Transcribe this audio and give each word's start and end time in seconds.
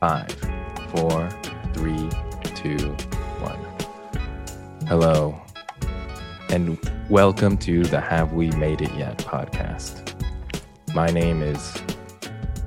Five, 0.00 0.32
four, 0.94 1.28
three, 1.74 2.08
two, 2.54 2.78
one. 3.42 3.58
Hello, 4.88 5.38
and 6.48 6.78
welcome 7.10 7.58
to 7.58 7.84
the 7.84 8.00
Have 8.00 8.32
We 8.32 8.50
Made 8.52 8.80
It 8.80 8.94
Yet 8.94 9.18
podcast. 9.18 10.14
My 10.94 11.08
name 11.08 11.42
is 11.42 11.74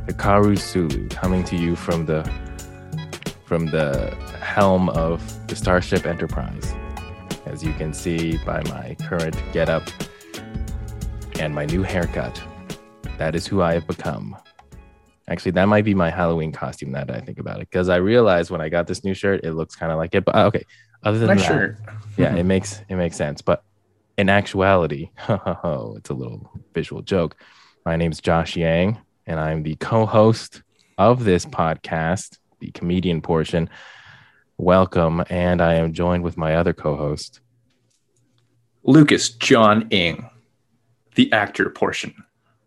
Hikaru 0.06 0.60
Sulu, 0.60 1.10
coming 1.10 1.44
to 1.46 1.56
you 1.56 1.76
from 1.76 2.06
the 2.06 2.22
from 3.46 3.66
the 3.66 4.16
helm 4.40 4.90
of 4.90 5.48
the 5.48 5.56
Starship 5.56 6.06
Enterprise. 6.06 6.76
As 7.48 7.64
you 7.64 7.74
can 7.74 7.94
see 7.94 8.38
by 8.46 8.62
my 8.66 8.96
current 9.08 9.42
getup 9.52 9.90
and 11.40 11.56
my 11.56 11.66
new 11.66 11.82
haircut, 11.82 12.40
that 13.18 13.34
is 13.34 13.48
who 13.48 13.64
I 13.64 13.74
have 13.74 13.88
become. 13.88 14.38
Actually, 15.28 15.52
that 15.52 15.66
might 15.70 15.86
be 15.86 15.94
my 15.94 16.10
Halloween 16.10 16.52
costume 16.52 16.92
now 16.92 17.04
that 17.06 17.16
I 17.16 17.22
think 17.22 17.40
about 17.40 17.62
it. 17.62 17.70
Because 17.70 17.88
I 17.88 17.96
realized 17.98 18.52
when 18.52 18.60
I 18.62 18.70
got 18.70 18.88
this 18.88 19.04
new 19.04 19.14
shirt, 19.14 19.42
it 19.44 19.54
looks 19.54 19.76
kind 19.76 19.92
of 19.92 19.98
like 19.98 20.14
it. 20.16 20.26
But 20.26 20.36
uh, 20.36 20.46
okay, 20.48 20.64
other 21.04 21.18
than 21.18 21.30
Nice 21.30 21.40
that, 21.40 21.48
shirt. 21.48 21.78
yeah, 22.18 22.36
it 22.36 22.44
makes 22.54 22.82
it 22.90 22.96
makes 22.96 23.16
sense. 23.16 23.42
But 23.42 23.64
in 24.18 24.30
actuality, 24.30 25.10
it's 25.30 26.10
a 26.10 26.14
little 26.14 26.52
visual 26.74 27.02
joke. 27.02 27.38
My 27.86 27.96
name 27.96 28.12
is 28.12 28.20
Josh 28.20 28.56
Yang, 28.56 28.98
and 29.26 29.40
I'm 29.40 29.64
the 29.64 29.76
co-host 29.76 30.62
of 30.98 31.24
this 31.24 31.46
podcast, 31.46 32.38
the 32.60 32.72
comedian 32.72 33.22
portion. 33.22 33.70
Welcome, 34.58 35.24
and 35.30 35.62
I 35.62 35.76
am 35.76 35.94
joined 35.94 36.24
with 36.24 36.38
my 36.38 36.56
other 36.56 36.74
co-host. 36.74 37.40
Lucas 38.84 39.30
John 39.30 39.88
Ing, 39.90 40.30
the 41.16 41.32
actor 41.32 41.70
portion 41.70 42.14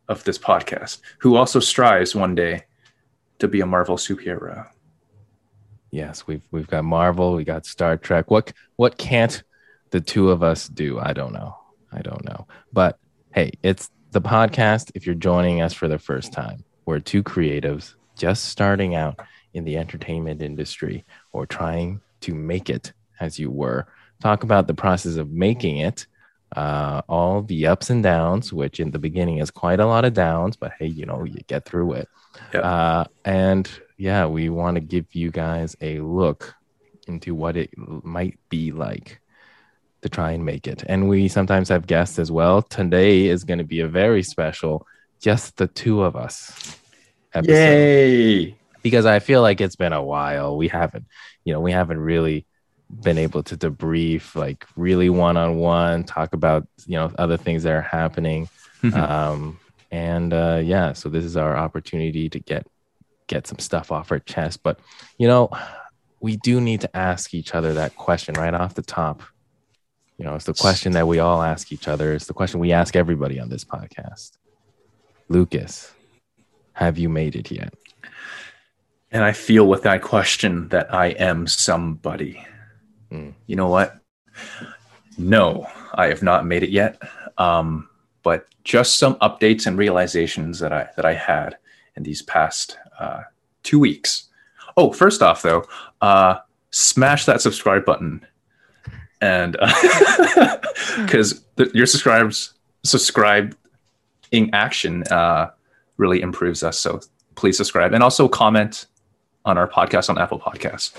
of 0.08 0.24
this 0.24 0.38
podcast, 0.38 1.00
who 1.18 1.36
also 1.36 1.60
strives 1.60 2.14
one 2.14 2.34
day 2.34 2.64
to 3.38 3.48
be 3.48 3.60
a 3.60 3.66
Marvel 3.66 3.96
superhero. 3.96 4.66
Yes, 5.90 6.26
we've 6.26 6.42
we've 6.50 6.66
got 6.66 6.84
Marvel, 6.84 7.34
we 7.34 7.44
got 7.44 7.66
Star 7.66 7.96
Trek. 7.96 8.30
What 8.30 8.52
what 8.76 8.98
can't 8.98 9.42
the 9.90 10.00
two 10.00 10.30
of 10.30 10.42
us 10.42 10.68
do? 10.68 10.98
I 10.98 11.12
don't 11.12 11.32
know. 11.32 11.56
I 11.92 12.02
don't 12.02 12.24
know. 12.24 12.46
But 12.72 12.98
hey, 13.32 13.52
it's 13.62 13.90
the 14.10 14.20
podcast. 14.20 14.90
If 14.94 15.06
you're 15.06 15.14
joining 15.14 15.62
us 15.62 15.72
for 15.72 15.88
the 15.88 15.98
first 15.98 16.32
time, 16.32 16.64
we're 16.84 17.00
two 17.00 17.22
creatives 17.22 17.94
just 18.16 18.46
starting 18.46 18.94
out 18.94 19.20
in 19.54 19.64
the 19.64 19.76
entertainment 19.76 20.42
industry 20.42 21.04
or 21.32 21.46
trying 21.46 22.00
to 22.20 22.34
make 22.34 22.68
it 22.70 22.92
as 23.20 23.38
you 23.38 23.50
were. 23.50 23.86
Talk 24.20 24.42
about 24.42 24.66
the 24.66 24.74
process 24.74 25.16
of 25.16 25.30
making 25.30 25.78
it, 25.78 26.06
uh, 26.56 27.02
all 27.08 27.42
the 27.42 27.66
ups 27.66 27.90
and 27.90 28.02
downs, 28.02 28.52
which 28.52 28.80
in 28.80 28.90
the 28.90 28.98
beginning 28.98 29.38
is 29.38 29.50
quite 29.50 29.78
a 29.78 29.86
lot 29.86 30.04
of 30.04 30.14
downs, 30.14 30.56
but 30.56 30.72
hey, 30.78 30.86
you 30.86 31.04
know, 31.04 31.22
you 31.24 31.38
get 31.46 31.66
through 31.66 31.92
it. 31.92 32.08
Yep. 32.54 32.64
Uh, 32.64 33.04
and 33.24 33.70
yeah, 33.98 34.26
we 34.26 34.48
want 34.48 34.76
to 34.76 34.80
give 34.80 35.14
you 35.14 35.30
guys 35.30 35.76
a 35.80 36.00
look 36.00 36.54
into 37.06 37.34
what 37.34 37.56
it 37.56 37.70
might 37.76 38.38
be 38.48 38.72
like 38.72 39.20
to 40.02 40.08
try 40.08 40.32
and 40.32 40.44
make 40.44 40.66
it. 40.66 40.82
And 40.86 41.08
we 41.08 41.28
sometimes 41.28 41.68
have 41.68 41.86
guests 41.86 42.18
as 42.18 42.32
well. 42.32 42.62
Today 42.62 43.26
is 43.26 43.44
going 43.44 43.58
to 43.58 43.64
be 43.64 43.80
a 43.80 43.88
very 43.88 44.22
special, 44.22 44.86
just 45.20 45.58
the 45.58 45.66
two 45.66 46.02
of 46.02 46.16
us 46.16 46.78
episode 47.34 47.52
Yay! 47.52 48.56
because 48.82 49.04
I 49.04 49.18
feel 49.18 49.42
like 49.42 49.60
it's 49.60 49.76
been 49.76 49.92
a 49.92 50.02
while. 50.02 50.56
We 50.56 50.68
haven't, 50.68 51.04
you 51.44 51.52
know, 51.52 51.60
we 51.60 51.72
haven't 51.72 52.00
really 52.00 52.46
been 53.02 53.18
able 53.18 53.42
to 53.42 53.56
debrief 53.56 54.34
like 54.34 54.66
really 54.76 55.10
one 55.10 55.36
on 55.36 55.56
one, 55.56 56.04
talk 56.04 56.32
about, 56.32 56.66
you 56.86 56.96
know, 56.96 57.12
other 57.18 57.36
things 57.36 57.62
that 57.64 57.72
are 57.72 57.82
happening. 57.82 58.48
um, 58.94 59.58
and 59.90 60.32
uh, 60.32 60.60
yeah, 60.62 60.92
so 60.92 61.08
this 61.08 61.24
is 61.24 61.36
our 61.36 61.56
opportunity 61.56 62.28
to 62.28 62.38
get 62.38 62.66
get 63.26 63.46
some 63.46 63.58
stuff 63.58 63.90
off 63.90 64.12
our 64.12 64.20
chest. 64.20 64.62
But 64.62 64.78
you 65.18 65.26
know, 65.26 65.50
we 66.20 66.36
do 66.36 66.60
need 66.60 66.80
to 66.82 66.96
ask 66.96 67.34
each 67.34 67.54
other 67.54 67.74
that 67.74 67.96
question 67.96 68.34
right 68.34 68.54
off 68.54 68.74
the 68.74 68.82
top. 68.82 69.22
You 70.18 70.24
know, 70.24 70.34
it's 70.34 70.46
the 70.46 70.54
question 70.54 70.92
that 70.92 71.06
we 71.06 71.18
all 71.18 71.42
ask 71.42 71.72
each 71.72 71.88
other. 71.88 72.14
It's 72.14 72.26
the 72.26 72.34
question 72.34 72.58
we 72.60 72.72
ask 72.72 72.96
everybody 72.96 73.38
on 73.38 73.48
this 73.48 73.64
podcast. 73.64 74.32
Lucas, 75.28 75.92
have 76.72 76.98
you 76.98 77.08
made 77.08 77.36
it 77.36 77.50
yet? 77.50 77.74
And 79.10 79.24
I 79.24 79.32
feel 79.32 79.66
with 79.66 79.82
that 79.82 80.02
question 80.02 80.68
that 80.68 80.92
I 80.92 81.08
am 81.08 81.46
somebody. 81.46 82.44
Mm. 83.10 83.34
You 83.46 83.56
know 83.56 83.68
what? 83.68 83.98
No, 85.18 85.66
I 85.94 86.06
have 86.06 86.22
not 86.22 86.46
made 86.46 86.62
it 86.62 86.70
yet. 86.70 87.00
Um, 87.38 87.88
but 88.22 88.46
just 88.64 88.98
some 88.98 89.14
updates 89.16 89.66
and 89.66 89.78
realizations 89.78 90.58
that 90.58 90.72
I 90.72 90.88
that 90.96 91.04
I 91.04 91.14
had 91.14 91.56
in 91.96 92.02
these 92.02 92.22
past 92.22 92.78
uh, 92.98 93.22
two 93.62 93.78
weeks. 93.78 94.24
Oh, 94.76 94.92
first 94.92 95.22
off, 95.22 95.42
though, 95.42 95.64
uh, 96.00 96.38
smash 96.70 97.24
that 97.26 97.40
subscribe 97.40 97.84
button, 97.84 98.26
and 99.20 99.56
because 100.96 101.44
your 101.72 101.86
subscribes 101.86 102.54
subscribe 102.84 103.56
in 104.32 104.50
action 104.52 105.04
uh, 105.04 105.50
really 105.96 106.20
improves 106.20 106.62
us. 106.62 106.78
So 106.78 107.00
please 107.36 107.56
subscribe 107.56 107.92
and 107.92 108.02
also 108.02 108.28
comment 108.28 108.86
on 109.44 109.56
our 109.56 109.68
podcast 109.68 110.10
on 110.10 110.18
Apple 110.18 110.40
Podcasts. 110.40 110.98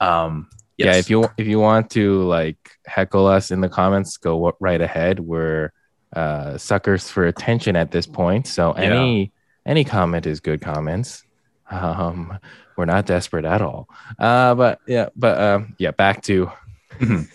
Um, 0.00 0.48
yes. 0.78 0.86
Yeah, 0.94 0.98
if 0.98 1.10
you 1.10 1.24
if 1.36 1.46
you 1.46 1.58
want 1.60 1.90
to 1.90 2.22
like 2.22 2.56
heckle 2.86 3.26
us 3.26 3.50
in 3.50 3.60
the 3.60 3.68
comments, 3.68 4.16
go 4.16 4.56
right 4.60 4.80
ahead. 4.80 5.20
We're 5.20 5.72
uh, 6.14 6.56
suckers 6.56 7.10
for 7.10 7.26
attention 7.26 7.76
at 7.76 7.90
this 7.90 8.06
point, 8.06 8.46
so 8.46 8.74
Yeah. 8.76 8.84
any 8.84 9.32
any 9.66 9.84
comment 9.84 10.24
is 10.26 10.40
good 10.40 10.60
comments. 10.62 11.24
Um, 11.70 12.38
we're 12.76 12.86
not 12.86 13.04
desperate 13.06 13.44
at 13.44 13.60
all. 13.60 13.88
Uh, 14.18 14.54
but 14.54 14.80
yeah, 14.86 15.08
but 15.16 15.38
um, 15.38 15.74
yeah, 15.78 15.90
back 15.90 16.22
to. 16.22 16.50
Mhm. 16.98 17.28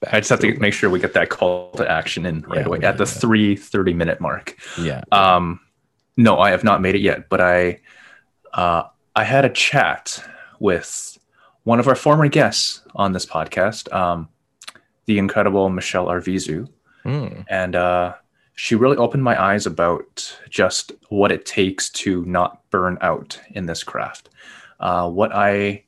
back 0.00 0.14
I 0.14 0.20
just 0.20 0.30
have 0.30 0.40
to 0.40 0.56
make 0.60 0.74
sure 0.74 0.90
we 0.90 1.00
get 1.00 1.14
that 1.14 1.28
call 1.28 1.72
to 1.72 1.90
action 1.90 2.24
in 2.26 2.42
right 2.42 2.60
Yeah, 2.60 2.66
away 2.66 2.78
at 2.82 2.98
the 2.98 3.04
gotta- 3.04 3.18
three 3.20 3.56
30 3.56 3.94
minute 3.94 4.20
mark. 4.20 4.54
Yeah, 4.80 5.02
Um, 5.10 5.58
no, 6.16 6.38
I 6.38 6.50
have 6.50 6.62
not 6.62 6.80
made 6.82 6.94
it 6.94 7.00
yet, 7.00 7.28
but 7.28 7.40
I 7.40 7.80
uh, 8.52 8.84
I 9.16 9.24
had 9.24 9.44
a 9.44 9.48
chat 9.50 10.22
with 10.60 11.17
one 11.68 11.78
of 11.78 11.86
our 11.86 11.94
former 11.94 12.28
guests 12.28 12.80
on 12.94 13.12
this 13.12 13.26
podcast, 13.26 13.92
um, 13.92 14.26
the 15.04 15.18
incredible 15.18 15.68
Michelle 15.68 16.06
Arvizu, 16.06 16.66
Mm, 17.04 17.44
and 17.48 17.76
uh, 17.76 18.14
she 18.54 18.74
really 18.74 18.96
opened 18.96 19.22
my 19.22 19.40
eyes 19.40 19.66
about 19.66 20.36
just 20.50 20.92
what 21.08 21.32
it 21.32 21.46
takes 21.46 21.88
to 21.90 22.24
not 22.26 22.62
burn 22.70 22.98
out 23.00 23.40
in 23.50 23.66
this 23.66 23.82
craft. 23.82 24.30
Uh, 24.80 25.08
what 25.08 25.34
I 25.34 25.84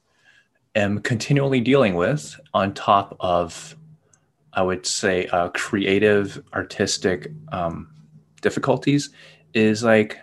am 0.74 1.00
continually 1.00 1.60
dealing 1.60 1.94
with, 1.94 2.38
on 2.54 2.72
top 2.74 3.16
of, 3.20 3.76
I 4.52 4.62
would 4.62 4.86
say, 4.86 5.26
uh, 5.26 5.48
creative, 5.50 6.42
artistic 6.54 7.30
um, 7.52 7.88
difficulties, 8.40 9.10
is 9.52 9.82
like 9.82 10.18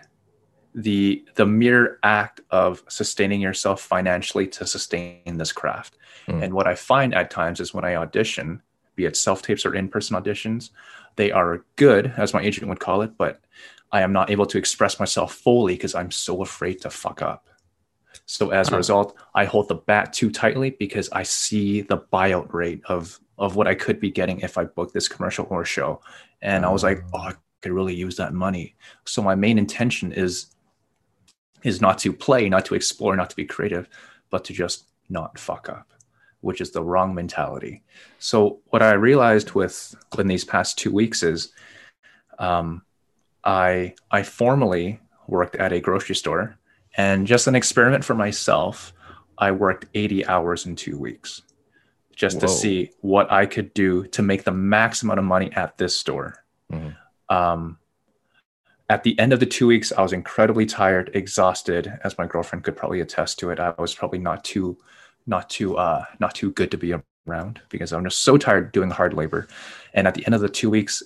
the 0.82 1.24
the 1.34 1.44
mere 1.44 1.98
act 2.04 2.40
of 2.50 2.82
sustaining 2.88 3.40
yourself 3.40 3.80
financially 3.80 4.46
to 4.46 4.66
sustain 4.66 5.36
this 5.36 5.52
craft. 5.52 5.98
Mm. 6.28 6.44
And 6.44 6.54
what 6.54 6.68
I 6.68 6.74
find 6.76 7.14
at 7.14 7.30
times 7.30 7.58
is 7.58 7.74
when 7.74 7.84
I 7.84 7.96
audition, 7.96 8.62
be 8.94 9.04
it 9.04 9.16
self 9.16 9.42
tapes 9.42 9.66
or 9.66 9.74
in 9.74 9.88
person 9.88 10.16
auditions, 10.16 10.70
they 11.16 11.32
are 11.32 11.64
good, 11.76 12.14
as 12.16 12.32
my 12.32 12.42
agent 12.42 12.68
would 12.68 12.78
call 12.78 13.02
it, 13.02 13.18
but 13.18 13.40
I 13.90 14.02
am 14.02 14.12
not 14.12 14.30
able 14.30 14.46
to 14.46 14.58
express 14.58 15.00
myself 15.00 15.34
fully 15.34 15.74
because 15.74 15.94
I'm 15.96 16.12
so 16.12 16.42
afraid 16.42 16.80
to 16.82 16.90
fuck 16.90 17.22
up. 17.22 17.48
So 18.26 18.50
as 18.50 18.70
a 18.70 18.76
result, 18.76 19.16
I 19.34 19.46
hold 19.46 19.68
the 19.68 19.74
bat 19.74 20.12
too 20.12 20.30
tightly 20.30 20.70
because 20.70 21.08
I 21.10 21.22
see 21.24 21.80
the 21.80 21.98
buyout 21.98 22.52
rate 22.52 22.82
of 22.86 23.18
of 23.38 23.56
what 23.56 23.68
I 23.68 23.74
could 23.74 24.00
be 24.00 24.10
getting 24.10 24.40
if 24.40 24.58
I 24.58 24.64
booked 24.64 24.94
this 24.94 25.08
commercial 25.08 25.46
or 25.50 25.64
show. 25.64 26.02
And 26.42 26.64
I 26.64 26.70
was 26.70 26.82
like, 26.82 27.02
oh, 27.14 27.18
I 27.18 27.32
could 27.62 27.72
really 27.72 27.94
use 27.94 28.16
that 28.16 28.34
money. 28.34 28.76
So 29.04 29.22
my 29.22 29.34
main 29.34 29.58
intention 29.58 30.12
is 30.12 30.54
is 31.62 31.80
not 31.80 31.98
to 31.98 32.12
play, 32.12 32.48
not 32.48 32.64
to 32.66 32.74
explore, 32.74 33.16
not 33.16 33.30
to 33.30 33.36
be 33.36 33.44
creative, 33.44 33.88
but 34.30 34.44
to 34.44 34.52
just 34.52 34.88
not 35.08 35.38
fuck 35.38 35.68
up, 35.68 35.92
which 36.40 36.60
is 36.60 36.70
the 36.70 36.82
wrong 36.82 37.14
mentality. 37.14 37.82
So 38.18 38.60
what 38.66 38.82
I 38.82 38.92
realized 38.92 39.52
with 39.52 39.94
in 40.18 40.28
these 40.28 40.44
past 40.44 40.78
two 40.78 40.92
weeks 40.92 41.22
is, 41.22 41.52
um, 42.38 42.82
I 43.44 43.94
I 44.10 44.22
formally 44.22 45.00
worked 45.26 45.56
at 45.56 45.72
a 45.72 45.80
grocery 45.80 46.14
store, 46.14 46.56
and 46.96 47.26
just 47.26 47.46
an 47.46 47.54
experiment 47.54 48.04
for 48.04 48.14
myself, 48.14 48.92
I 49.38 49.52
worked 49.52 49.86
80 49.94 50.26
hours 50.26 50.66
in 50.66 50.76
two 50.76 50.98
weeks, 50.98 51.42
just 52.14 52.40
to 52.40 52.48
see 52.48 52.90
what 53.00 53.30
I 53.30 53.46
could 53.46 53.72
do 53.74 54.04
to 54.08 54.22
make 54.22 54.44
the 54.44 54.52
max 54.52 55.02
amount 55.02 55.18
of 55.18 55.24
money 55.24 55.52
at 55.52 55.78
this 55.78 55.96
store. 55.96 56.44
Mhm. 56.72 56.96
Um, 57.28 57.78
at 58.88 59.02
the 59.02 59.18
end 59.18 59.32
of 59.32 59.40
the 59.40 59.46
two 59.46 59.66
weeks, 59.66 59.92
I 59.92 60.02
was 60.02 60.12
incredibly 60.12 60.64
tired, 60.66 61.10
exhausted, 61.14 61.92
as 62.04 62.16
my 62.16 62.26
girlfriend 62.26 62.64
could 62.64 62.76
probably 62.76 63.00
attest 63.00 63.38
to 63.40 63.50
it. 63.50 63.60
I 63.60 63.74
was 63.78 63.94
probably 63.94 64.18
not 64.18 64.44
too, 64.44 64.78
not 65.26 65.50
too, 65.50 65.76
uh, 65.76 66.04
not 66.20 66.34
too 66.34 66.52
good 66.52 66.70
to 66.70 66.78
be 66.78 66.94
around 67.28 67.60
because 67.68 67.92
I'm 67.92 68.04
just 68.04 68.20
so 68.20 68.38
tired 68.38 68.72
doing 68.72 68.90
hard 68.90 69.12
labor. 69.12 69.46
And 69.92 70.06
at 70.06 70.14
the 70.14 70.24
end 70.24 70.34
of 70.34 70.40
the 70.40 70.48
two 70.48 70.70
weeks, 70.70 71.02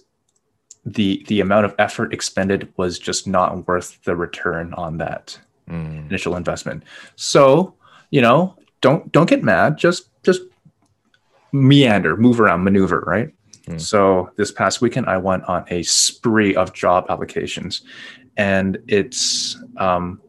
the 0.85 1.25
the 1.29 1.41
amount 1.41 1.65
of 1.65 1.75
effort 1.79 2.13
expended 2.13 2.73
was 2.77 2.99
just 2.99 3.27
not 3.29 3.69
worth 3.69 4.03
the 4.05 4.17
return 4.17 4.75
on 4.75 4.99
that 4.99 5.39
Mm. 5.71 6.09
initial 6.11 6.35
investment. 6.35 6.83
So 7.15 7.75
you 8.11 8.21
know, 8.21 8.57
don't 8.81 9.11
don't 9.13 9.31
get 9.31 9.45
mad. 9.45 9.79
Just 9.79 10.09
just 10.25 10.43
meander, 11.53 12.17
move 12.17 12.41
around, 12.41 12.65
maneuver, 12.65 13.05
right? 13.07 13.33
Mm. 13.67 13.81
So 13.81 14.31
this 14.37 14.51
past 14.51 14.81
weekend, 14.81 15.07
I 15.07 15.17
went 15.19 15.45
on 15.45 15.65
a 15.69 15.83
spree 15.85 16.55
of 16.57 16.73
job 16.73 17.07
applications, 17.09 17.83
and 18.37 18.79
it's 18.89 19.63
um, 19.77 20.21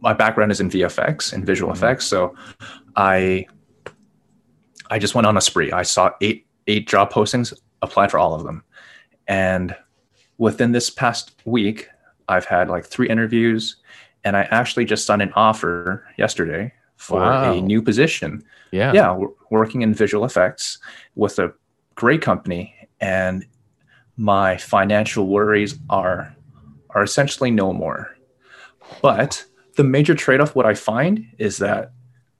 my 0.00 0.12
background 0.12 0.52
is 0.52 0.60
in 0.60 0.68
VFX 0.70 1.32
and 1.32 1.46
visual 1.46 1.72
Mhm. 1.72 1.76
effects. 1.76 2.04
So 2.06 2.34
I 2.96 3.46
I 4.90 4.98
just 4.98 5.14
went 5.14 5.26
on 5.26 5.36
a 5.36 5.40
spree. 5.40 5.72
I 5.72 5.82
saw 5.82 6.10
eight 6.20 6.46
eight 6.66 6.86
job 6.88 7.10
postings, 7.12 7.52
applied 7.82 8.10
for 8.10 8.18
all 8.18 8.34
of 8.34 8.44
them, 8.44 8.62
and 9.28 9.74
within 10.38 10.72
this 10.72 10.90
past 10.90 11.40
week, 11.44 11.88
I've 12.28 12.44
had 12.44 12.68
like 12.68 12.84
three 12.84 13.08
interviews, 13.08 13.76
and 14.24 14.36
I 14.36 14.42
actually 14.50 14.84
just 14.84 15.06
signed 15.06 15.22
an 15.22 15.32
offer 15.34 16.04
yesterday 16.18 16.72
for 16.96 17.20
Wow. 17.20 17.52
a 17.52 17.60
new 17.60 17.80
position 17.82 18.42
Yeah. 18.72 18.92
yeah, 18.92 19.18
working 19.50 19.82
in 19.82 19.94
visual 19.94 20.24
effects 20.24 20.78
with 21.14 21.38
a 21.38 21.52
great 21.96 22.22
company, 22.22 22.73
and 23.00 23.46
my 24.16 24.56
financial 24.56 25.26
worries 25.26 25.78
are 25.90 26.34
are 26.90 27.02
essentially 27.02 27.50
no 27.50 27.72
more. 27.72 28.16
But 29.02 29.44
the 29.76 29.84
major 29.84 30.14
trade-off, 30.14 30.54
what 30.54 30.66
I 30.66 30.74
find, 30.74 31.26
is 31.38 31.58
that 31.58 31.92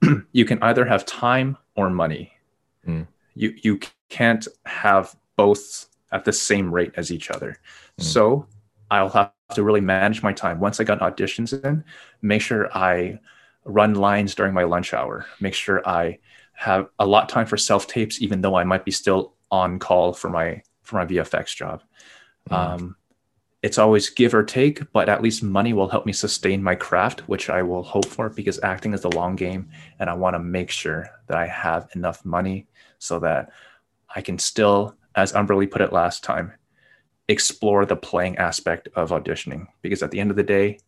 you 0.33 0.45
can 0.45 0.63
either 0.63 0.85
have 0.85 1.05
time 1.05 1.57
or 1.75 1.91
money. 1.91 2.33
Mm. 2.87 3.07
You 3.35 3.55
you 3.63 3.81
can't 4.09 4.47
have 4.67 5.17
both 5.37 5.87
at 6.13 6.25
the 6.25 6.33
same 6.33 6.73
rate 6.73 6.93
as 6.97 7.11
each 7.11 7.31
other. 7.31 7.59
Mm. 8.01 8.05
So 8.05 8.47
I'll 8.91 9.09
have 9.11 9.33
to 9.55 9.63
really 9.63 9.81
manage 9.81 10.23
my 10.23 10.33
time. 10.33 10.61
Once 10.61 10.79
I 10.79 10.85
got 10.85 11.01
auditions 11.01 11.65
in, 11.65 11.85
make 12.23 12.43
sure 12.43 12.75
I 12.77 13.19
run 13.65 13.95
lines 13.95 14.35
during 14.35 14.55
my 14.55 14.65
lunch 14.65 14.95
hour. 14.95 15.27
Make 15.41 15.55
sure 15.55 15.87
I 15.89 16.19
have 16.53 16.89
a 16.99 17.07
lot 17.07 17.25
of 17.25 17.29
time 17.29 17.47
for 17.47 17.57
self 17.57 17.87
tapes, 17.87 18.23
even 18.23 18.41
though 18.41 18.55
I 18.55 18.65
might 18.65 18.85
be 18.85 18.93
still 18.93 19.34
on 19.55 19.79
call 19.79 20.13
for 20.13 20.29
my 20.29 20.63
for 20.83 20.97
my 20.97 21.07
VFX 21.07 21.55
job. 21.55 21.83
Mm. 22.51 22.57
Um, 22.57 22.97
it's 23.63 23.79
always 23.79 24.11
give 24.11 24.35
or 24.35 24.43
take, 24.43 24.93
but 24.93 25.09
at 25.09 25.23
least 25.23 25.43
money 25.43 25.73
will 25.73 25.89
help 25.89 26.05
me 26.05 26.13
sustain 26.13 26.63
my 26.63 26.75
craft, 26.75 27.21
which 27.29 27.49
I 27.49 27.63
will 27.63 27.83
hope 27.83 28.05
for 28.07 28.29
because 28.29 28.63
acting 28.63 28.93
is 28.93 29.01
the 29.03 29.17
long 29.17 29.37
game, 29.37 29.71
and 29.99 30.11
I 30.11 30.15
want 30.15 30.35
to 30.35 30.39
make 30.39 30.71
sure 30.71 31.09
that 31.29 31.39
I 31.39 31.47
have 31.47 31.89
enough 31.95 32.25
money 32.27 32.67
so 32.99 33.19
that 33.21 33.53
I 34.15 34.21
can 34.21 34.39
still, 34.39 34.97
as 35.15 35.35
Umberly 35.35 35.67
put 35.67 35.81
it 35.81 35.95
last 35.95 36.23
time, 36.23 36.53
explore 37.29 37.87
the 37.87 37.97
playing 37.97 38.37
aspect 38.37 38.89
of 38.97 39.11
auditioning. 39.11 39.67
Because 39.81 40.03
at 40.03 40.11
the 40.11 40.21
end 40.21 40.31
of 40.31 40.37
the 40.37 40.43
day, 40.43 40.79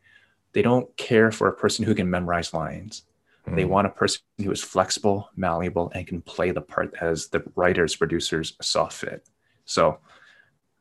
they 0.53 0.61
don't 0.61 0.95
care 0.99 1.31
for 1.31 1.49
a 1.49 1.57
person 1.57 1.85
who 1.85 1.95
can 1.95 2.11
memorize 2.11 2.53
lines. 2.53 3.05
They 3.47 3.63
Mm. 3.65 3.69
want 3.69 3.87
a 3.87 3.91
person 3.91 4.23
who 4.43 4.51
is 4.51 4.63
flexible, 4.63 5.31
malleable, 5.37 5.91
and 5.95 6.07
can 6.07 6.21
play 6.21 6.51
the 6.51 6.61
part 6.61 6.95
as 7.01 7.29
the 7.29 7.45
writers, 7.55 7.95
producers 7.95 8.57
saw 8.61 8.89
fit. 8.89 9.29
So 9.65 9.99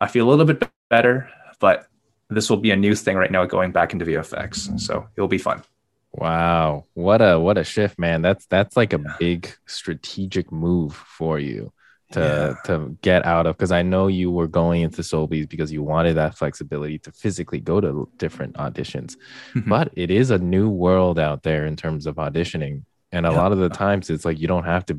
I 0.02 0.08
feel 0.08 0.28
a 0.28 0.30
little 0.30 0.46
bit 0.46 0.68
better, 0.90 1.30
but 1.60 1.88
this 2.30 2.50
will 2.50 2.58
be 2.58 2.72
a 2.72 2.76
new 2.76 2.96
thing 2.96 3.18
right 3.18 3.32
now 3.32 3.46
going 3.46 3.72
back 3.72 3.94
into 3.94 4.06
VFX. 4.06 4.72
So 4.78 5.08
it'll 5.16 5.28
be 5.28 5.38
fun. 5.38 5.64
Wow, 6.12 6.86
what 6.94 7.22
a 7.22 7.40
what 7.40 7.58
a 7.58 7.64
shift, 7.64 8.00
man. 8.00 8.22
That's 8.22 8.46
that's 8.48 8.76
like 8.78 8.94
a 8.94 9.00
Yeah. 9.00 9.16
big 9.20 9.50
strategic 9.68 10.52
move 10.52 10.96
for 10.96 11.38
you 11.40 11.72
to 12.16 12.22
Yeah. 12.22 12.54
to 12.68 12.98
get 13.02 13.22
out 13.26 13.46
of 13.48 13.56
because 13.58 13.72
I 13.72 13.84
know 13.92 14.06
you 14.08 14.30
were 14.32 14.48
going 14.62 14.82
into 14.82 15.02
Sobeys 15.04 15.48
because 15.54 15.72
you 15.76 15.82
wanted 15.94 16.14
that 16.16 16.36
flexibility 16.42 16.98
to 17.06 17.12
physically 17.12 17.60
go 17.72 17.80
to 17.86 18.10
different 18.18 18.54
auditions. 18.66 19.12
Mhm. 19.54 19.68
But 19.70 19.86
it 20.04 20.10
is 20.12 20.32
a 20.32 20.38
new 20.56 20.68
world 20.70 21.18
out 21.28 21.44
there 21.44 21.66
in 21.66 21.76
terms 21.76 22.06
of 22.10 22.16
auditioning. 22.16 22.76
And 23.12 23.26
a 23.26 23.32
Yeah. 23.32 23.38
lot 23.42 23.52
of 23.54 23.60
the 23.60 23.70
times 23.70 24.10
it's 24.10 24.26
like 24.26 24.40
you 24.40 24.48
don't 24.48 24.66
have 24.76 24.86
to 24.88 24.96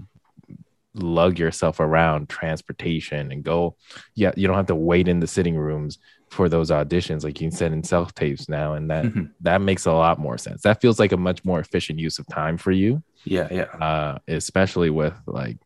lug 0.95 1.39
yourself 1.39 1.79
around 1.79 2.27
transportation 2.29 3.31
and 3.33 3.45
go 3.45 3.77
yeah, 4.15 4.33
you 4.35 4.47
don't 4.47 4.57
have 4.57 4.67
to 4.75 4.75
wait 4.75 5.09
in 5.09 5.21
the 5.21 5.27
sitting 5.27 5.55
rooms 5.69 5.99
for 6.31 6.49
those 6.49 6.71
auditions 6.71 7.23
like 7.23 7.39
you 7.41 7.51
said 7.51 7.71
in 7.73 7.83
self 7.85 8.15
tapes 8.15 8.49
now 8.49 8.73
and 8.75 8.91
that 8.91 9.05
Mhm. 9.05 9.31
that 9.43 9.61
makes 9.61 9.85
a 9.87 9.93
lot 9.93 10.19
more 10.19 10.39
sense. 10.39 10.63
That 10.63 10.81
feels 10.81 10.99
like 10.99 11.13
a 11.13 11.17
much 11.29 11.45
more 11.45 11.61
efficient 11.61 11.99
use 11.99 12.19
of 12.19 12.27
time 12.29 12.57
for 12.57 12.73
you, 12.73 13.03
Yeah, 13.25 13.47
yeah. 13.51 13.65
uh, 13.89 14.19
especially 14.27 14.91
with 14.91 15.15
like 15.27 15.59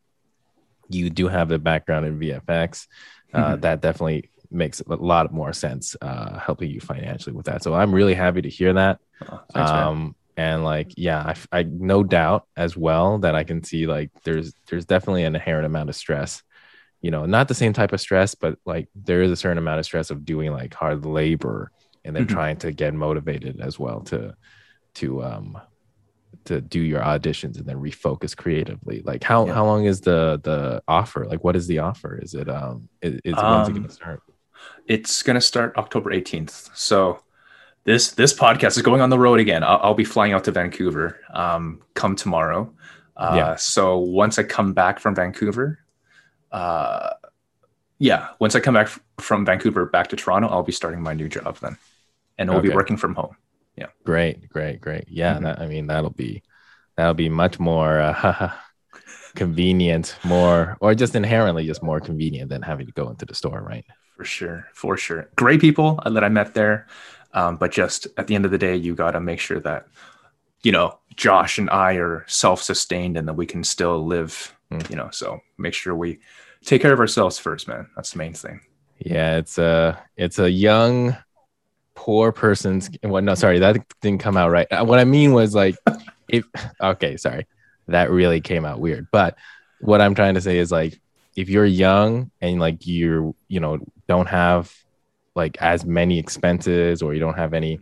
you 0.90 1.10
do 1.10 1.28
have 1.28 1.48
the 1.48 1.58
background 1.58 2.06
in 2.06 2.18
VFX. 2.18 2.86
Uh, 3.32 3.56
Mhm. 3.56 3.60
That 3.62 3.80
definitely 3.80 4.30
makes 4.50 4.80
a 4.80 4.94
lot 4.96 5.32
more 5.32 5.52
sense, 5.52 5.96
uh, 6.02 6.38
helping 6.38 6.70
you 6.70 6.80
financially 6.80 7.34
with 7.34 7.46
that. 7.46 7.62
So 7.62 7.74
I'm 7.74 7.94
really 7.94 8.14
happy 8.14 8.42
to 8.42 8.48
hear 8.48 8.72
that. 8.74 8.98
Oh, 9.30 9.40
thanks, 9.52 9.70
um, 9.70 10.16
and 10.36 10.64
like, 10.64 10.92
yeah, 10.96 11.34
I, 11.52 11.58
I 11.60 11.62
no 11.64 12.02
doubt 12.02 12.46
as 12.56 12.76
well 12.76 13.18
that 13.18 13.34
I 13.34 13.44
can 13.44 13.62
see 13.62 13.86
like 13.86 14.10
there's 14.24 14.52
there's 14.68 14.86
definitely 14.86 15.24
an 15.24 15.34
inherent 15.34 15.66
amount 15.66 15.90
of 15.90 15.96
stress. 15.96 16.42
You 17.02 17.10
know, 17.10 17.26
not 17.26 17.48
the 17.48 17.54
same 17.54 17.72
type 17.72 17.92
of 17.92 18.00
stress, 18.00 18.34
but 18.34 18.58
like 18.66 18.88
there 18.94 19.22
is 19.22 19.30
a 19.30 19.36
certain 19.36 19.58
amount 19.58 19.78
of 19.78 19.84
stress 19.86 20.10
of 20.10 20.24
doing 20.24 20.52
like 20.52 20.74
hard 20.74 21.06
labor 21.06 21.70
and 22.04 22.14
then 22.16 22.24
Mhm. 22.24 22.28
trying 22.28 22.56
to 22.58 22.72
get 22.72 22.94
motivated 22.94 23.60
as 23.60 23.78
well 23.78 24.00
to 24.02 24.34
to 24.96 25.22
um 25.22 25.60
to 26.46 26.60
do 26.60 26.80
your 26.80 27.00
auditions 27.00 27.58
and 27.58 27.66
then 27.66 27.76
refocus 27.76 28.36
creatively. 28.36 29.02
Like 29.04 29.22
how 29.24 29.46
Yeah. 29.46 29.54
how 29.54 29.64
long 29.64 29.84
is 29.84 30.00
the 30.00 30.40
the 30.42 30.82
offer? 30.88 31.26
Like 31.26 31.42
what 31.44 31.56
is 31.56 31.66
the 31.66 31.78
offer? 31.80 32.18
Is 32.18 32.34
it 32.34 32.48
um 32.48 32.88
is, 33.02 33.20
is 33.24 33.34
when's 33.34 33.68
it 33.68 33.72
Um, 33.72 33.74
gonna 33.82 33.90
start? 33.90 34.22
It's 34.86 35.22
gonna 35.22 35.40
start 35.40 35.76
October 35.76 36.10
18th. 36.10 36.70
So 36.76 37.20
this 37.84 38.12
this 38.12 38.32
podcast 38.34 38.76
is 38.76 38.82
going 38.82 39.00
on 39.00 39.10
the 39.10 39.18
road 39.18 39.40
again. 39.40 39.62
I'll, 39.64 39.80
I'll 39.82 39.94
be 39.94 40.04
flying 40.04 40.32
out 40.32 40.44
to 40.44 40.50
Vancouver 40.52 41.18
um, 41.32 41.80
come 41.94 42.14
tomorrow. 42.16 42.72
Uh, 43.16 43.32
Yeah. 43.36 43.56
So 43.56 43.98
once 43.98 44.38
I 44.38 44.42
come 44.42 44.72
back 44.74 44.98
from 44.98 45.14
Vancouver, 45.14 45.78
uh, 46.52 47.10
yeah, 47.98 48.28
once 48.38 48.54
I 48.54 48.60
come 48.60 48.74
back 48.74 48.86
f- 48.86 49.00
from 49.18 49.44
Vancouver 49.44 49.86
back 49.86 50.08
to 50.08 50.16
Toronto, 50.16 50.48
I'll 50.48 50.62
be 50.62 50.72
starting 50.72 51.02
my 51.02 51.12
new 51.14 51.28
job 51.28 51.58
then, 51.58 51.76
and 52.38 52.50
i'll 52.50 52.60
be 52.62 52.70
working 52.70 52.96
from 52.96 53.14
home. 53.14 53.36
Great, 54.04 54.48
great, 54.48 54.80
great. 54.80 55.04
Yeah, 55.08 55.34
Mhm. 55.36 55.42
that, 55.42 55.60
I 55.60 55.66
mean 55.66 55.86
that'll 55.86 56.10
be 56.10 56.42
that'll 56.96 57.14
be 57.14 57.28
much 57.28 57.58
more 57.58 58.00
uh, 58.00 58.52
convenient, 59.34 60.16
more 60.24 60.76
or 60.80 60.94
just 60.94 61.14
inherently 61.14 61.66
just 61.66 61.82
more 61.82 62.00
convenient 62.00 62.50
than 62.50 62.62
having 62.62 62.86
to 62.86 62.92
go 62.92 63.08
into 63.10 63.24
the 63.26 63.34
store, 63.34 63.60
right? 63.62 63.84
For 64.16 64.24
sure, 64.24 64.66
for 64.74 64.96
sure. 64.96 65.30
Great 65.36 65.60
people 65.60 66.00
that 66.04 66.24
I 66.24 66.28
met 66.28 66.54
there, 66.54 66.86
um, 67.32 67.56
but 67.56 67.72
just 67.72 68.06
at 68.16 68.26
the 68.26 68.34
end 68.34 68.44
of 68.44 68.50
the 68.50 68.58
day, 68.58 68.76
you 68.76 68.94
got 68.94 69.12
to 69.12 69.20
make 69.20 69.40
sure 69.40 69.60
that 69.60 69.86
you 70.62 70.72
know 70.72 70.98
Josh 71.16 71.58
and 71.58 71.70
I 71.70 71.94
are 71.94 72.24
self-sustained 72.28 73.16
and 73.16 73.26
that 73.28 73.34
we 73.34 73.46
can 73.46 73.64
still 73.64 74.04
live. 74.06 74.54
Mm. 74.70 74.90
You 74.90 74.96
know, 74.96 75.08
so 75.10 75.40
make 75.58 75.74
sure 75.74 75.94
we 75.94 76.18
take 76.64 76.82
care 76.82 76.92
of 76.92 77.00
ourselves 77.00 77.38
first, 77.38 77.66
man. 77.66 77.88
That's 77.96 78.12
the 78.12 78.18
main 78.18 78.34
thing. 78.34 78.60
Yeah, 78.98 79.38
it's 79.38 79.56
a 79.58 79.98
it's 80.16 80.38
a 80.38 80.50
young 80.50 81.16
poor 82.04 82.32
person's 82.32 82.88
well 83.02 83.22
no 83.22 83.34
sorry 83.34 83.58
that 83.58 83.76
didn't 84.00 84.20
come 84.26 84.36
out 84.36 84.50
right. 84.50 84.66
Uh, 84.70 84.82
what 84.84 84.98
i 84.98 85.04
mean 85.04 85.32
was 85.34 85.54
like 85.54 85.76
if 86.28 86.44
okay 86.80 87.16
sorry 87.18 87.46
that 87.88 88.10
really 88.10 88.40
came 88.40 88.64
out 88.64 88.80
weird. 88.80 89.06
But 89.12 89.36
what 89.80 90.00
i'm 90.00 90.14
trying 90.14 90.34
to 90.34 90.40
say 90.40 90.56
is 90.58 90.70
like 90.72 90.98
if 91.36 91.48
you're 91.50 91.66
young 91.86 92.30
and 92.40 92.58
like 92.58 92.86
you're 92.86 93.34
you 93.48 93.60
know 93.60 93.78
don't 94.08 94.28
have 94.28 94.72
like 95.34 95.54
as 95.60 95.84
many 95.84 96.18
expenses 96.18 97.02
or 97.02 97.12
you 97.14 97.20
don't 97.20 97.36
have 97.36 97.52
any 97.54 97.78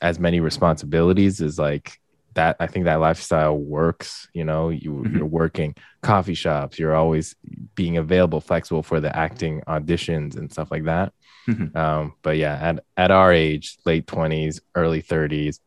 as 0.00 0.18
many 0.20 0.38
responsibilities 0.40 1.40
is 1.40 1.58
like 1.58 1.98
that 2.34 2.54
i 2.60 2.66
think 2.68 2.84
that 2.84 3.00
lifestyle 3.00 3.56
works 3.56 4.28
you 4.34 4.44
know 4.44 4.68
you, 4.70 4.90
Mhm. 4.92 5.16
you're 5.16 5.26
working 5.42 5.74
coffee 6.02 6.34
shops 6.34 6.78
you're 6.78 6.94
always 6.94 7.34
being 7.74 7.96
available 7.96 8.40
flexible 8.40 8.82
for 8.84 9.00
the 9.00 9.12
acting 9.16 9.62
auditions 9.66 10.36
and 10.36 10.50
stuff 10.52 10.70
like 10.70 10.84
that 10.84 11.12
Mhm. 11.48 11.74
um, 11.76 12.14
but 12.22 12.36
yeah, 12.36 12.54
at, 12.54 12.84
at 12.96 13.10
our 13.10 13.32
age, 13.32 13.78
late 13.86 14.06
twenties, 14.06 14.60
early 14.74 15.00
thirties, 15.00 15.60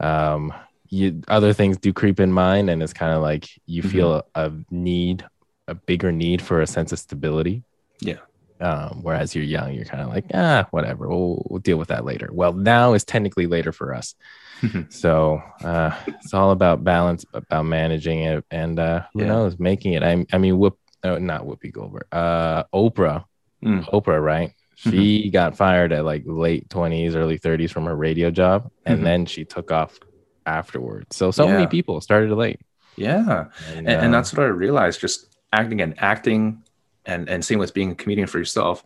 um, 0.00 0.52
you 0.88 1.22
other 1.28 1.52
things 1.52 1.76
do 1.78 1.92
creep 1.92 2.18
in 2.20 2.32
mind, 2.32 2.68
and 2.68 2.82
it's 2.82 2.92
kind 2.92 3.14
of 3.14 3.22
like 3.22 3.48
you 3.66 3.82
Mhm. 3.82 3.90
feel 3.92 4.14
a, 4.14 4.24
a 4.34 4.52
need, 4.70 5.24
a 5.68 5.74
bigger 5.74 6.10
need 6.10 6.42
for 6.42 6.60
a 6.60 6.66
sense 6.66 6.90
of 6.92 6.98
stability. 6.98 7.62
Yeah. 8.00 8.16
Um, 8.60 9.00
whereas 9.02 9.34
you're 9.34 9.44
young, 9.44 9.72
you're 9.72 9.86
kind 9.86 10.02
of 10.02 10.08
like, 10.08 10.26
ah, 10.34 10.66
whatever, 10.70 11.08
we'll, 11.08 11.46
we'll 11.48 11.60
deal 11.60 11.78
with 11.78 11.88
that 11.88 12.04
later. 12.04 12.28
Well, 12.32 12.52
now 12.52 12.92
is 12.94 13.04
technically 13.04 13.46
later 13.46 13.72
for 13.72 13.94
us. 13.94 14.14
Mhm. 14.62 14.92
so 14.92 15.40
uh, 15.64 15.96
it's 16.06 16.34
all 16.34 16.50
about 16.50 16.84
balance, 16.84 17.24
about 17.32 17.64
managing 17.64 18.18
it, 18.18 18.44
and 18.50 18.78
uh, 18.78 19.04
who 19.14 19.20
Yeah. 19.20 19.28
knows, 19.28 19.58
making 19.58 19.94
it. 19.94 20.02
I, 20.02 20.26
I 20.32 20.36
mean, 20.38 20.58
Whoop, 20.58 20.76
uh, 21.02 21.18
not 21.18 21.44
Whoopi 21.46 21.72
Goldberg, 21.72 22.06
uh, 22.12 22.64
Oprah, 22.74 23.24
Mm. 23.64 23.84
Oprah, 23.90 24.22
right? 24.22 24.52
She 24.80 25.30
got 25.30 25.56
fired 25.56 25.92
at 25.92 26.04
like 26.04 26.22
late 26.26 26.68
20s, 26.70 27.14
early 27.14 27.36
30s 27.38 27.70
from 27.70 27.84
her 27.84 27.94
radio 27.94 28.30
job, 28.30 28.70
and 28.86 29.00
Mhm. 29.00 29.04
then 29.04 29.26
she 29.26 29.44
took 29.44 29.70
off 29.70 29.98
afterwards. 30.46 31.16
So, 31.16 31.30
so 31.30 31.46
many 31.46 31.66
people 31.66 32.00
started 32.00 32.32
late. 32.34 32.60
Yeah, 32.96 33.46
And, 33.68 33.88
and, 33.88 33.88
and 33.88 34.14
uh, 34.14 34.18
that's 34.18 34.32
what 34.32 34.42
I 34.42 34.48
realized. 34.48 35.00
Just 35.00 35.36
acting 35.52 35.80
and 35.80 35.94
acting, 35.98 36.62
and 37.04 37.28
and 37.28 37.44
same 37.44 37.58
with 37.58 37.74
being 37.74 37.90
a 37.90 37.94
comedian 37.94 38.26
for 38.26 38.38
yourself. 38.38 38.84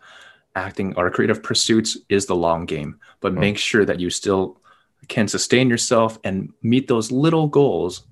Acting 0.57 0.95
or 0.97 1.11
creative 1.11 1.43
pursuits 1.43 1.99
is 2.09 2.27
the 2.27 2.37
long 2.37 2.65
game, 2.67 2.99
but 3.21 3.33
Mm. 3.33 3.39
make 3.41 3.59
sure 3.59 3.85
that 3.85 3.99
you 4.01 4.11
still 4.11 4.61
can 5.09 5.27
sustain 5.29 5.69
yourself 5.69 6.19
and 6.25 6.53
meet 6.63 6.87
those 6.89 7.11
little 7.13 7.49
goals 7.49 8.03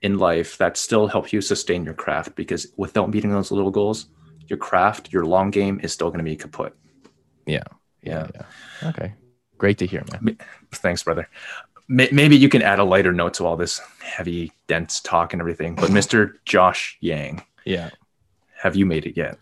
in 0.00 0.18
life 0.18 0.58
that 0.58 0.76
still 0.76 1.06
help 1.08 1.32
you 1.32 1.40
sustain 1.40 1.84
your 1.84 1.94
craft 1.94 2.34
because 2.34 2.66
without 2.76 3.10
meeting 3.10 3.30
those 3.30 3.50
little 3.52 3.70
goals, 3.70 4.06
your 4.48 4.56
craft, 4.58 5.12
your 5.12 5.24
long 5.24 5.50
game 5.50 5.78
is 5.82 5.92
still 5.92 6.08
going 6.08 6.18
to 6.18 6.24
be 6.24 6.36
kaput. 6.36 6.74
Yeah. 7.46 7.64
Yeah. 8.02 8.28
yeah. 8.34 8.88
Okay. 8.90 9.14
Great 9.58 9.78
to 9.78 9.86
hear, 9.86 10.04
man. 10.12 10.36
Thanks, 10.72 11.02
brother. 11.02 11.28
Maybe 11.88 12.36
you 12.36 12.48
can 12.48 12.62
add 12.62 12.78
a 12.78 12.84
lighter 12.84 13.12
note 13.12 13.34
to 13.34 13.46
all 13.46 13.56
this 13.56 13.80
heavy, 14.02 14.52
dense 14.66 15.00
talk 15.00 15.32
and 15.34 15.40
everything. 15.42 15.74
But 15.74 15.90
Mr. 15.90 16.34
Josh 16.44 16.96
Yang, 17.00 17.42
Yeah. 17.64 17.90
have 18.62 18.76
you 18.76 18.86
made 18.86 19.04
it 19.06 19.16
yet? 19.16 19.38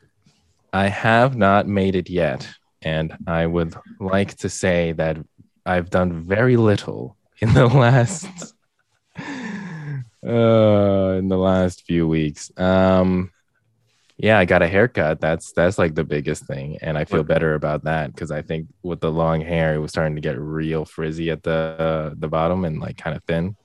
I 0.72 0.88
have 0.88 1.36
not 1.36 1.68
made 1.68 1.94
it 1.94 2.10
yet. 2.10 2.48
And 2.82 3.16
I 3.26 3.46
would 3.46 3.74
like 4.00 4.36
to 4.38 4.48
say 4.48 4.92
that 4.92 5.18
I've 5.66 5.90
done 5.90 6.12
very 6.24 6.56
little 6.56 7.16
in 7.40 7.52
the 7.54 7.66
last 7.84 8.26
uh 10.26 11.16
in 11.18 11.28
the 11.28 11.36
last 11.38 11.82
few 11.86 12.06
weeks. 12.08 12.50
Um 12.56 13.30
yeah, 14.22 14.38
I 14.38 14.44
got 14.44 14.60
a 14.60 14.68
haircut. 14.68 15.18
That's 15.18 15.52
that's 15.52 15.78
like 15.78 15.94
the 15.94 16.04
biggest 16.04 16.44
thing. 16.44 16.76
And 16.82 16.98
I 16.98 17.06
feel 17.06 17.24
better 17.24 17.54
about 17.54 17.84
that 17.84 18.12
because 18.14 18.30
I 18.30 18.42
think 18.42 18.68
with 18.82 19.00
the 19.00 19.10
long 19.10 19.40
hair, 19.40 19.74
it 19.74 19.78
was 19.78 19.90
starting 19.90 20.14
to 20.14 20.20
get 20.20 20.38
real 20.38 20.84
frizzy 20.84 21.30
at 21.30 21.42
the 21.42 21.50
uh, 21.50 22.14
the 22.18 22.28
bottom 22.28 22.66
and 22.66 22.80
like 22.80 22.98
kind 22.98 23.16
of 23.16 23.24
thin, 23.24 23.56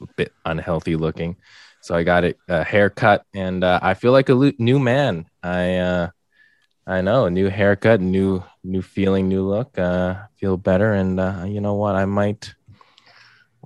a 0.00 0.06
bit 0.16 0.32
unhealthy 0.44 0.96
looking. 0.96 1.36
So 1.82 1.94
I 1.94 2.02
got 2.02 2.24
it 2.24 2.36
a 2.48 2.64
haircut 2.64 3.24
and 3.32 3.62
uh, 3.62 3.78
I 3.80 3.94
feel 3.94 4.10
like 4.10 4.28
a 4.28 4.34
lo- 4.34 4.58
new 4.58 4.80
man. 4.80 5.26
I 5.42 5.76
uh 5.76 6.08
I 6.86 7.00
know, 7.00 7.26
a 7.26 7.30
new 7.30 7.48
haircut, 7.48 8.00
new 8.00 8.42
new 8.64 8.82
feeling, 8.82 9.28
new 9.28 9.48
look. 9.48 9.78
Uh, 9.78 10.16
feel 10.36 10.56
better, 10.56 10.92
and 10.92 11.18
uh, 11.18 11.44
you 11.46 11.62
know 11.62 11.74
what? 11.74 11.94
I 11.94 12.04
might, 12.04 12.54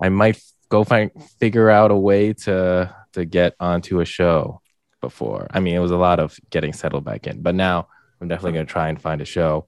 I 0.01 0.07
might 0.07 0.41
go 0.69 0.85
find 0.85 1.11
figure 1.39 1.69
out 1.69 1.91
a 1.91 1.97
way 1.97 2.31
to 2.45 2.95
to 3.13 3.25
get 3.25 3.55
onto 3.59 3.99
a 3.99 4.05
show 4.05 4.61
before. 5.01 5.47
I 5.51 5.59
mean, 5.59 5.75
it 5.75 5.79
was 5.79 5.91
a 5.91 5.97
lot 5.97 6.19
of 6.19 6.37
getting 6.49 6.73
settled 6.73 7.05
back 7.05 7.27
in, 7.27 7.41
but 7.41 7.55
now 7.55 7.87
I'm 8.21 8.27
definitely 8.27 8.53
gonna 8.53 8.65
try 8.65 8.89
and 8.89 9.01
find 9.01 9.21
a 9.21 9.25
show 9.25 9.67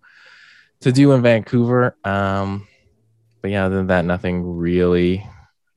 to 0.82 0.92
do 0.92 1.12
in 1.14 1.22
Vancouver. 1.22 1.96
Um, 2.04 2.68
but 3.42 3.52
yeah, 3.52 3.66
other 3.66 3.78
than 3.78 3.88
that, 3.88 4.06
nothing 4.06 4.44
really, 4.44 5.26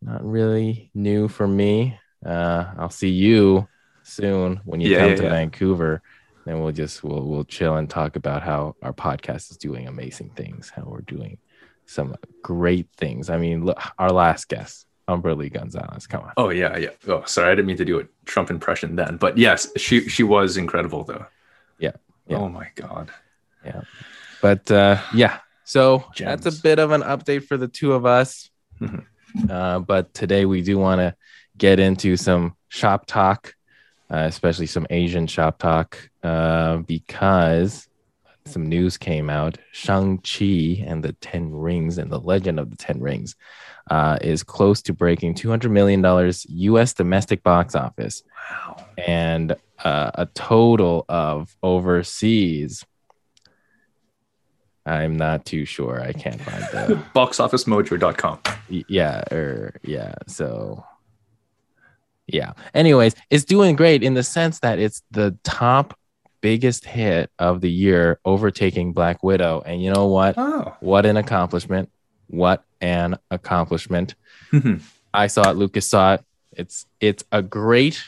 not 0.02 0.24
really 0.24 0.90
new 0.94 1.28
for 1.28 1.46
me. 1.46 1.98
Uh, 2.24 2.72
I'll 2.78 2.90
see 2.90 3.10
you 3.10 3.68
soon 4.02 4.60
when 4.64 4.80
you 4.80 4.90
Yeah, 4.90 4.98
come 4.98 5.10
yeah, 5.10 5.16
to 5.16 5.22
yeah. 5.24 5.28
Vancouver 5.28 6.02
then 6.46 6.60
we'll 6.60 6.72
just 6.72 7.02
we'll 7.02 7.26
we'll 7.26 7.44
chill 7.44 7.76
and 7.76 7.88
talk 7.88 8.16
about 8.16 8.42
how 8.42 8.76
our 8.82 8.92
podcast 8.92 9.50
is 9.50 9.56
doing 9.56 9.88
amazing 9.88 10.30
things, 10.36 10.70
how 10.74 10.82
we're 10.84 11.00
doing 11.00 11.38
some 11.86 12.14
great 12.42 12.86
things. 12.98 13.30
I 13.30 13.38
mean, 13.38 13.64
look, 13.64 13.78
our 13.98 14.10
last 14.10 14.48
guest, 14.48 14.86
Umberly 15.08 15.50
Gonzalez. 15.50 16.06
Come 16.06 16.22
on. 16.22 16.32
Oh 16.36 16.48
yeah, 16.50 16.76
yeah. 16.76 16.90
Oh, 17.08 17.22
sorry, 17.26 17.52
I 17.52 17.54
didn't 17.54 17.66
mean 17.66 17.76
to 17.76 17.84
do 17.84 18.00
a 18.00 18.04
Trump 18.24 18.50
impression 18.50 18.96
then, 18.96 19.16
but 19.16 19.36
yes, 19.36 19.68
she 19.76 20.08
she 20.08 20.22
was 20.22 20.56
incredible 20.56 21.04
though. 21.04 21.26
Yeah, 21.78 21.92
yeah. 22.26 22.38
Oh 22.38 22.48
my 22.48 22.68
god. 22.74 23.10
Yeah. 23.64 23.82
But 24.40 24.70
uh, 24.70 24.98
yeah, 25.14 25.38
so 25.64 26.04
that's 26.18 26.46
a 26.46 26.52
bit 26.52 26.78
of 26.78 26.90
an 26.90 27.02
update 27.02 27.44
for 27.44 27.56
the 27.56 27.68
two 27.68 27.92
of 27.92 28.06
us. 28.06 28.50
Mhm. 28.80 29.04
Uh, 29.50 29.80
but 29.80 30.14
today 30.14 30.44
we 30.44 30.62
do 30.62 30.78
want 30.78 31.00
to 31.00 31.14
get 31.58 31.80
into 31.80 32.16
some 32.16 32.56
shop 32.68 33.04
talk, 33.06 33.54
uh, 34.10 34.24
especially 34.28 34.66
some 34.66 34.86
Asian 34.90 35.26
shop 35.26 35.58
talk, 35.58 36.10
uh, 36.22 36.78
because 36.78 37.88
some 38.46 38.66
news 38.68 38.96
came 38.98 39.30
out. 39.30 39.56
Shang-Chi 39.72 40.84
and 40.86 41.02
the 41.02 41.12
Ten 41.14 41.50
Rings 41.50 41.96
and 41.98 42.10
the 42.12 42.20
Legend 42.20 42.60
of 42.60 42.70
the 42.70 42.76
Ten 42.76 43.00
Rings 43.00 43.36
uh, 43.90 44.18
is 44.20 44.42
close 44.42 44.82
to 44.82 44.92
breaking 44.92 45.34
$200 45.34 45.70
million 45.70 46.04
US 46.48 46.92
domestic 46.92 47.42
box 47.42 47.74
office 47.74 48.22
Wow. 48.50 48.76
and 48.98 49.56
uh, 49.82 50.10
a 50.14 50.26
total 50.26 51.04
of 51.08 51.56
overseas. 51.62 52.84
I'm 54.86 55.16
not 55.16 55.46
too 55.46 55.64
sure. 55.64 56.02
I 56.02 56.12
can't 56.12 56.40
find 56.40 56.62
the 56.64 57.02
Boxofficemojo.com. 57.14 58.40
yeah 58.68 59.22
or 59.32 59.76
yeah. 59.82 60.14
So 60.26 60.84
yeah. 62.26 62.52
Anyways, 62.74 63.14
it's 63.30 63.44
doing 63.44 63.76
great 63.76 64.02
in 64.02 64.12
the 64.12 64.22
sense 64.22 64.58
that 64.60 64.78
it's 64.78 65.02
the 65.10 65.36
top 65.44 65.98
biggest 66.44 66.84
hit 66.84 67.30
of 67.38 67.62
the 67.62 67.70
year, 67.70 68.20
overtaking 68.22 68.92
Black 68.92 69.22
Widow. 69.22 69.62
And 69.64 69.82
you 69.82 69.90
know 69.90 70.08
what? 70.08 70.34
Oh. 70.36 70.76
What 70.80 71.06
an 71.06 71.16
accomplishment! 71.16 71.88
What 72.28 72.62
an 72.82 73.16
accomplishment! 73.30 74.14
I 75.14 75.26
saw 75.28 75.48
it. 75.50 75.56
Lucas 75.56 75.88
saw 75.88 76.14
it. 76.14 76.24
It's 76.52 76.84
it's 77.00 77.24
a 77.32 77.40
great 77.40 78.04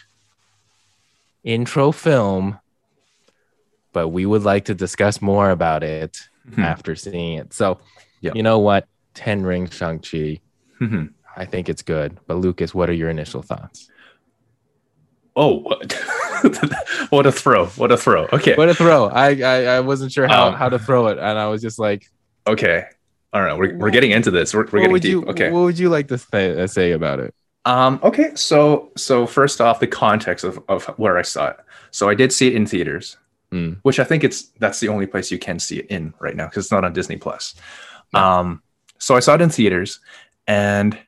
intro 1.44 1.92
film, 1.92 2.58
but 3.94 4.08
we 4.08 4.26
would 4.26 4.42
like 4.42 4.66
to 4.66 4.74
discuss 4.74 5.22
more 5.22 5.48
about 5.50 5.82
it 5.82 6.18
Hmm. 6.54 6.60
after 6.60 6.94
seeing 6.94 7.38
it. 7.38 7.52
So, 7.54 7.78
Yep. 8.20 8.36
you 8.36 8.42
know 8.42 8.58
what? 8.58 8.86
Ten 9.14 9.42
Ring 9.44 9.68
Shang 9.70 9.98
Chi. 9.98 10.40
Mhm. 10.80 11.10
I 11.36 11.44
think 11.46 11.68
it's 11.70 11.82
good. 11.82 12.18
But 12.26 12.36
Lucas, 12.36 12.74
what 12.74 12.88
are 12.90 12.92
your 13.02 13.08
initial 13.10 13.40
thoughts? 13.42 13.88
Oh, 15.36 15.60
what? 15.60 15.92
what 17.10 17.26
a 17.26 17.32
throw! 17.32 17.66
What 17.66 17.92
a 17.92 17.96
throw! 17.96 18.26
Okay. 18.32 18.54
What 18.54 18.68
a 18.68 18.74
throw! 18.74 19.06
I 19.06 19.28
I, 19.40 19.64
I 19.76 19.80
wasn't 19.80 20.12
sure 20.12 20.26
how, 20.26 20.48
Um, 20.48 20.54
how 20.54 20.68
to 20.68 20.78
throw 20.78 21.06
it, 21.08 21.18
and 21.18 21.38
I 21.38 21.46
was 21.48 21.62
just 21.62 21.78
like, 21.78 22.10
Okay. 22.46 22.84
All 23.32 23.42
right. 23.42 23.58
We're, 23.58 23.76
we're 23.76 23.90
getting 23.90 24.12
into 24.12 24.30
this. 24.30 24.54
We're, 24.54 24.66
we're 24.72 24.80
getting 24.80 24.96
deep. 24.96 25.10
you 25.10 25.24
okay. 25.26 25.50
what 25.50 25.60
would 25.60 25.78
you 25.78 25.88
like 25.90 26.08
to 26.08 26.16
say, 26.18 26.62
uh, 26.62 26.66
say 26.66 26.92
about 26.92 27.20
it? 27.20 27.34
Um, 27.64 27.98
okay, 28.04 28.30
so 28.36 28.92
so 28.96 29.26
first 29.26 29.60
off, 29.60 29.80
the 29.80 29.88
context 29.88 30.44
of, 30.44 30.62
of 30.68 30.84
where 30.98 31.18
I 31.18 31.22
saw 31.22 31.48
it. 31.48 31.56
So 31.90 32.08
I 32.08 32.14
did 32.14 32.32
see 32.32 32.46
it 32.48 32.54
in 32.54 32.66
theaters, 32.66 33.16
Mm. 33.52 33.78
which 33.82 34.00
I 34.00 34.04
think 34.04 34.24
it's 34.24 34.48
that's 34.58 34.80
the 34.80 34.88
only 34.88 35.06
place 35.06 35.30
you 35.30 35.38
can 35.38 35.58
see 35.60 35.78
it 35.78 35.86
in 35.86 36.12
right 36.18 36.34
now 36.34 36.46
because 36.46 36.64
it's 36.64 36.72
not 36.72 36.84
on 36.84 36.92
Disney 36.92 37.16
Plus. 37.16 37.54
Yeah. 38.12 38.38
Um, 38.38 38.62
so 38.98 39.14
I 39.14 39.20
saw 39.20 39.34
it 39.34 39.40
in 39.40 39.50
theaters, 39.50 40.00
and 40.48 40.98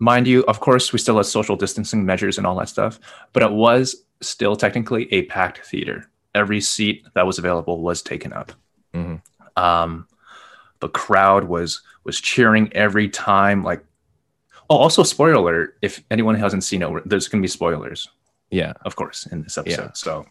mind 0.00 0.26
you, 0.26 0.42
of 0.44 0.58
course, 0.60 0.92
we 0.92 0.98
still 0.98 1.16
had 1.18 1.26
social 1.26 1.54
distancing 1.56 2.04
measures 2.04 2.36
and 2.38 2.46
all 2.46 2.56
that 2.56 2.68
stuff, 2.68 2.98
but 3.32 3.42
it 3.44 3.52
was 3.52 3.94
still 4.20 4.56
technically 4.56 5.12
a 5.12 5.22
packed 5.26 5.64
theater. 5.66 6.10
Every 6.34 6.60
seat 6.60 7.06
that 7.14 7.26
was 7.26 7.38
available 7.38 7.80
was 7.80 8.02
taken 8.02 8.32
up. 8.32 8.52
Mhm. 8.94 9.20
Um, 9.56 10.08
the 10.80 10.88
crowd 10.88 11.44
was 11.44 11.82
was 12.04 12.20
cheering 12.20 12.72
every 12.72 13.08
time, 13.08 13.62
like 13.62 13.84
Oh, 14.70 14.76
also 14.76 15.02
spoiler 15.02 15.34
alert! 15.34 15.76
If 15.82 16.00
anyone 16.12 16.36
hasn't 16.36 16.62
seen 16.62 16.82
it, 16.82 17.02
there's 17.04 17.26
going 17.26 17.42
to 17.42 17.44
be 17.44 17.48
spoilers, 17.48 18.06
Yeah, 18.50 18.72
of 18.84 18.94
course, 18.94 19.26
in 19.26 19.42
this 19.42 19.58
episode. 19.58 19.82
Yeah. 19.82 19.90
So, 19.94 20.26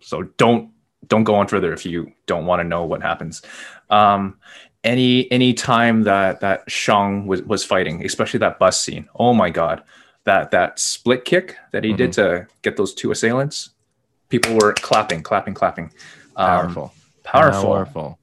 so 0.00 0.22
don't 0.38 0.70
don't 1.08 1.24
go 1.24 1.34
on 1.34 1.48
further 1.48 1.72
if 1.72 1.84
you 1.84 2.12
don't 2.26 2.46
want 2.46 2.60
to 2.60 2.64
know 2.64 2.84
what 2.84 3.02
happens. 3.02 3.42
Um, 3.90 4.38
any 4.86 5.30
any 5.30 5.52
time 5.52 6.04
that 6.04 6.40
that 6.40 6.70
Shang 6.70 7.26
was 7.26 7.42
was 7.42 7.64
fighting, 7.64 8.04
especially 8.04 8.38
that 8.38 8.58
bus 8.58 8.80
scene. 8.80 9.08
Oh 9.16 9.34
my 9.34 9.50
god, 9.50 9.82
that 10.24 10.50
that 10.52 10.78
split 10.78 11.24
kick 11.24 11.56
that 11.72 11.84
he 11.84 11.92
did 11.92 12.12
to 12.14 12.46
get 12.62 12.76
those 12.76 12.94
two 12.94 13.10
assailants. 13.10 13.70
People 14.28 14.54
were 14.54 14.72
clapping, 14.72 15.22
clapping, 15.22 15.54
clapping. 15.54 15.90
Um, 16.36 16.46
powerful, 16.46 16.94
powerful. 17.22 17.62
powerful. 17.62 18.18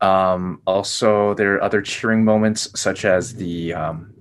Um, 0.00 0.62
also, 0.66 1.34
there 1.34 1.54
are 1.54 1.62
other 1.62 1.82
cheering 1.82 2.24
moments, 2.24 2.68
such 2.78 3.04
as 3.04 3.34
the 3.34 3.74
um, 3.74 4.14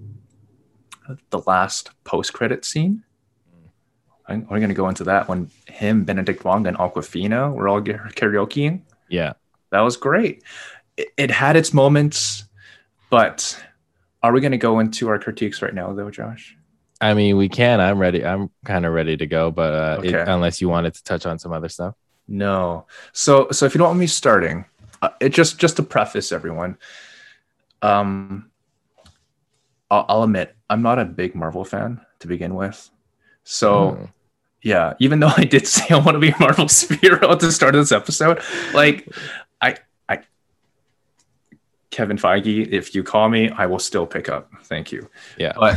the 1.30 1.40
last 1.48 1.92
post 2.04 2.34
credit 2.34 2.66
scene. 2.66 3.04
I'm, 4.28 4.46
we're 4.50 4.60
going 4.60 4.70
to 4.70 4.76
go 4.76 4.90
into 4.90 5.04
that 5.06 5.28
when 5.28 5.50
him, 5.66 6.04
Benedict 6.04 6.46
Wong, 6.46 6.68
and 6.68 6.78
Awkwafina 6.78 7.52
were 7.52 7.68
all 7.68 7.82
karaokeing. 7.82 8.82
Yeah, 9.10 9.34
That 9.72 9.82
was 9.82 9.98
great. 9.98 10.44
It, 11.00 11.08
it 11.18 11.32
had 11.32 11.56
its 11.56 11.74
moments, 11.74 12.44
but 13.10 13.58
are 14.22 14.32
we 14.34 14.42
going 14.42 14.52
to 14.52 14.58
go 14.58 14.80
into 14.80 15.08
our 15.08 15.18
critiques 15.18 15.62
right 15.62 15.74
now, 15.74 15.94
though, 15.94 16.12
Josh? 16.12 16.56
I 17.02 17.14
mean, 17.14 17.38
we 17.38 17.48
can. 17.48 17.80
I'm 17.80 17.98
ready. 17.98 18.26
I'm 18.26 18.50
kind 18.66 18.86
of 18.86 18.92
ready 18.94 19.16
to 19.16 19.26
go, 19.26 19.50
but 19.52 19.74
uh, 19.74 20.02
it, 20.04 20.14
unless 20.28 20.60
you 20.60 20.68
wanted 20.68 20.94
to 20.96 21.04
touch 21.04 21.26
on 21.26 21.40
some 21.40 21.54
other 21.54 21.70
stuff. 21.70 21.96
No. 22.28 22.86
So 23.14 23.48
so 23.52 23.66
if 23.66 23.74
you 23.74 23.80
don't 23.80 23.88
want 23.88 24.00
me 24.00 24.08
starting, 24.08 24.66
uh, 25.02 25.10
it 25.22 25.30
just 25.30 25.58
just 25.58 25.78
to 25.78 25.84
preface 25.84 26.32
everyone, 26.34 26.78
um, 27.82 28.52
I'll, 29.90 30.06
I'll 30.10 30.24
admit 30.24 30.56
I'm 30.70 30.82
not 30.82 31.00
a 31.00 31.06
big 31.06 31.36
Marvel 31.36 31.64
fan 31.64 32.02
to 32.20 32.28
begin 32.28 32.54
with. 32.56 32.90
So 33.46 33.92
Mm. 33.92 34.10
yeah, 34.62 34.94
even 35.00 35.22
though 35.22 35.32
I 35.36 35.46
did 35.46 35.68
say 35.76 35.86
I 35.96 35.98
want 36.00 36.16
to 36.16 36.20
be 36.20 36.30
a 36.32 36.40
Marvel 36.40 36.66
superhero 36.80 37.32
at 37.32 37.40
the 37.40 37.52
start 37.54 37.76
of 37.76 37.82
this 37.82 37.92
episode, 37.94 38.42
like 38.74 39.08
Kevin 42.00 42.16
Feige, 42.18 42.66
if 42.72 42.96
you 42.96 43.04
call 43.04 43.28
me, 43.28 43.50
I 43.50 43.66
will 43.66 43.78
still 43.80 44.08
pick 44.08 44.30
up. 44.30 44.50
Thank 44.64 44.90
you. 44.94 45.10
yeah, 45.38 45.52
But- 45.60 45.76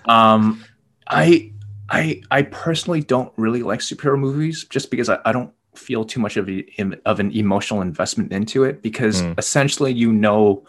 Um, 0.08 0.64
I 1.06 1.52
I 1.90 2.22
I 2.30 2.40
personally 2.64 3.02
don't 3.02 3.30
really 3.36 3.62
like 3.62 3.80
superhero 3.80 4.18
movies 4.18 4.64
just 4.64 4.90
because 4.90 5.10
I, 5.10 5.18
I 5.26 5.32
don't 5.32 5.52
feel 5.74 6.02
too 6.06 6.18
much 6.18 6.38
of 6.38 6.48
a, 6.48 6.64
of 7.04 7.20
an 7.20 7.30
emotional 7.32 7.82
investment 7.82 8.32
into 8.32 8.64
it 8.64 8.80
because 8.80 9.20
Mm. 9.20 9.38
essentially 9.38 9.92
you 9.92 10.10
know 10.14 10.64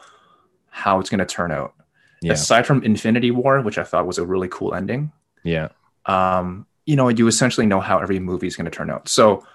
how 0.71 0.99
it's 0.99 1.09
going 1.09 1.19
to 1.25 1.25
turn 1.37 1.51
out. 1.51 1.73
yeah, 2.21 2.33
Aside 2.33 2.65
from 2.67 2.83
Infinity 2.83 3.31
War, 3.31 3.61
which 3.61 3.77
I 3.77 3.83
thought 3.85 4.05
was 4.05 4.17
a 4.17 4.25
really 4.25 4.49
cool 4.49 4.73
ending, 4.73 5.11
Yeah. 5.45 5.69
um, 6.05 6.65
you 6.85 6.97
know, 6.97 7.07
you 7.07 7.27
essentially 7.27 7.65
know 7.65 7.79
how 7.79 7.99
every 7.99 8.19
movie 8.19 8.47
is 8.47 8.57
going 8.57 8.65
to 8.71 8.77
turn 8.77 8.89
out. 8.89 9.07
So 9.07 9.45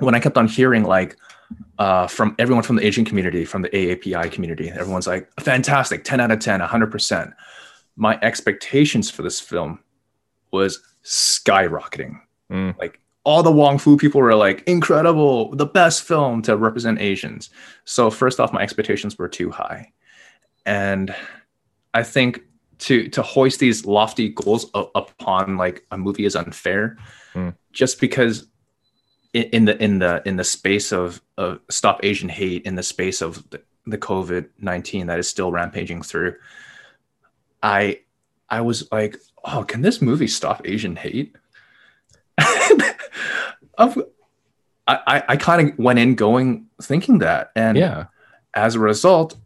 when 0.00 0.16
I 0.16 0.20
kept 0.20 0.36
on 0.36 0.48
hearing 0.48 0.82
like 0.82 1.16
uh, 1.78 2.06
from 2.06 2.34
everyone 2.38 2.62
from 2.62 2.76
the 2.76 2.86
Asian 2.86 3.04
community, 3.04 3.44
from 3.44 3.62
the 3.62 3.68
AAPI 3.70 4.30
community, 4.30 4.70
everyone's 4.70 5.06
like, 5.06 5.28
fantastic, 5.40 6.04
10 6.04 6.20
out 6.20 6.30
of 6.30 6.38
10, 6.38 6.60
100%. 6.60 7.32
My 7.96 8.18
expectations 8.22 9.10
for 9.10 9.22
this 9.22 9.40
film 9.40 9.78
was 10.52 10.80
skyrocketing. 11.04 12.20
Mm. 12.50 12.78
Like 12.78 13.00
all 13.24 13.42
the 13.42 13.52
Wong 13.52 13.78
Fu 13.78 13.96
people 13.96 14.20
were 14.20 14.34
like, 14.34 14.62
incredible, 14.66 15.54
the 15.54 15.66
best 15.66 16.02
film 16.02 16.42
to 16.42 16.56
represent 16.56 17.00
Asians. 17.00 17.50
So 17.84 18.10
first 18.10 18.40
off, 18.40 18.52
my 18.52 18.62
expectations 18.62 19.18
were 19.18 19.28
too 19.28 19.50
high. 19.50 19.92
And 20.66 21.14
I 21.94 22.02
think 22.02 22.40
to 22.78 23.08
to 23.08 23.22
hoist 23.22 23.60
these 23.60 23.86
lofty 23.86 24.28
goals 24.28 24.66
upon 24.74 25.56
like 25.56 25.84
a 25.90 25.98
movie 25.98 26.24
is 26.24 26.34
unfair 26.36 26.96
Mm. 27.34 27.54
just 27.72 27.98
because 27.98 28.46
in, 29.32 29.64
the 29.64 29.82
in 29.82 29.98
the 29.98 30.22
in 30.26 30.36
the 30.36 30.44
space 30.44 30.92
of 30.92 31.20
of 31.38 31.60
stop 31.70 32.00
asian 32.04 32.28
hate 32.28 32.62
in 32.64 32.74
the 32.74 32.82
space 32.82 33.20
of 33.22 33.48
the, 33.50 33.60
the 33.86 33.98
covid-19 33.98 35.06
that 35.06 35.18
is 35.18 35.28
still 35.28 35.50
rampaging 35.50 36.02
through 36.02 36.34
i 37.62 37.98
i 38.50 38.60
was 38.60 38.90
like 38.92 39.16
oh 39.44 39.64
can 39.64 39.80
this 39.82 40.02
movie 40.02 40.26
stop 40.28 40.60
asian 40.66 40.96
hate 40.96 41.34
Of- 43.78 43.98
i 44.86 44.98
i, 45.06 45.24
I 45.30 45.36
kind 45.36 45.68
of 45.70 45.78
went 45.78 45.98
in 45.98 46.14
going 46.14 46.66
thinking 46.82 47.18
that 47.18 47.50
and 47.56 47.78
Yeah. 47.78 48.06
as 48.54 48.74
a 48.74 48.80
result, 48.80 49.36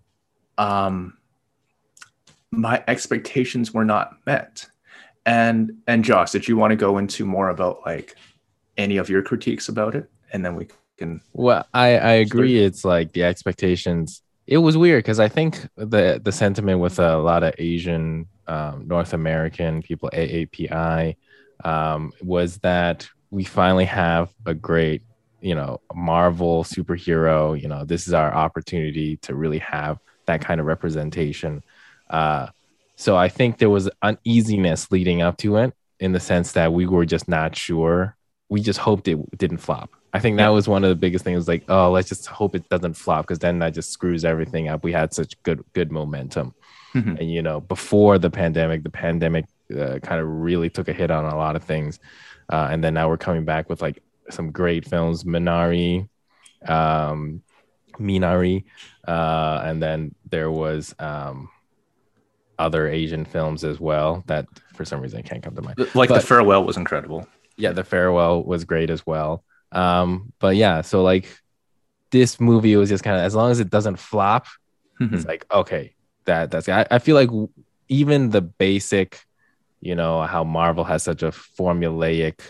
um, 0.59 1.17
my 2.51 2.83
expectations 2.89 3.73
were 3.75 3.85
not 3.85 4.17
met. 4.27 4.67
And 5.27 5.79
and 5.87 6.05
Josh, 6.05 6.31
did 6.31 6.49
you 6.49 6.57
want 6.57 6.71
to 6.71 6.77
go 6.77 6.99
into 6.99 7.25
more 7.27 7.51
about 7.51 7.81
like 7.85 8.17
any 8.77 8.97
of 8.97 9.09
your 9.09 9.23
critiques 9.23 9.69
about 9.69 9.95
it, 9.95 10.11
and 10.33 10.45
then 10.45 10.55
we 10.55 10.69
can. 10.99 11.21
Well, 11.33 11.67
I 11.73 11.99
I 11.99 12.13
agree. 12.13 12.59
It's 12.59 12.85
like 12.85 13.13
the 13.13 13.25
expectations. 13.25 14.23
It 14.47 14.59
was 14.59 14.77
weird 14.77 15.05
because 15.05 15.21
I 15.21 15.29
think 15.29 15.67
the 15.77 16.21
the 16.23 16.33
sentiment 16.33 16.81
with 16.81 16.99
a 16.99 17.19
lot 17.19 17.43
of 17.43 17.55
Asian, 17.59 18.27
um, 18.47 18.87
North 18.87 19.13
American 19.13 19.83
people, 19.83 20.11
AAPI, 20.13 21.17
um, 21.65 22.13
was 22.23 22.59
that 22.59 23.09
we 23.31 23.45
finally 23.45 23.87
have 23.87 24.33
a 24.45 24.55
great, 24.55 25.03
you 25.41 25.55
know, 25.55 25.81
Marvel 25.95 26.65
superhero. 26.65 27.61
You 27.61 27.69
know, 27.69 27.85
this 27.85 28.07
is 28.07 28.15
our 28.15 28.33
opportunity 28.33 29.17
to 29.19 29.35
really 29.35 29.59
have 29.59 29.99
that 30.27 30.41
kind 30.41 30.61
of 30.61 30.67
representation. 30.67 31.63
Uh, 32.09 32.49
so 32.97 33.17
I 33.17 33.29
think 33.29 33.59
there 33.59 33.71
was 33.71 33.91
uneasiness 34.03 34.91
leading 34.91 35.23
up 35.23 35.37
to 35.39 35.57
it 35.57 35.75
in 36.01 36.13
the 36.13 36.21
sense 36.21 36.53
that 36.53 36.73
we 36.73 36.87
were 36.87 37.05
just 37.05 37.29
not 37.29 37.57
sure. 37.57 38.17
We 38.49 38.61
just 38.61 38.79
hoped 38.79 39.09
it 39.09 39.39
didn't 39.39 39.59
flop. 39.59 39.91
I 40.13 40.21
think 40.21 40.37
that 40.39 40.49
was 40.49 40.69
one 40.69 40.85
of 40.85 40.89
the 40.89 40.95
biggest 40.97 41.25
things. 41.25 41.49
Like, 41.49 41.65
oh, 41.69 41.91
let's 41.91 42.09
just 42.09 42.27
hope 42.27 42.55
it 42.55 42.69
doesn't 42.69 42.95
flop 42.95 43.25
because 43.27 43.41
then 43.41 43.59
that 43.59 43.75
just 43.75 43.91
screws 43.91 44.25
everything 44.25 44.69
up. 44.69 44.85
We 44.85 44.93
had 44.93 45.13
such 45.13 45.41
good 45.43 45.65
good 45.73 45.91
momentum, 45.93 46.55
Mhm. 46.95 47.19
and 47.21 47.31
you 47.31 47.43
know, 47.43 47.61
before 47.61 48.19
the 48.19 48.31
pandemic, 48.31 48.83
the 48.83 48.91
pandemic 48.91 49.47
uh, 49.77 49.99
kind 50.01 50.21
of 50.21 50.29
really 50.29 50.71
took 50.71 50.89
a 50.89 50.93
hit 50.93 51.11
on 51.11 51.25
a 51.25 51.37
lot 51.37 51.57
of 51.57 51.65
things, 51.65 51.99
uh, 52.53 52.69
and 52.71 52.83
then 52.85 52.95
now 52.95 53.09
we're 53.09 53.17
coming 53.19 53.45
back 53.45 53.69
with 53.69 53.83
like 53.83 54.01
some 54.31 54.53
great 54.53 54.87
films, 54.87 55.25
Minari, 55.25 56.09
um, 56.67 57.43
Minari, 57.99 58.65
uh, 59.09 59.63
and 59.65 59.83
then 59.83 60.15
there 60.31 60.51
was 60.51 60.95
um, 61.01 61.49
other 62.59 62.87
Asian 62.89 63.25
films 63.25 63.65
as 63.65 63.81
well 63.81 64.23
that 64.29 64.47
for 64.75 64.85
some 64.85 65.01
reason 65.01 65.23
can't 65.25 65.43
come 65.43 65.55
to 65.57 65.63
mind. 65.63 65.79
Like 65.95 66.09
But- 66.11 66.21
the 66.21 66.27
farewell 66.27 66.65
was 66.65 66.77
incredible. 66.77 67.27
Yeah, 67.57 67.73
The 67.73 67.85
Farewell 67.85 68.45
was 68.45 68.65
great 68.65 68.91
as 68.91 69.07
well. 69.07 69.45
Um, 69.73 70.33
but 70.39 70.57
yeah, 70.57 70.83
so 70.83 71.03
like 71.03 71.29
this 72.11 72.41
movie 72.41 72.77
was 72.77 72.89
just 72.89 73.05
kind 73.05 73.17
of 73.17 73.23
as 73.25 73.35
long 73.35 73.51
as 73.51 73.61
it 73.61 73.71
doesn't 73.71 73.97
flop, 73.97 74.47
Mhm. 75.01 75.13
it's 75.15 75.27
like 75.27 75.47
okay, 75.53 75.95
that 76.25 76.51
that's. 76.51 76.69
I, 76.69 76.87
I 76.91 76.99
feel 76.99 77.17
like 77.17 77.31
even 77.89 78.31
the 78.31 78.41
basic, 78.43 79.21
you 79.81 79.95
know, 79.95 80.23
how 80.23 80.45
Marvel 80.45 80.85
has 80.85 81.03
such 81.03 81.23
a 81.23 81.31
formulaic, 81.31 82.41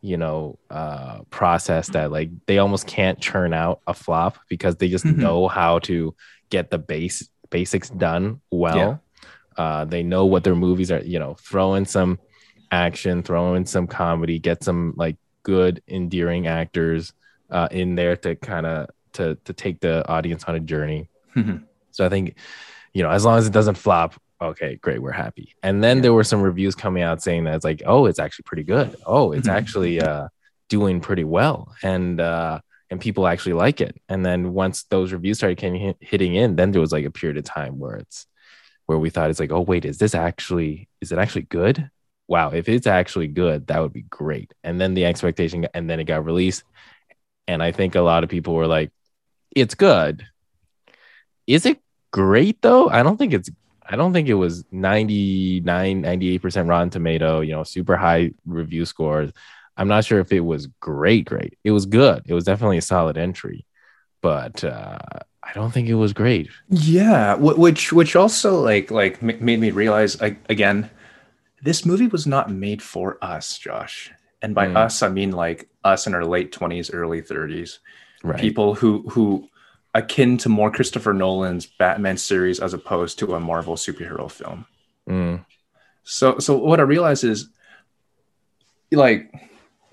you 0.00 0.16
know, 0.16 0.58
uh, 0.70 1.20
process 1.30 1.88
that 1.90 2.10
like 2.10 2.30
they 2.46 2.58
almost 2.58 2.86
can't 2.86 3.20
churn 3.20 3.52
out 3.52 3.80
a 3.86 3.94
flop 3.94 4.38
because 4.48 4.76
they 4.76 4.88
just 4.88 5.04
Mhm. 5.04 5.16
know 5.18 5.48
how 5.48 5.78
to 5.80 6.14
get 6.50 6.70
the 6.70 6.78
base 6.78 7.28
basics 7.50 7.90
done 7.90 8.40
well. 8.50 9.02
Uh, 9.56 9.84
they 9.84 10.02
know 10.02 10.24
what 10.26 10.44
their 10.44 10.54
movies 10.54 10.90
are. 10.90 11.00
You 11.02 11.18
know, 11.18 11.34
throw 11.34 11.74
in 11.74 11.84
some 11.84 12.18
action, 12.76 13.22
throw 13.22 13.54
in 13.54 13.66
some 13.66 13.86
comedy, 13.86 14.38
get 14.40 14.64
some 14.64 14.94
like 14.96 15.16
good, 15.44 15.82
endearing 15.86 16.46
actors 16.48 17.12
uh, 17.50 17.68
in 17.70 17.94
there 17.94 18.16
to 18.16 18.34
kind 18.36 18.66
of 18.66 18.88
to 19.12 19.36
to 19.44 19.52
take 19.52 19.78
the 19.80 20.08
audience 20.08 20.44
on 20.44 20.54
a 20.56 20.60
journey. 20.60 21.08
Mhm. 21.36 21.64
So 21.90 22.04
I 22.04 22.08
think, 22.08 22.34
you 22.94 23.02
know, 23.02 23.10
as 23.10 23.24
long 23.24 23.38
as 23.38 23.46
it 23.46 23.52
doesn't 23.52 23.76
flop, 23.76 24.14
okay, 24.40 24.76
great, 24.76 25.00
we're 25.02 25.12
happy. 25.12 25.54
And 25.62 25.84
then 25.84 25.98
Yeah. 25.98 26.02
there 26.04 26.12
were 26.14 26.24
some 26.24 26.40
reviews 26.40 26.74
coming 26.74 27.02
out 27.02 27.22
saying 27.22 27.44
that 27.44 27.54
it's 27.54 27.64
like, 27.64 27.82
oh, 27.86 28.06
it's 28.06 28.18
actually 28.18 28.44
pretty 28.44 28.62
good. 28.64 28.96
Oh, 29.06 29.32
it's 29.32 29.46
Mhm. 29.48 29.52
actually 29.52 30.00
uh, 30.00 30.28
doing 30.68 31.00
pretty 31.00 31.24
well, 31.24 31.74
and 31.82 32.18
uh, 32.20 32.60
and 32.90 33.00
people 33.00 33.26
actually 33.26 33.54
like 33.54 33.80
it. 33.82 34.00
And 34.08 34.24
then 34.24 34.52
once 34.54 34.84
those 34.84 35.12
reviews 35.12 35.36
started 35.38 35.58
came, 35.58 35.94
hitting 36.00 36.34
in, 36.34 36.56
then 36.56 36.72
there 36.72 36.80
was 36.80 36.92
like 36.92 37.04
a 37.04 37.10
period 37.10 37.36
of 37.36 37.44
time 37.44 37.78
where 37.78 37.96
it's 37.96 38.26
where 38.86 38.98
we 38.98 39.10
thought 39.10 39.30
it's 39.30 39.40
like, 39.40 39.52
oh 39.52 39.60
wait, 39.60 39.84
is 39.84 39.98
this 39.98 40.14
actually 40.14 40.88
is 41.02 41.12
it 41.12 41.18
actually 41.18 41.42
good? 41.42 41.90
Wow, 42.28 42.50
if 42.50 42.68
it's 42.68 42.86
actually 42.86 43.28
good, 43.28 43.66
that 43.66 43.80
would 43.80 43.92
be 43.92 44.02
great. 44.02 44.54
And 44.64 44.80
then 44.80 44.94
the 44.94 45.04
expectation, 45.04 45.66
and 45.74 45.88
then 45.88 46.00
it 46.00 46.04
got 46.04 46.24
released, 46.24 46.64
and 47.48 47.62
I 47.62 47.72
think 47.72 47.94
a 47.94 48.00
lot 48.00 48.24
of 48.24 48.30
people 48.30 48.54
were 48.54 48.66
like, 48.66 48.90
it's 49.54 49.74
good. 49.74 50.26
Is 51.46 51.66
it 51.66 51.80
great 52.10 52.62
though? 52.62 52.88
I 52.88 53.02
don't 53.02 53.16
think 53.16 53.32
it's 53.34 53.50
I 53.84 53.96
don't 53.96 54.12
think 54.12 54.28
it 54.28 54.34
was 54.34 54.64
99 54.70 56.02
98% 56.02 56.68
Rotten 56.68 56.90
Tomato, 56.90 57.40
you 57.40 57.52
know, 57.52 57.64
super 57.64 57.96
high 57.96 58.32
review 58.46 58.84
scores. 58.86 59.32
I'm 59.76 59.88
not 59.88 60.04
sure 60.04 60.20
if 60.20 60.32
it 60.32 60.40
was 60.40 60.66
great 60.80 61.24
great. 61.24 61.58
It 61.64 61.72
was 61.72 61.86
good. 61.86 62.22
It 62.26 62.34
was 62.34 62.44
definitely 62.44 62.78
a 62.78 62.82
solid 62.82 63.18
entry. 63.18 63.66
But 64.20 64.62
uh 64.64 64.98
I 65.42 65.52
don't 65.54 65.72
think 65.72 65.88
it 65.88 65.94
was 65.94 66.12
great. 66.12 66.50
Yeah, 66.68 67.34
which 67.34 67.92
which 67.92 68.14
also 68.14 68.60
like 68.60 68.90
like 68.90 69.20
made 69.22 69.60
me 69.60 69.70
realize 69.70 70.20
again, 70.48 70.90
this 71.62 71.86
movie 71.86 72.08
was 72.08 72.26
not 72.26 72.50
made 72.50 72.82
for 72.82 73.18
us, 73.22 73.56
Josh. 73.58 74.10
And 74.42 74.54
by 74.54 74.66
Mm. 74.66 74.76
us, 74.76 75.02
I 75.02 75.08
mean 75.08 75.30
like 75.30 75.68
us 75.84 76.06
in 76.06 76.14
our 76.14 76.24
late 76.24 76.50
twenties, 76.52 76.90
early 76.92 77.20
thirties, 77.20 77.78
Right. 78.24 78.38
people 78.40 78.74
who 78.74 79.08
who 79.10 79.48
akin 79.94 80.38
to 80.38 80.48
more 80.48 80.70
Christopher 80.70 81.12
Nolan's 81.12 81.66
Batman 81.66 82.16
series 82.16 82.58
as 82.60 82.72
opposed 82.74 83.18
to 83.20 83.34
a 83.34 83.40
Marvel 83.40 83.76
superhero 83.76 84.30
film. 84.30 84.66
Mm, 85.08 85.44
So 86.02 86.38
so 86.38 86.56
what 86.56 86.80
I 86.80 86.82
realized 86.82 87.24
is 87.24 87.48
like 88.90 89.32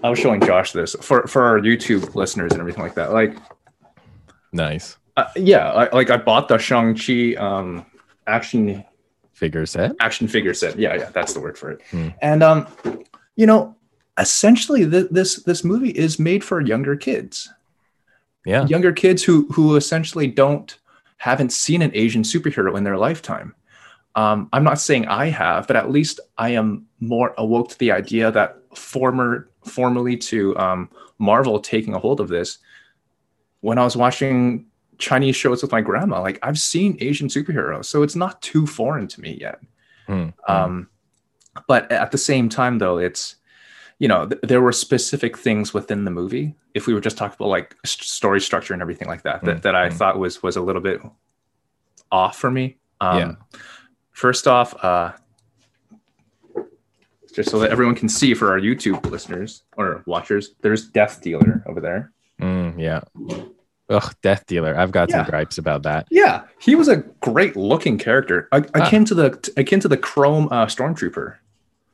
I 0.04 0.10
was 0.10 0.18
showing 0.20 0.42
Josh 0.42 0.72
this 0.72 0.96
for 1.02 1.28
for 1.28 1.44
our 1.44 1.60
YouTube 1.60 2.16
listeners 2.16 2.52
and 2.54 2.60
everything 2.62 2.84
like 2.84 2.96
that. 2.96 3.12
Like 3.14 3.38
nice. 4.52 4.98
uh, 5.18 5.26
yeah, 5.36 5.70
I, 5.72 5.96
like 5.96 6.10
I 6.10 6.18
bought 6.18 6.48
the 6.48 6.58
Shang 6.58 6.96
Chi 6.96 7.36
um 7.36 7.86
action 8.28 8.84
Figure 9.40 9.66
set. 9.66 9.94
action 10.02 10.28
figure 10.28 10.54
set. 10.54 10.78
Yeah, 10.78 10.96
yeah, 10.96 11.10
that's 11.12 11.34
the 11.34 11.40
word 11.40 11.58
for 11.58 11.72
it. 11.72 11.82
Hmm. 11.92 12.10
And 12.22 12.44
um, 12.44 12.68
you 13.38 13.46
know, 13.46 13.74
essentially, 14.18 14.90
th- 14.90 15.08
this 15.12 15.44
this 15.44 15.64
movie 15.64 15.92
is 15.92 16.20
made 16.20 16.44
for 16.44 16.60
younger 16.60 16.98
kids, 16.98 17.50
Yeah. 18.46 18.66
younger 18.68 18.92
kids 18.92 19.24
who 19.24 19.48
who 19.54 19.78
essentially 19.78 20.28
don't 20.28 20.78
haven't 21.18 21.54
seen 21.54 21.82
an 21.82 21.92
Asian 21.94 22.24
superhero 22.24 22.78
in 22.78 22.84
their 22.84 22.98
lifetime. 22.98 23.56
Um, 24.16 24.50
I'm 24.52 24.66
not 24.66 24.80
saying 24.82 25.08
I 25.08 25.28
have, 25.28 25.68
but 25.68 25.78
at 25.78 25.90
least 25.90 26.20
I 26.38 26.50
am 26.50 26.86
more 27.00 27.34
awoke 27.38 27.70
to 27.70 27.78
the 27.80 27.92
idea 27.94 28.32
that 28.32 28.58
former 28.76 29.50
formerly 29.64 30.18
to 30.18 30.58
um, 30.58 30.90
Marvel 31.18 31.60
taking 31.62 31.94
a 31.94 32.00
hold 32.00 32.20
of 32.20 32.28
this. 32.28 32.58
When 33.62 33.78
I 33.78 33.84
was 33.86 33.96
watching 33.96 34.66
Chinese 35.00 35.36
shows 35.36 35.62
with 35.62 35.72
my 35.72 35.82
grandma, 35.82 36.22
like 36.22 36.38
I've 36.44 36.60
seen 36.60 36.98
Asian 37.00 37.28
superheroes, 37.28 37.86
so 37.86 38.04
it's 38.04 38.16
not 38.16 38.42
too 38.42 38.68
foreign 38.68 39.08
to 39.08 39.22
me 39.22 39.38
yet. 39.40 39.60
Mm, 40.08 40.34
mm. 40.48 40.50
Um, 40.50 40.90
but 41.68 41.92
at 41.92 42.12
the 42.12 42.18
same 42.18 42.48
time, 42.50 42.78
though, 42.78 42.98
it's 42.98 43.36
you 43.98 44.08
know 44.08 44.28
th- 44.28 44.42
there 44.44 44.62
were 44.62 44.72
specific 44.72 45.38
things 45.38 45.74
within 45.74 46.06
the 46.06 46.12
movie. 46.12 46.56
If 46.74 46.86
we 46.86 46.94
were 46.94 47.02
just 47.02 47.18
talking 47.18 47.36
about 47.40 47.50
like 47.50 47.76
st- 47.86 48.08
story 48.08 48.40
structure 48.42 48.74
and 48.74 48.82
everything 48.82 49.08
like 49.08 49.24
that, 49.24 49.44
that, 49.46 49.58
Mm, 49.58 49.62
that 49.64 49.76
I 49.76 49.90
mm. 49.90 49.94
thought 49.94 50.20
was 50.20 50.44
was 50.44 50.56
a 50.56 50.62
little 50.62 50.82
bit 50.82 51.02
off 52.12 52.38
for 52.38 52.52
me. 52.52 52.78
Um, 53.02 53.18
Yeah. 53.18 53.32
First 54.12 54.48
off, 54.48 54.76
uh, 54.84 55.14
just 57.34 57.50
so 57.52 57.60
that 57.60 57.72
everyone 57.72 57.96
can 57.96 58.10
see 58.10 58.34
for 58.34 58.52
our 58.52 58.60
YouTube 58.60 59.10
listeners 59.10 59.64
or 59.78 60.04
watchers, 60.06 60.56
there's 60.62 60.88
Death 60.90 61.22
Dealer 61.22 61.64
over 61.68 61.80
there. 61.80 62.12
Mm, 62.42 62.78
yeah. 62.80 63.02
Ugh, 63.90 64.14
Death 64.22 64.46
Dealer. 64.46 64.78
I've 64.78 64.92
got 64.92 65.10
some 65.12 65.26
gripes 65.26 65.58
about 65.58 65.84
that. 65.84 66.08
Yeah, 66.12 66.44
he 66.60 66.76
was 66.76 66.88
a 66.88 66.98
great 67.22 67.56
looking 67.56 67.98
character, 67.98 68.48
Ah. 68.52 68.62
akin 68.76 69.06
to 69.06 69.16
the 69.16 69.52
akin 69.58 69.80
to 69.80 69.88
the 69.88 69.98
Chrome 69.98 70.48
uh, 70.52 70.66
Stormtrooper. 70.68 71.36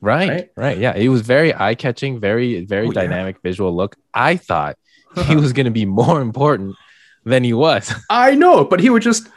Right, 0.02 0.28
Right? 0.28 0.50
right, 0.56 0.78
Yeah, 0.78 0.96
he 0.96 1.08
was 1.08 1.22
very 1.22 1.54
eye 1.54 1.74
catching, 1.74 2.20
very, 2.20 2.64
very 2.66 2.86
Oh, 2.86 2.90
yeah. 2.90 3.00
dynamic 3.02 3.40
visual 3.42 3.74
look. 3.74 3.96
I 4.12 4.36
thought 4.36 4.76
he 5.26 5.34
was 5.36 5.52
going 5.54 5.64
to 5.64 5.70
be 5.70 5.86
more 5.86 6.20
important 6.20 6.76
than 7.24 7.42
he 7.44 7.54
was. 7.54 7.92
I 8.10 8.34
know, 8.34 8.64
but 8.64 8.80
he 8.80 8.90
was 8.90 9.02
just 9.02 9.28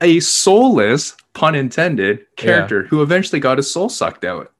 a 0.00 0.18
soulless, 0.20 1.16
pun 1.34 1.54
intended, 1.54 2.26
character 2.36 2.82
who 2.84 3.00
eventually 3.02 3.38
got 3.40 3.58
his 3.58 3.72
soul 3.72 3.88
sucked 3.88 4.24
out. 4.24 4.52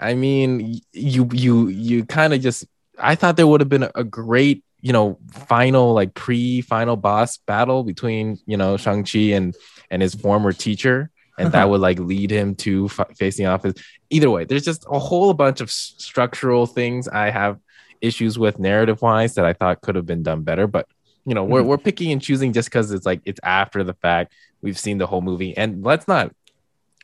I 0.00 0.14
mean, 0.14 0.80
you, 0.92 1.28
you, 1.32 1.68
you 1.68 2.04
kind 2.04 2.34
of 2.34 2.40
just. 2.40 2.64
I 2.98 3.14
thought 3.14 3.36
there 3.36 3.46
would 3.46 3.60
have 3.60 3.68
been 3.68 3.84
a, 3.84 3.90
a 3.94 4.04
great, 4.04 4.64
you 4.80 4.92
know, 4.92 5.18
final 5.32 5.92
like 5.92 6.14
pre-final 6.14 6.96
boss 6.96 7.36
battle 7.38 7.82
between 7.84 8.38
you 8.46 8.56
know 8.56 8.76
Shang 8.76 9.04
Chi 9.04 9.34
and 9.36 9.54
and 9.90 10.02
his 10.02 10.14
former 10.14 10.52
teacher, 10.52 11.10
and 11.38 11.52
that 11.52 11.68
would 11.68 11.80
like 11.80 11.98
lead 11.98 12.30
him 12.30 12.54
to 12.56 12.86
f- 12.86 13.16
facing 13.16 13.46
off 13.46 13.62
his. 13.64 13.74
Either 14.10 14.30
way, 14.30 14.44
there's 14.44 14.64
just 14.64 14.86
a 14.90 14.98
whole 14.98 15.34
bunch 15.34 15.60
of 15.60 15.68
s- 15.68 15.94
structural 15.98 16.66
things 16.66 17.08
I 17.08 17.30
have 17.30 17.58
issues 18.00 18.38
with 18.38 18.58
narrative 18.58 19.02
wise 19.02 19.34
that 19.34 19.44
I 19.44 19.52
thought 19.52 19.80
could 19.80 19.96
have 19.96 20.06
been 20.06 20.22
done 20.22 20.42
better, 20.42 20.66
but 20.68 20.86
you 21.26 21.34
know, 21.34 21.44
we're 21.44 21.62
Mhm. 21.62 21.66
we're 21.66 21.78
picking 21.78 22.12
and 22.12 22.22
choosing 22.22 22.52
just 22.52 22.68
because 22.68 22.92
it's 22.92 23.04
like 23.04 23.20
it's 23.24 23.40
after 23.42 23.82
the 23.84 23.94
fact. 23.94 24.32
We've 24.62 24.78
seen 24.78 24.98
the 24.98 25.06
whole 25.06 25.20
movie, 25.22 25.56
and 25.56 25.84
let's 25.84 26.06
not 26.08 26.32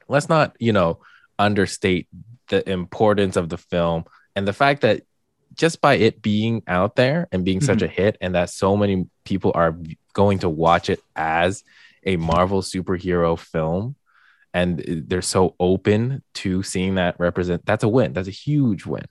let's 0.08 0.28
not 0.28 0.54
you 0.60 0.72
know 0.72 1.00
understate 1.38 2.06
the 2.48 2.68
importance 2.70 3.36
of 3.36 3.48
the 3.48 3.56
film 3.58 4.04
and 4.36 4.46
the 4.46 4.52
fact 4.52 4.82
that 4.82 5.02
just 5.54 5.80
by 5.80 5.94
it 5.94 6.22
being 6.22 6.62
out 6.66 6.96
there 6.96 7.28
and 7.32 7.44
being 7.44 7.60
such 7.60 7.78
mm-hmm. 7.78 7.86
a 7.86 7.88
hit, 7.88 8.18
and 8.20 8.34
that 8.34 8.50
so 8.50 8.76
many 8.76 9.06
people 9.24 9.52
are 9.54 9.76
going 10.12 10.38
to 10.40 10.48
watch 10.48 10.90
it 10.90 11.02
as 11.16 11.64
a 12.04 12.16
Marvel 12.16 12.62
superhero 12.62 13.38
film, 13.38 13.96
and 14.52 15.04
they're 15.08 15.22
so 15.22 15.54
open 15.58 16.22
to 16.34 16.62
seeing 16.62 16.96
that 16.96 17.18
represent. 17.18 17.64
That's 17.66 17.84
a 17.84 17.88
win. 17.88 18.12
That's 18.12 18.28
a 18.28 18.32
huge 18.32 18.86
win. 18.86 19.06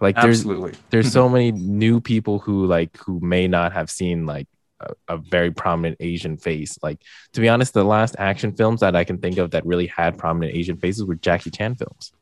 Like 0.00 0.16
there's 0.16 0.40
Absolutely. 0.40 0.72
there's 0.90 1.12
so 1.12 1.28
many 1.28 1.52
new 1.52 2.00
people 2.00 2.38
who 2.38 2.66
like 2.66 2.96
who 2.98 3.20
may 3.20 3.48
not 3.48 3.72
have 3.72 3.90
seen 3.90 4.26
like 4.26 4.48
a, 4.80 5.14
a 5.14 5.16
very 5.16 5.52
prominent 5.52 5.96
asian 6.00 6.36
face 6.36 6.78
like 6.82 7.00
to 7.32 7.40
be 7.40 7.48
honest 7.48 7.72
the 7.72 7.84
last 7.84 8.16
action 8.18 8.52
films 8.52 8.80
that 8.80 8.96
i 8.96 9.04
can 9.04 9.18
think 9.18 9.38
of 9.38 9.52
that 9.52 9.64
really 9.64 9.86
had 9.86 10.18
prominent 10.18 10.54
asian 10.54 10.76
faces 10.76 11.04
were 11.04 11.14
jackie 11.14 11.50
chan 11.50 11.76
films 11.76 12.12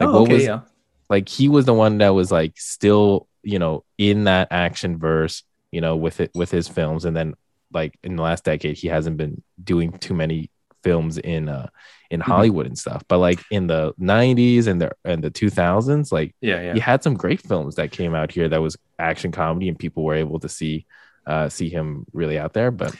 like 0.00 0.08
oh, 0.08 0.12
what 0.12 0.22
okay, 0.22 0.34
was 0.34 0.44
yeah. 0.44 0.60
Like 1.08 1.28
he 1.28 1.48
was 1.48 1.64
the 1.64 1.74
one 1.74 1.98
that 1.98 2.10
was 2.10 2.30
like 2.30 2.58
still 2.58 3.26
you 3.42 3.58
know 3.58 3.84
in 3.98 4.24
that 4.24 4.48
action 4.50 4.98
verse 4.98 5.42
you 5.72 5.80
know 5.80 5.96
with 5.96 6.20
it 6.20 6.30
with 6.34 6.50
his 6.50 6.68
films 6.68 7.04
and 7.04 7.16
then 7.16 7.34
like 7.72 7.98
in 8.02 8.16
the 8.16 8.22
last 8.22 8.44
decade 8.44 8.76
he 8.76 8.88
hasn't 8.88 9.16
been 9.16 9.42
doing 9.62 9.92
too 9.98 10.14
many 10.14 10.50
films 10.82 11.18
in 11.18 11.48
uh 11.48 11.68
in 12.10 12.20
Mhm. 12.20 12.24
hollywood 12.24 12.66
and 12.66 12.78
stuff 12.78 13.02
but 13.08 13.18
like 13.18 13.40
in 13.50 13.66
the 13.66 13.92
90s 14.00 14.66
and 14.66 14.80
the 14.80 14.90
and 15.04 15.22
the 15.22 15.30
2000s 15.30 16.10
like 16.12 16.34
Yeah, 16.40 16.60
yeah. 16.62 16.74
he 16.74 16.80
had 16.80 17.02
some 17.02 17.14
great 17.14 17.40
films 17.42 17.74
that 17.76 17.90
came 17.90 18.14
out 18.14 18.30
here 18.32 18.48
that 18.48 18.62
was 18.62 18.76
action 18.98 19.30
comedy 19.32 19.68
and 19.68 19.78
people 19.78 20.04
were 20.04 20.14
able 20.14 20.38
to 20.40 20.48
see 20.48 20.86
uh 21.26 21.48
see 21.48 21.68
him 21.68 22.06
really 22.12 22.38
out 22.38 22.52
there 22.54 22.70
but 22.70 22.94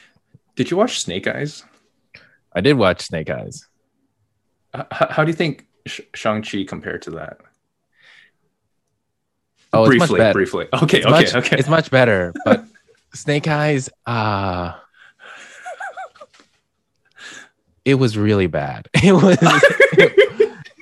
Did 0.56 0.70
you 0.70 0.76
watch 0.76 1.00
Snake 1.00 1.26
Eyes? 1.26 1.64
i 2.52 2.60
did 2.60 2.76
watch 2.76 3.00
snake 3.02 3.30
eyes 3.30 3.66
H- 4.74 4.84
h- 4.92 5.08
how 5.10 5.24
do 5.24 5.30
you 5.30 5.36
think 5.36 5.66
Sh- 5.86 6.00
Shang-Chi 6.14 6.64
compared 6.64 7.02
to 7.02 7.10
that? 7.12 7.38
Oh 9.78 9.86
briefly, 9.86 10.32
briefly. 10.32 10.68
Okay, 10.72 10.98
it's 10.98 11.06
okay, 11.06 11.10
much, 11.10 11.34
okay. 11.34 11.56
it's 11.58 11.68
much 11.68 11.90
better 11.90 12.32
but 12.44 12.64
snake 13.14 13.48
eyes 13.48 13.88
uh 14.06 14.74
it 17.84 17.94
was 17.94 18.18
really 18.18 18.46
bad. 18.46 18.88
It 19.00 19.12
was 19.12 19.38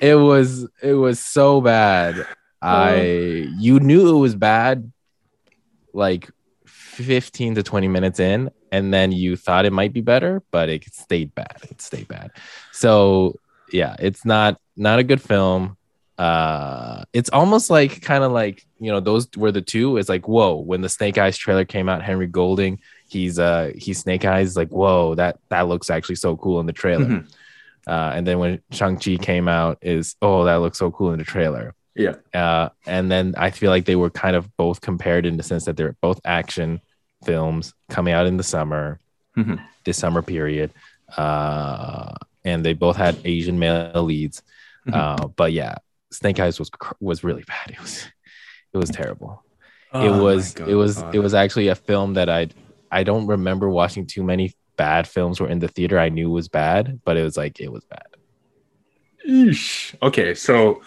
it 0.01 0.15
was 0.15 0.67
it 0.81 0.93
was 0.93 1.19
so 1.19 1.61
bad. 1.61 2.27
I 2.61 3.47
you 3.57 3.79
knew 3.79 4.15
it 4.15 4.19
was 4.19 4.35
bad 4.35 4.91
like 5.93 6.29
15 6.65 7.55
to 7.55 7.63
20 7.63 7.87
minutes 7.87 8.19
in 8.19 8.51
and 8.71 8.93
then 8.93 9.11
you 9.11 9.37
thought 9.37 9.65
it 9.65 9.73
might 9.73 9.93
be 9.93 10.01
better 10.01 10.43
but 10.51 10.69
it 10.69 10.83
stayed 10.93 11.33
bad. 11.33 11.57
It 11.69 11.81
stayed 11.81 12.07
bad. 12.07 12.31
So 12.73 13.39
yeah 13.71 13.95
it's 13.99 14.23
not 14.25 14.59
not 14.75 14.99
a 14.99 15.03
good 15.03 15.21
film 15.21 15.77
uh 16.17 17.03
it's 17.13 17.29
almost 17.29 17.69
like 17.69 18.01
kind 18.01 18.23
of 18.23 18.31
like 18.31 18.65
you 18.79 18.91
know 18.91 18.99
those 18.99 19.27
were 19.37 19.51
the 19.51 19.61
two 19.61 19.97
it's 19.97 20.09
like 20.09 20.27
whoa 20.27 20.55
when 20.55 20.81
the 20.81 20.89
snake 20.89 21.17
eyes 21.17 21.37
trailer 21.37 21.63
came 21.65 21.87
out 21.87 22.01
henry 22.01 22.25
golding 22.27 22.79
he's 23.07 23.37
uh 23.37 23.71
he's 23.75 23.99
snake 23.99 24.25
eyes 24.25 24.57
like 24.57 24.69
whoa 24.69 25.13
that 25.15 25.39
that 25.49 25.67
looks 25.67 25.89
actually 25.91 26.15
so 26.15 26.35
cool 26.37 26.59
in 26.59 26.65
the 26.65 26.73
trailer 26.73 27.05
Mhm. 27.05 27.31
uh, 27.87 28.11
and 28.15 28.25
then 28.27 28.39
when 28.39 28.61
Shang-Chi 28.71 29.15
came 29.17 29.47
out, 29.47 29.77
is 29.81 30.15
oh, 30.21 30.43
that 30.43 30.55
looks 30.55 30.77
so 30.77 30.91
cool 30.91 31.13
in 31.13 31.19
the 31.19 31.23
trailer. 31.23 31.73
Yeah. 31.95 32.15
Uh, 32.33 32.67
and 32.85 33.09
then 33.09 33.33
I 33.37 33.49
feel 33.49 33.71
like 33.71 33.85
they 33.85 33.95
were 33.95 34.09
kind 34.09 34.35
of 34.35 34.43
both 34.57 34.81
compared 34.81 35.25
in 35.25 35.37
the 35.37 35.43
sense 35.43 35.63
that 35.65 35.77
they're 35.77 35.95
both 36.01 36.19
action 36.25 36.81
films 37.23 37.73
coming 37.89 38.13
out 38.13 38.25
in 38.27 38.35
the 38.35 38.43
summer, 38.43 38.99
Mhm. 39.37 39.61
this 39.85 39.97
summer 39.97 40.21
period. 40.21 40.71
Uh, 41.15 42.11
and 42.43 42.65
they 42.65 42.73
both 42.73 42.97
had 42.97 43.17
Asian 43.23 43.57
male 43.57 44.03
leads. 44.03 44.43
Mhm. 44.87 44.93
Uh, 44.93 45.27
but 45.29 45.53
yeah, 45.53 45.75
Snake 46.11 46.39
Eyes 46.39 46.59
was 46.59 46.69
was 46.99 47.23
really 47.23 47.43
bad. 47.43 47.71
It 47.75 47.81
was 47.81 48.05
it 48.73 48.77
was 48.77 48.89
terrible. 48.89 49.43
Oh 49.93 50.05
it 50.05 50.21
was 50.21 50.53
God. 50.53 50.69
it 50.69 50.75
was 50.75 51.03
it 51.13 51.19
was 51.19 51.33
actually 51.33 51.69
a 51.69 51.75
film 51.75 52.13
that 52.15 52.29
I 52.29 52.49
I 52.91 53.03
don't 53.03 53.27
remember 53.27 53.69
watching 53.69 54.05
too 54.05 54.23
many 54.23 54.53
bad 54.77 55.07
films 55.07 55.39
were 55.39 55.49
in 55.49 55.59
the 55.59 55.67
theater 55.67 55.97
I 55.99 56.09
knew 56.09 56.29
was 56.29 56.47
bad, 56.47 57.01
but 57.03 57.17
it 57.17 57.23
was 57.23 57.37
like 57.37 57.59
it 57.59 57.71
was 57.71 57.83
bad. 57.85 58.05
Eesh. 59.27 59.95
Okay, 60.01 60.33
so 60.33 60.81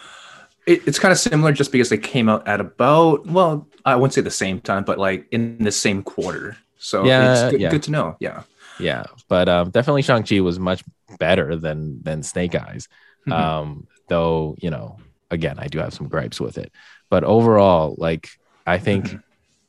it, 0.67 0.87
it's 0.87 0.99
kind 0.99 1.13
of 1.13 1.19
similar 1.19 1.53
just 1.53 1.73
because 1.73 1.89
they 1.89 1.99
came 1.99 2.29
out 2.29 2.47
at 2.47 2.61
about 2.61 3.27
well, 3.27 3.67
I 3.85 3.97
wouldn't 3.97 4.15
say 4.15 4.21
the 4.21 4.31
same 4.31 4.61
time, 4.61 4.85
but 4.85 4.99
like 4.99 5.27
in 5.31 5.59
the 5.59 5.73
same 5.73 6.03
quarter. 6.03 6.57
So 6.79 7.05
Yeah, 7.05 7.33
it's 7.33 7.51
good, 7.53 7.61
yeah. 7.61 7.71
good 7.71 7.83
to 7.85 7.91
know. 7.91 8.17
Yeah. 8.21 8.43
Yeah, 8.79 9.05
but 9.29 9.47
um, 9.49 9.71
definitely 9.71 10.01
Shang 10.03 10.23
Chi 10.23 10.41
was 10.41 10.59
much 10.59 10.83
better 11.19 11.57
than 11.57 12.03
than 12.03 12.23
Snake 12.23 12.55
Eyes. 12.55 12.89
Mhm. 13.29 13.33
Um, 13.33 13.87
though 14.09 14.57
you 14.59 14.71
know, 14.71 14.97
again, 15.31 15.57
I 15.59 15.67
do 15.69 15.79
have 15.79 15.95
some 15.95 16.09
gripes 16.09 16.41
with 16.41 16.59
it, 16.59 16.73
but 17.09 17.25
overall, 17.25 17.95
like 17.99 18.29
I 18.67 18.79
think 18.79 19.17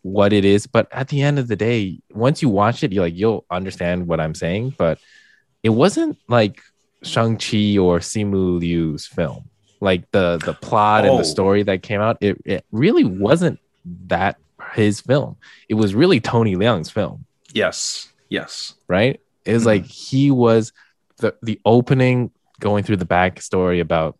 what 0.04 0.34
it 0.34 0.46
is. 0.46 0.68
But 0.68 0.88
at 0.92 1.08
the 1.10 1.22
end 1.22 1.40
of 1.40 1.48
the 1.48 1.56
day, 1.56 2.00
once 2.12 2.42
you 2.42 2.50
watch 2.50 2.84
it, 2.84 2.92
you 2.92 3.02
like 3.02 3.16
you'll 3.16 3.46
understand 3.52 4.08
what 4.08 4.20
I'm 4.20 4.36
saying. 4.36 4.76
But 4.78 5.00
it 5.64 5.70
wasn't 5.70 6.18
like 6.28 6.62
Shang 7.04 7.38
Chi 7.38 7.78
or 7.78 8.00
Simu 8.00 8.60
Liu's 8.60 9.06
film. 9.08 9.46
Like 9.80 10.10
the 10.12 10.38
the 10.44 10.54
plot 10.54 11.06
and 11.06 11.14
Oh. 11.16 11.18
the 11.18 11.24
story 11.26 11.64
that 11.64 11.82
came 11.84 12.02
out, 12.02 12.18
it 12.22 12.38
it 12.46 12.66
really 12.72 13.04
wasn't 13.04 13.60
that 14.08 14.38
his 14.74 15.02
film. 15.02 15.38
It 15.70 15.74
was 15.76 15.96
really 15.96 16.20
Tony 16.20 16.56
Leung's 16.56 16.90
film 16.92 17.26
Yes. 17.54 18.08
Yes. 18.30 18.76
right? 18.88 19.20
It 19.44 19.54
was 19.54 19.64
Mhm. 19.64 19.66
like 19.66 19.86
he 19.86 20.30
was 20.32 20.72
the 21.18 21.36
the 21.42 21.60
opening 21.66 22.32
going 22.60 22.84
through 22.84 22.98
the 22.98 23.06
backstory 23.08 23.82
about 23.82 24.18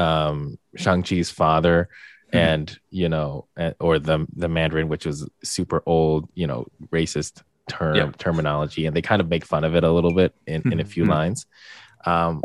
um 0.00 0.58
Shang-Chi's 0.76 1.30
father 1.30 1.88
Mhm. 2.32 2.38
and 2.38 2.78
you 2.90 3.08
know 3.08 3.46
or 3.80 3.98
the 3.98 4.26
the 4.36 4.48
Mandarin 4.48 4.88
which 4.88 5.04
was 5.06 5.28
super 5.44 5.82
old, 5.86 6.28
you 6.34 6.46
know, 6.46 6.66
racist 6.92 7.42
term 7.68 7.94
Yep. 7.96 8.16
terminology 8.18 8.86
and 8.86 8.94
they 8.96 9.02
kind 9.02 9.20
of 9.22 9.28
make 9.28 9.44
fun 9.44 9.64
of 9.64 9.74
it 9.76 9.84
a 9.84 9.92
little 9.92 10.14
bit 10.14 10.32
in, 10.46 10.60
in 10.72 10.78
a 10.80 10.84
few 10.84 11.04
Mhm. 11.04 11.08
lines. 11.16 11.46
Um 12.06 12.40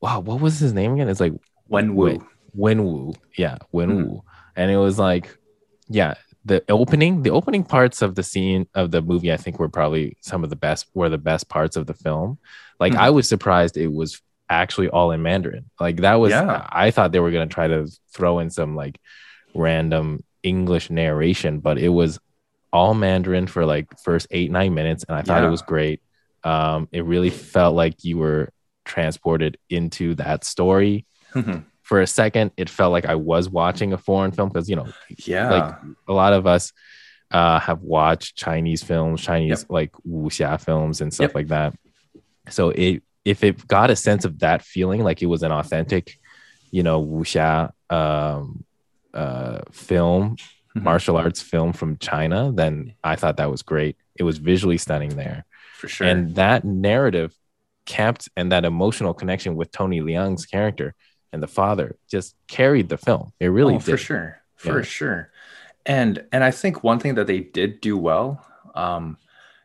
wow, 0.00 0.20
what 0.20 0.40
was 0.40 0.58
his 0.58 0.72
name 0.72 0.92
again? 0.94 1.08
It's 1.08 1.20
like 1.20 1.32
Wen. 1.68 1.94
Wu. 1.94 2.18
Wenwu. 2.56 3.14
Yeah, 3.36 3.58
Wenwu. 3.74 4.04
Mhm. 4.06 4.20
And 4.56 4.70
it 4.70 4.76
was 4.78 4.98
like, 4.98 5.38
yeah, 5.88 6.14
the 6.44 6.62
opening, 6.70 7.22
the 7.22 7.30
opening 7.30 7.62
parts 7.62 8.00
of 8.02 8.14
the 8.14 8.22
scene 8.22 8.66
of 8.74 8.90
the 8.90 9.02
movie, 9.02 9.32
I 9.32 9.36
think 9.36 9.58
were 9.58 9.68
probably 9.68 10.16
some 10.20 10.42
of 10.44 10.50
the 10.50 10.56
best, 10.56 10.86
were 10.94 11.08
the 11.10 11.18
best 11.30 11.48
parts 11.48 11.76
of 11.76 11.86
the 11.86 11.94
film. 11.94 12.38
Like, 12.80 12.94
Mhm. 12.94 12.98
I 13.06 13.10
was 13.10 13.28
surprised 13.28 13.76
it 13.76 13.92
was 13.92 14.20
actually 14.50 14.88
all 14.88 15.10
in 15.12 15.22
Mandarin. 15.22 15.70
Like, 15.80 15.98
that 15.98 16.14
was, 16.14 16.30
Yeah. 16.30 16.66
I 16.70 16.90
thought 16.90 17.12
they 17.12 17.20
were 17.20 17.30
going 17.30 17.48
to 17.48 17.54
try 17.54 17.68
to 17.68 17.86
throw 18.12 18.38
in 18.38 18.50
some 18.50 18.74
like 18.76 18.98
random 19.54 20.22
English 20.42 20.90
narration, 20.90 21.60
but 21.60 21.78
it 21.78 21.88
was 21.88 22.18
all 22.72 22.94
Mandarin 22.94 23.46
for 23.46 23.64
like 23.66 23.86
first 24.02 24.26
eight, 24.30 24.50
nine 24.50 24.74
minutes. 24.74 25.04
And 25.08 25.16
I 25.16 25.22
thought 25.22 25.44
it 25.44 25.48
was 25.50 25.62
great. 25.62 26.00
Um, 26.44 26.88
it 26.92 27.04
really 27.04 27.30
felt 27.30 27.74
like 27.74 28.04
you 28.04 28.18
were 28.18 28.50
transported 28.84 29.58
into 29.68 30.14
that 30.14 30.44
story 30.44 31.04
Mhm. 31.34 31.64
for 31.82 32.00
a 32.00 32.06
second 32.06 32.52
it 32.56 32.70
felt 32.70 32.90
like 32.90 33.04
i 33.04 33.14
was 33.16 33.50
watching 33.50 33.92
a 33.92 33.98
foreign 33.98 34.32
film 34.32 34.48
because 34.48 34.70
you 34.70 34.76
know 34.76 34.86
yeah. 35.26 35.50
like 35.50 35.74
a 36.08 36.12
lot 36.14 36.32
of 36.32 36.46
us 36.46 36.72
uh 37.30 37.60
have 37.60 37.82
watched 37.82 38.34
chinese 38.34 38.82
films 38.82 39.20
chinese 39.20 39.66
like 39.68 39.92
wuxia 40.08 40.58
films 40.58 41.02
and 41.02 41.12
stuff 41.12 41.24
Yep. 41.28 41.34
like 41.34 41.48
that 41.48 41.74
so 42.48 42.70
it 42.70 43.02
if 43.24 43.42
it 43.44 43.66
got 43.66 43.90
a 43.90 43.96
sense 43.96 44.24
of 44.24 44.38
that 44.40 44.62
feeling 44.62 45.02
like 45.02 45.22
it 45.22 45.26
was 45.26 45.42
an 45.42 45.52
authentic 45.52 46.18
you 46.70 46.82
know 46.82 47.02
wuxia 47.04 47.70
um 47.90 48.64
uh 49.14 49.60
film 49.72 50.36
Mhm. 50.76 50.82
martial 50.82 51.16
arts 51.16 51.40
film 51.40 51.72
from 51.72 51.96
china 51.98 52.52
then 52.54 52.92
i 53.02 53.16
thought 53.16 53.38
that 53.38 53.50
was 53.50 53.62
great 53.62 53.96
it 54.16 54.22
was 54.22 54.36
visually 54.38 54.76
stunning 54.78 55.10
there 55.16 55.46
for 55.74 55.88
sure. 55.88 56.06
and 56.06 56.34
that 56.34 56.62
narrative 56.64 57.34
kept 57.86 58.28
and 58.36 58.52
that 58.52 58.66
emotional 58.66 59.14
connection 59.14 59.56
with 59.56 59.70
Tony 59.72 60.00
Leung's 60.02 60.44
character 60.44 60.94
and 61.32 61.42
the 61.42 61.46
father 61.46 61.96
just 62.10 62.34
carried 62.46 62.90
the 62.90 62.98
film. 62.98 63.32
It 63.40 63.46
really 63.46 63.76
Oh, 63.76 63.78
did. 63.78 63.92
for 63.92 63.96
sure, 63.96 64.42
for 64.56 64.78
Yeah. 64.80 64.84
sure. 64.84 65.30
And 65.86 66.22
and 66.30 66.44
I 66.44 66.50
think 66.50 66.84
one 66.84 66.98
thing 66.98 67.14
that 67.14 67.26
they 67.26 67.40
did 67.40 67.80
do 67.80 67.96
well, 67.96 68.44
um, 68.74 69.16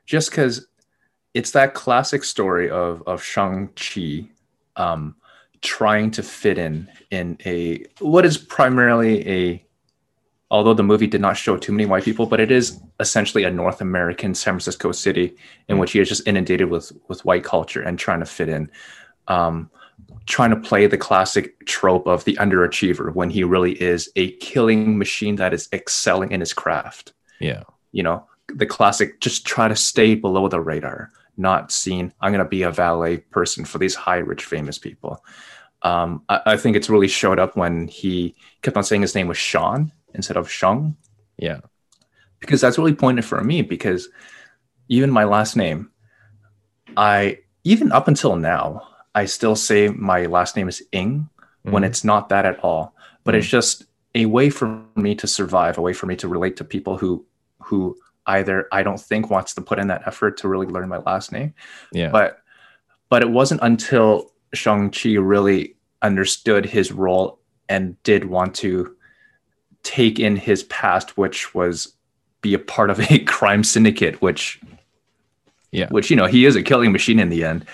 just 0.06 0.30
because 0.30 0.66
it's 1.34 1.52
that 1.52 1.74
classic 1.74 2.24
story 2.24 2.69
of 2.69 3.04
of 3.08 3.24
Shang 3.24 3.69
Chi, 3.76 4.30
um, 4.76 5.15
trying 5.62 6.12
to 6.12 6.24
fit 6.24 6.58
in 6.58 6.89
in 7.12 7.38
a 7.46 7.86
what 8.00 8.26
is 8.26 8.38
primarily 8.38 9.28
a, 9.28 9.65
although 10.52 10.74
the 10.74 10.84
movie 10.84 11.08
did 11.08 11.22
not 11.22 11.38
show 11.38 11.58
too 11.58 11.72
many 11.72 11.86
white 11.86 12.04
people, 12.04 12.26
but 12.26 12.39
it 12.39 12.52
is 12.52 12.80
essentially 13.00 13.43
a 13.43 13.52
North 13.52 13.82
American 13.82 14.36
San 14.36 14.54
Francisco 14.54 14.91
city 14.91 15.36
in 15.67 15.78
which 15.78 15.93
he 15.93 16.00
is 16.00 16.10
just 16.10 16.28
inundated 16.28 16.69
with 16.69 16.91
with 17.08 17.26
white 17.26 17.43
culture 17.43 17.82
and 17.82 17.98
trying 17.98 18.19
to 18.19 18.26
fit 18.26 18.50
in. 18.50 18.69
Um, 19.28 19.69
trying 20.26 20.50
to 20.50 20.56
play 20.56 20.88
the 20.88 20.98
classic 20.98 21.65
trope 21.65 22.08
of 22.08 22.24
the 22.24 22.36
underachiever 22.36 23.13
when 23.13 23.30
he 23.30 23.43
really 23.43 23.74
is 23.82 24.10
a 24.15 24.32
killing 24.38 24.98
machine 24.98 25.36
that 25.36 25.54
is 25.54 25.67
excelling 25.74 26.32
in 26.32 26.39
his 26.39 26.54
craft. 26.54 27.13
Yeah. 27.39 27.63
You 27.91 28.04
know, 28.04 28.28
the 28.48 28.65
classic 28.65 29.19
just 29.19 29.46
try 29.46 29.67
to 29.67 29.76
stay 29.76 30.15
below 30.15 30.48
the 30.48 30.62
radar, 30.62 31.12
not 31.38 31.72
seen. 31.72 32.13
I'm 32.22 32.32
going 32.32 32.43
to 32.43 32.50
be 32.50 32.63
a 32.63 32.72
valet 32.72 33.17
person 33.17 33.65
for 33.65 33.78
these 33.80 33.96
high, 33.96 34.17
rich, 34.17 34.46
famous 34.46 34.78
people. 34.78 35.24
Um, 35.82 36.24
I, 36.30 36.41
I 36.46 36.58
think 36.58 36.76
it's 36.76 36.89
really 36.89 37.08
showed 37.08 37.39
up 37.39 37.58
when 37.58 37.88
he 37.88 38.36
kept 38.62 38.78
on 38.78 38.84
saying 38.84 39.02
his 39.02 39.15
name 39.15 39.28
was 39.28 39.38
Sean 39.38 39.91
instead 40.13 40.38
of 40.38 40.50
Shung, 40.50 40.96
Yeah. 41.38 41.60
because 42.39 42.62
that's 42.62 42.78
really 42.78 42.93
pointed 42.93 43.26
for 43.26 43.43
me 43.43 43.62
because 43.62 44.10
even 44.88 45.10
my 45.12 45.24
last 45.24 45.56
name, 45.58 45.91
I, 46.96 47.39
even 47.63 47.91
up 47.91 48.08
until 48.08 48.36
now, 48.36 48.88
I 49.15 49.26
still 49.26 49.56
say 49.56 49.89
my 49.89 50.26
last 50.26 50.56
name 50.56 50.67
is 50.67 50.84
Ing 50.91 51.30
when 51.63 51.84
Mhm. 51.84 51.88
it's 51.88 52.04
not 52.04 52.30
that 52.30 52.46
at 52.46 52.60
all 52.60 52.93
but 53.24 53.34
Mm. 53.34 53.38
it's 53.38 53.48
just 53.48 53.86
a 54.15 54.26
way 54.26 54.50
for 54.50 54.84
me 54.96 55.15
to 55.15 55.28
survive 55.28 55.78
a 55.78 55.82
way 55.82 55.93
for 55.93 56.08
me 56.08 56.15
to 56.17 56.28
relate 56.28 56.58
to 56.58 56.63
people 56.65 56.98
who 56.98 57.26
who 57.60 57.96
either 58.28 58.68
i 58.72 58.84
don't 58.84 59.00
think 59.00 59.30
wants 59.30 59.54
to 59.54 59.62
put 59.62 59.80
in 59.80 59.88
that 59.88 60.06
effort 60.08 60.38
to 60.38 60.48
really 60.48 60.68
learn 60.68 60.88
my 60.90 60.98
last 61.00 61.32
name 61.32 61.54
yeah. 61.92 62.10
but 62.10 62.40
but 63.10 63.22
it 63.22 63.30
wasn't 63.30 63.60
until 63.64 64.32
shang-chi 64.54 65.16
really 65.16 65.76
understood 66.02 66.66
his 66.66 66.92
role 66.92 67.40
and 67.70 68.02
did 68.04 68.26
want 68.26 68.54
to 68.56 68.96
take 69.84 70.20
in 70.20 70.36
his 70.36 70.64
past 70.64 71.18
which 71.18 71.54
was 71.54 71.94
be 72.42 72.54
a 72.54 72.60
part 72.60 72.90
of 72.90 73.00
a 73.12 73.20
crime 73.20 73.64
syndicate 73.64 74.22
which 74.22 74.60
Yeah. 75.72 75.88
which 75.90 76.10
you 76.10 76.16
know 76.16 76.26
he 76.28 76.46
is 76.46 76.56
a 76.56 76.64
killing 76.64 76.92
machine 76.92 77.20
in 77.20 77.30
the 77.30 77.44
end 77.44 77.66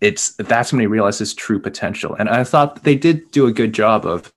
it's 0.00 0.34
that's 0.36 0.72
when 0.72 0.80
he 0.80 0.86
realized 0.86 1.20
his 1.20 1.32
true 1.34 1.60
potential 1.60 2.14
and 2.18 2.28
i 2.28 2.42
thought 2.42 2.82
they 2.82 2.96
did 2.96 3.30
do 3.30 3.46
a 3.46 3.52
good 3.52 3.72
job 3.72 4.04
of 4.04 4.32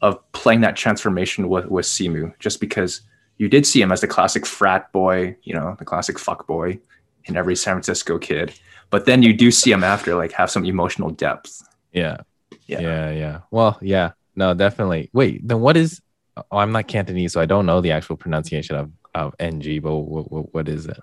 of 0.00 0.16
playing 0.32 0.60
that 0.60 0.76
transformation 0.76 1.48
with 1.48 1.66
with 1.66 1.84
simu 1.84 2.32
just 2.38 2.60
because 2.60 3.02
you 3.38 3.48
did 3.48 3.64
see 3.66 3.80
him 3.80 3.90
as 3.92 4.00
the 4.00 4.06
classic 4.06 4.44
frat 4.46 4.90
boy 4.92 5.34
you 5.42 5.54
know 5.54 5.74
the 5.78 5.84
classic 5.84 6.18
fuck 6.18 6.46
boy 6.46 6.78
in 7.24 7.36
every 7.36 7.56
san 7.56 7.74
francisco 7.74 8.18
kid 8.18 8.52
but 8.90 9.04
then 9.06 9.22
you 9.22 9.32
do 9.32 9.50
see 9.50 9.70
him 9.72 9.84
after 9.84 10.14
like 10.14 10.32
have 10.32 10.50
some 10.50 10.64
emotional 10.64 11.10
depth 11.10 11.62
yeah. 11.92 12.18
Yeah. 12.66 12.80
Yeah. 12.80 13.10
Yeah. 13.12 13.40
Well, 13.50 13.78
yeah. 13.80 14.10
No, 14.36 14.52
definitely. 14.52 15.08
Wait, 15.14 15.40
then 15.48 15.60
what 15.60 15.76
is? 15.76 16.02
Oh, 16.36 16.58
I'm 16.58 16.70
not 16.70 16.86
Cantonese, 16.86 17.32
so 17.32 17.40
I 17.40 17.46
don't 17.46 17.64
know 17.64 17.80
the 17.80 17.92
actual 17.92 18.16
pronunciation 18.16 18.76
of 18.76 18.90
of 19.14 19.34
ng. 19.40 19.80
But 19.80 19.96
what, 19.96 20.30
what, 20.30 20.54
what 20.54 20.68
is 20.68 20.84
it? 20.86 21.00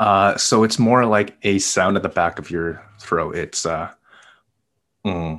uh 0.00 0.36
so 0.36 0.64
it's 0.64 0.78
more 0.80 1.06
like 1.06 1.36
a 1.44 1.58
sound 1.60 1.96
at 1.96 2.02
the 2.02 2.08
back 2.08 2.40
of 2.40 2.50
your 2.50 2.82
throat 2.98 3.36
it's 3.36 3.64
uh 3.64 3.90
mm, 5.06 5.38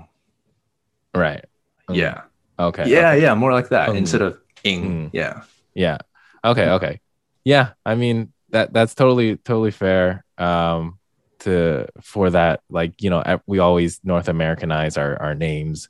Right. 1.14 1.44
Mm. 1.90 1.96
yeah 1.96 2.22
Okay. 2.58 2.88
yeah 2.88 3.10
okay. 3.12 3.22
yeah 3.22 3.34
more 3.36 3.52
like 3.52 3.70
that 3.70 3.90
Mm. 3.90 3.98
instead 3.98 4.22
of 4.22 4.40
ing 4.64 4.82
Mm. 4.84 5.10
yeah 5.12 5.42
Yeah. 5.76 5.98
Okay. 6.44 6.68
Okay. 6.70 7.00
Yeah. 7.44 7.72
I 7.86 7.96
mean 7.96 8.34
that 8.50 8.74
that's 8.74 8.94
totally 8.96 9.38
totally 9.38 9.72
fair. 9.72 10.24
Um, 10.38 11.00
to 11.40 11.88
for 12.02 12.30
that, 12.30 12.62
like 12.70 13.02
you 13.02 13.10
know, 13.10 13.24
we 13.48 13.60
always 13.60 14.00
North 14.04 14.28
Americanize 14.30 14.98
our 14.98 15.22
our 15.22 15.36
names, 15.36 15.90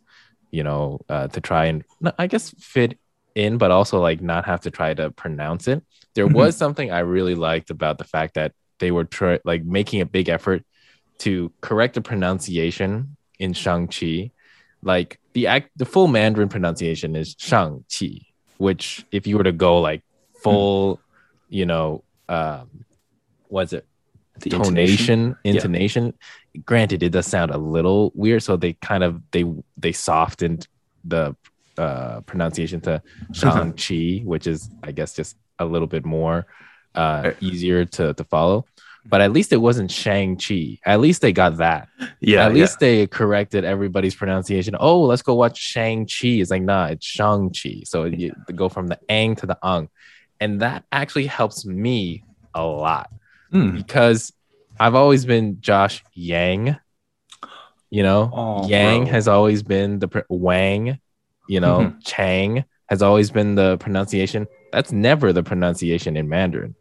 you 0.52 0.63
know, 0.63 1.02
uh, 1.10 1.28
to 1.28 1.41
try 1.41 1.65
and 1.65 1.84
I 2.17 2.28
guess 2.28 2.54
fit 2.58 2.98
in, 3.36 3.58
but 3.58 3.72
also 3.72 4.00
like 4.00 4.22
not 4.22 4.46
have 4.46 4.62
to 4.62 4.72
try 4.72 4.93
to 4.93 5.12
pronounce 5.12 5.67
it. 5.67 5.84
There 6.15 6.28
Mhm. 6.28 6.34
was 6.34 6.56
something 6.56 6.91
I 6.91 7.00
really 7.00 7.36
liked 7.36 7.69
about 7.72 7.98
the 7.98 8.04
fact 8.04 8.36
that 8.36 8.54
they 8.80 8.91
were 8.91 9.06
try, 9.06 9.39
like 9.46 9.63
making 9.63 10.02
a 10.02 10.06
big 10.06 10.30
effort 10.30 10.63
to 11.19 11.52
correct 11.62 11.96
the 11.96 12.02
pronunciation 12.02 13.15
in 13.39 13.54
Shang 13.54 13.88
Chi. 13.88 14.32
Like 14.82 15.19
the 15.34 15.48
act, 15.48 15.69
the 15.76 15.86
full 15.86 16.08
Mandarin 16.08 16.50
pronunciation 16.50 17.15
is 17.15 17.36
Shang 17.38 17.86
Chi, 17.89 18.22
which 18.58 19.06
if 19.12 19.28
you 19.28 19.38
were 19.38 19.44
to 19.44 19.52
go 19.52 19.80
like 19.80 20.02
full, 20.44 21.00
you 21.50 21.66
know, 21.66 22.04
um, 22.30 22.86
what's 23.48 23.74
it? 23.74 23.86
the 24.39 24.50
tonation, 24.50 25.36
Yeah. 25.44 25.52
intonation. 25.54 26.13
Granted, 26.66 27.04
it 27.04 27.10
does 27.10 27.28
sound 27.28 27.52
a 27.52 27.58
little 27.58 28.12
weird, 28.16 28.42
so 28.44 28.58
they 28.58 28.74
kind 28.74 29.04
of 29.04 29.22
they 29.32 29.46
they 29.78 29.92
softened 29.92 30.68
the 31.04 31.36
uh, 31.78 32.22
pronunciation 32.22 32.82
to 32.82 33.02
Shang 33.34 33.74
Chi, 33.74 34.22
which 34.26 34.48
is 34.48 34.70
I 34.82 34.92
guess 34.92 35.13
just 35.13 35.38
a 35.60 35.66
little 35.66 35.88
bit 35.88 36.04
more 36.06 36.48
uh, 36.96 37.32
easier 37.42 37.86
to 37.86 38.13
to 38.16 38.24
follow. 38.24 38.66
But 39.06 39.20
at 39.22 39.34
least 39.34 39.52
it 39.52 39.58
wasn't 39.58 39.92
Shang 39.92 40.38
Chi. 40.38 40.80
At 40.86 41.02
least 41.02 41.22
they 41.22 41.34
got 41.34 41.58
that. 41.58 41.89
yeah 42.22 42.46
at 42.46 42.54
least 42.54 42.80
they 42.80 43.06
corrected 43.08 43.66
everybody's 43.66 44.16
pronunciation. 44.16 44.76
Oh, 44.80 45.02
let's 45.02 45.22
go 45.22 45.34
watch 45.36 45.58
Shang 45.58 46.06
Chi. 46.08 46.39
It's 46.42 46.52
like 46.52 46.62
nah, 46.62 46.86
it's 46.86 47.06
Shang 47.06 47.50
Chi. 47.52 47.82
So 47.86 48.06
you 48.06 48.34
go 48.56 48.70
from 48.70 48.88
the 48.88 48.98
ang 49.10 49.36
to 49.38 49.46
the 49.46 49.58
ung, 49.62 49.89
and 50.39 50.62
that 50.62 50.86
actually 50.92 51.26
helps 51.28 51.66
me 51.66 52.24
a 52.56 52.63
lot. 52.63 53.10
Mm. 53.54 53.76
because 53.76 54.34
I've 54.80 54.96
always 54.96 55.26
been 55.26 55.62
Josh 55.62 56.04
Yang. 56.13 56.76
You 57.92 58.02
know, 58.02 58.32
Oh, 58.34 58.68
Yang 58.68 59.04
bro. 59.04 59.12
has 59.12 59.28
always 59.28 59.62
been 59.62 60.00
the 60.00 60.08
pr- 60.08 60.20
Wang. 60.30 60.98
You 61.48 61.60
know, 61.60 61.80
Mhm. 61.80 62.04
Chang 62.06 62.66
has 62.88 63.02
always 63.04 63.30
been 63.30 63.54
the 63.56 63.78
pronunciation. 63.78 64.48
That's 64.72 64.92
never 64.92 65.32
the 65.34 65.44
pronunciation 65.44 66.18
in 66.18 66.28
Mandarin. 66.30 66.74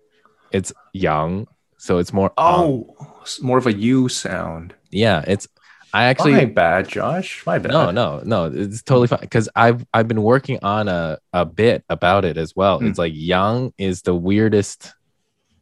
It's 0.53 0.73
Yang, 0.95 1.49
so 1.83 1.99
it's 1.99 2.13
more. 2.13 2.31
Oh, 2.39 2.95
it's 3.23 3.41
more 3.43 3.59
of 3.59 3.67
a 3.67 3.73
U 3.73 4.09
sound. 4.09 4.75
yeah. 4.91 5.25
It's. 5.27 5.47
I 5.95 6.05
actually 6.05 6.33
My 6.33 6.47
bad, 6.47 6.89
Josh. 6.89 7.45
My 7.45 7.59
bad. 7.59 7.71
no, 7.73 7.91
no, 7.91 8.23
no. 8.25 8.47
It's 8.47 8.83
totally 8.83 9.09
fine 9.09 9.21
because 9.21 9.49
I've 9.55 9.85
I've 9.93 10.09
been 10.09 10.23
working 10.23 10.59
on 10.63 10.89
a 10.89 11.19
a 11.35 11.45
bit 11.45 11.85
about 11.91 12.25
it 12.25 12.39
as 12.39 12.57
well. 12.57 12.79
Hmm. 12.79 12.87
It's 12.87 12.99
like 12.99 13.13
Yang 13.15 13.75
is 13.77 14.01
the 14.03 14.15
weirdest 14.15 14.95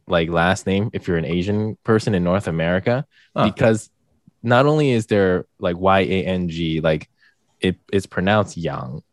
like 0.07 0.29
last 0.29 0.65
name 0.65 0.89
if 0.93 1.05
you're 1.07 1.17
an 1.17 1.25
Asian 1.25 1.77
person 1.83 2.15
in 2.15 2.23
North 2.23 2.47
America 2.47 3.05
Huh. 3.35 3.45
because 3.49 3.89
not 4.41 4.65
only 4.65 4.91
is 4.91 5.07
there 5.07 5.45
like 5.59 5.75
Y 5.77 5.99
A 5.99 6.23
N 6.25 6.47
G 6.47 6.79
like 6.79 7.09
it 7.59 7.75
it's 7.91 8.05
pronounced 8.05 8.55
Yang, 8.55 9.03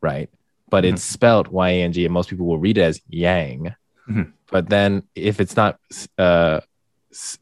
right? 0.00 0.30
But 0.70 0.84
Mhm. 0.84 0.92
it's 0.94 1.02
spelled 1.02 1.48
Y 1.48 1.68
A 1.70 1.82
N 1.82 1.92
G 1.92 2.04
and 2.04 2.14
most 2.14 2.30
people 2.30 2.46
will 2.46 2.58
read 2.58 2.78
it 2.78 2.82
as 2.82 3.00
Yang. 3.08 3.74
Mhm. 4.08 4.32
But 4.50 4.68
then 4.68 5.02
if 5.14 5.40
it's 5.40 5.56
not 5.56 5.78
uh 6.18 6.60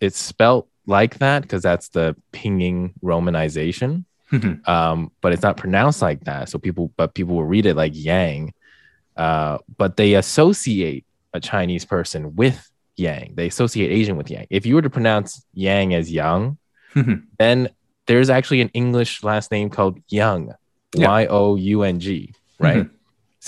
it's 0.01 0.19
spelled 0.19 0.67
like 0.87 1.19
that 1.19 1.43
because 1.43 1.63
that's 1.63 1.89
the 1.91 2.17
pinyin 2.33 2.93
romanization 3.03 4.05
Mhm. 4.33 4.67
um, 4.69 5.11
but 5.23 5.33
it's 5.33 5.43
not 5.43 5.57
pronounced 5.57 6.03
like 6.03 6.25
that. 6.25 6.51
So 6.51 6.59
people, 6.59 6.93
but 6.99 7.15
people 7.15 7.35
will 7.35 7.47
read 7.47 7.65
it 7.65 7.77
like 7.77 7.93
Yang, 7.95 8.53
uh, 9.17 9.57
but 9.79 9.97
they 9.97 10.15
associate 10.15 11.07
a 11.33 11.41
Chinese 11.41 11.87
person 11.87 12.37
with 12.37 12.71
Yang. 12.97 13.33
They 13.37 13.47
associate 13.47 13.91
Asian 13.91 14.17
with 14.19 14.31
Yang. 14.31 14.47
If 14.51 14.67
you 14.67 14.75
were 14.75 14.83
to 14.83 14.91
pronounce 14.91 15.47
Yang 15.55 15.95
as 15.95 16.13
Yang, 16.13 16.59
Mhm. 16.95 17.23
then 17.39 17.69
there's 18.05 18.29
actually 18.29 18.61
an 18.61 18.69
English 18.75 19.23
last 19.25 19.51
name 19.51 19.71
called 19.71 19.99
Young, 20.11 20.53
Yeah. 20.95 21.09
Y 21.09 21.27
O 21.31 21.57
U 21.57 21.83
N 21.83 21.99
G, 21.99 22.35
right? 22.59 22.85
Mhm. 22.85 22.91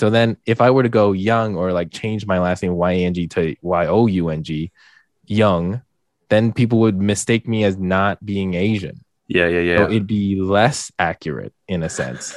So 0.01 0.09
then 0.09 0.35
if 0.47 0.61
I 0.61 0.71
were 0.71 0.81
to 0.81 0.89
go 0.89 1.11
Young 1.11 1.55
or 1.55 1.73
like 1.73 1.91
change 1.91 2.25
my 2.25 2.39
last 2.39 2.63
name 2.63 2.73
Y 2.73 2.91
A 2.93 3.05
N 3.05 3.13
G 3.13 3.27
to 3.27 3.55
Y 3.61 3.85
O 3.85 4.07
U 4.07 4.29
N 4.29 4.41
G, 4.41 4.71
Young, 5.27 5.83
then 6.29 6.51
people 6.53 6.79
would 6.79 6.99
mistake 6.99 7.47
me 7.47 7.63
as 7.65 7.77
not 7.77 8.25
being 8.25 8.55
Asian. 8.55 8.99
yeah, 9.27 9.45
yeah, 9.45 9.59
yeah. 9.59 9.77
So 9.77 9.83
it'd 9.83 10.07
be 10.07 10.41
less 10.41 10.91
accurate 10.97 11.53
in 11.67 11.83
a 11.83 11.87
sense. 11.87 12.35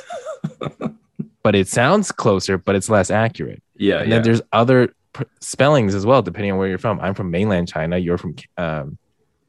but 1.42 1.54
it 1.54 1.66
sounds 1.66 2.12
closer, 2.12 2.58
but 2.58 2.74
it's 2.74 2.90
less 2.90 3.10
accurate. 3.10 3.62
yeah, 3.78 4.00
and 4.00 4.10
yeah. 4.10 4.16
then 4.16 4.24
there's 4.24 4.42
other 4.52 4.92
pr- 5.14 5.22
spellings 5.40 5.94
as 5.94 6.04
well, 6.04 6.20
depending 6.20 6.52
on 6.52 6.58
where 6.58 6.68
you're 6.68 6.76
from. 6.76 7.00
I'm 7.00 7.14
from 7.14 7.30
mainland 7.30 7.66
China. 7.66 7.96
You're 7.96 8.18
from 8.18 8.36
um, 8.58 8.98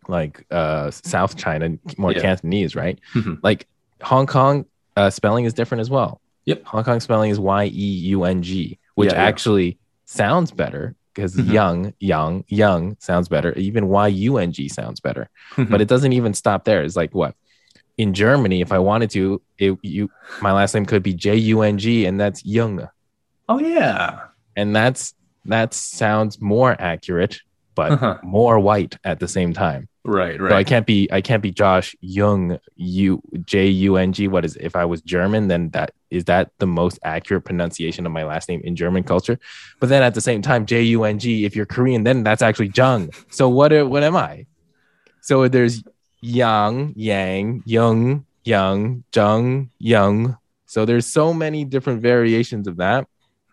like 0.07 0.45
uh, 0.51 0.89
South 0.89 1.35
China, 1.35 1.77
more 1.97 2.13
Yeah. 2.13 2.21
Cantonese, 2.21 2.77
right? 2.77 2.97
Mhm. 3.13 3.39
Like 3.43 3.67
Hong 4.01 4.25
Kong 4.25 4.67
uh, 4.95 5.09
spelling 5.09 5.43
is 5.43 5.53
different 5.53 5.81
as 5.81 5.89
well. 5.89 6.21
Yep. 6.45 6.65
Hong 6.65 6.83
Kong 6.83 6.99
spelling 6.99 7.31
is 7.31 7.39
Y 7.39 7.65
E 7.65 7.69
U 8.13 8.23
N 8.23 8.41
G, 8.41 8.77
which 8.95 9.11
Yeah, 9.11 9.17
yeah. 9.19 9.23
actually 9.27 9.77
sounds 10.05 10.51
better 10.51 10.95
because 11.13 11.35
Mhm. 11.35 11.51
young, 11.51 11.93
young, 11.99 12.43
young 12.47 12.97
sounds 12.99 13.27
better. 13.29 13.53
Even 13.53 13.87
Y 13.87 14.07
U 14.07 14.37
N 14.37 14.51
G 14.51 14.67
sounds 14.67 14.99
better 14.99 15.29
Mhm. 15.55 15.69
but 15.69 15.81
it 15.81 15.87
doesn't 15.87 16.13
even 16.13 16.33
stop 16.33 16.65
there. 16.65 16.83
It's 16.83 16.95
like 16.95 17.13
what 17.15 17.35
in 17.97 18.13
Germany, 18.13 18.59
if 18.61 18.71
I 18.73 18.79
wanted 18.79 19.09
to, 19.11 19.41
it 19.57 19.77
you 19.81 20.09
my 20.41 20.51
last 20.51 20.73
name 20.75 20.85
could 20.85 21.01
be 21.03 21.13
J 21.13 21.35
U 21.37 21.61
N 21.61 21.77
G, 21.77 22.05
and 22.05 22.19
that's 22.19 22.45
Jung, 22.45 22.87
Oh 23.49 23.59
yeah. 23.59 24.19
and 24.55 24.75
that's 24.75 25.13
that 25.45 25.73
sounds 25.73 26.41
more 26.41 26.75
accurate, 26.79 27.39
but 27.75 27.91
Uh-huh. 27.93 28.17
more 28.23 28.59
white 28.59 28.97
at 29.03 29.19
the 29.19 29.27
same 29.27 29.53
time. 29.53 29.87
Right, 30.07 30.37
So 30.39 30.55
I 30.55 30.63
can't 30.63 30.85
be 30.85 31.09
I 31.11 31.19
can't 31.21 31.41
be 31.41 31.49
Josh 31.51 31.95
Jung 31.99 32.59
U 32.75 33.21
J 33.43 33.67
U 33.67 33.95
N 33.97 34.13
G. 34.13 34.27
What 34.27 34.45
is 34.45 34.55
it? 34.55 34.61
if 34.63 34.75
I 34.75 34.85
was 34.85 35.01
German? 35.01 35.47
Then 35.47 35.69
that 35.71 35.93
is 36.11 36.25
that 36.25 36.51
the 36.59 36.67
most 36.67 36.99
accurate 37.03 37.43
pronunciation 37.43 38.05
of 38.05 38.11
my 38.11 38.23
last 38.23 38.47
name 38.47 38.61
in 38.63 38.75
German 38.75 39.01
culture. 39.03 39.39
But 39.79 39.89
then 39.89 40.03
at 40.03 40.13
the 40.13 40.21
same 40.21 40.43
time, 40.43 40.67
J 40.67 40.83
U 40.83 41.03
N 41.05 41.17
G. 41.17 41.43
If 41.45 41.55
you're 41.55 41.65
Korean, 41.65 42.03
then 42.03 42.23
that's 42.23 42.43
actually 42.43 42.71
Jung. 42.75 43.09
So 43.31 43.49
what 43.49 43.73
are- 43.73 43.87
what 43.87 44.03
am 44.03 44.15
I? 44.15 44.45
So 45.21 45.47
there's 45.47 45.83
Yang, 46.21 46.93
Yang, 46.95 47.63
Young, 47.65 48.25
Young, 48.43 49.03
Jung, 49.13 49.69
Young. 49.79 50.37
So 50.67 50.85
there's 50.85 51.07
so 51.07 51.33
many 51.33 51.65
different 51.65 52.01
variations 52.03 52.67
of 52.67 52.77
that 52.77 53.07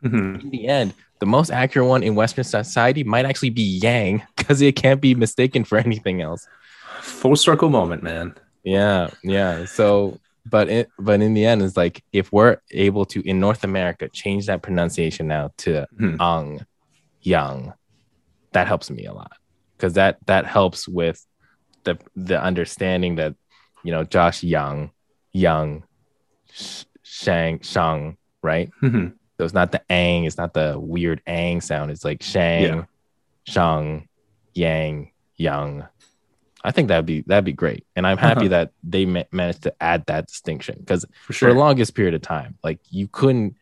Mhm. 0.05 0.43
in 0.43 0.51
the 0.51 0.67
end, 0.69 0.93
the 1.23 1.27
most 1.27 1.51
accurate 1.53 1.87
one 1.89 2.03
in 2.03 2.17
Western 2.17 2.43
society 2.43 3.05
might 3.05 3.25
actually 3.25 3.51
be 3.51 3.63
Yang 3.63 4.25
because 4.37 4.61
it 4.61 4.75
can't 4.75 5.01
be 5.01 5.15
mistaken 5.15 5.63
for 5.63 5.79
anything 5.79 6.21
else. 6.21 6.49
Full 7.01 7.37
circle 7.37 7.69
moment, 7.69 8.03
man. 8.03 8.35
Yeah, 8.65 9.11
yeah. 9.23 9.65
So, 9.67 10.19
but 10.51 10.69
it, 10.69 10.89
but 10.99 11.23
in 11.23 11.35
the 11.35 11.47
end, 11.47 11.63
it's 11.63 11.77
like 11.77 12.03
if 12.13 12.33
we're 12.33 12.57
able 12.73 13.05
to 13.05 13.21
in 13.25 13.39
North 13.39 13.63
America 13.63 14.09
change 14.09 14.47
that 14.47 14.63
pronunciation 14.63 15.29
now 15.29 15.53
to 15.59 15.87
Mhm. 15.97 16.21
Ang, 16.21 16.67
Yang, 17.21 17.73
that 18.51 18.67
helps 18.67 18.91
me 18.91 19.05
a 19.07 19.13
lot 19.13 19.31
because 19.77 19.93
that 19.93 20.19
that 20.27 20.45
helps 20.45 20.89
with 20.89 21.25
the 21.85 21.97
the 22.17 22.43
understanding 22.43 23.15
that 23.15 23.37
you 23.85 23.93
know 23.93 24.03
Josh 24.03 24.43
Young, 24.43 24.91
Young, 25.33 25.85
Shang, 27.05 27.61
Shang, 27.61 28.17
right? 28.43 28.71
Mhm. 28.83 29.13
So 29.43 29.45
it's 29.45 29.55
not 29.55 29.73
the 29.73 29.83
ang, 29.91 30.23
it's 30.25 30.39
not 30.39 30.55
the 30.55 30.79
weird 30.79 31.21
ang 31.27 31.61
sound. 31.61 31.91
It's 31.91 32.05
like 32.05 32.23
shang, 32.23 32.63
Yeah. 32.63 32.85
shang, 33.43 34.07
yang, 34.55 35.11
yang. 35.37 35.83
I 36.63 36.71
think 36.71 36.87
that'd 36.87 37.07
be 37.07 37.23
that'd 37.23 37.45
be 37.45 37.53
great, 37.53 37.85
and 37.97 38.07
I'm 38.07 38.19
happy 38.19 38.43
Uh-huh. 38.47 38.49
that 38.51 38.71
they 38.85 39.05
ma- 39.05 39.25
managed 39.33 39.63
to 39.65 39.75
add 39.83 40.07
that 40.07 40.29
distinction 40.29 40.77
because 40.79 41.05
For 41.27 41.33
for 41.33 41.47
the 41.53 41.59
longest 41.59 41.97
period 41.97 42.15
of 42.15 42.23
time, 42.23 42.55
like 42.63 42.79
you 42.91 43.09
couldn't 43.09 43.57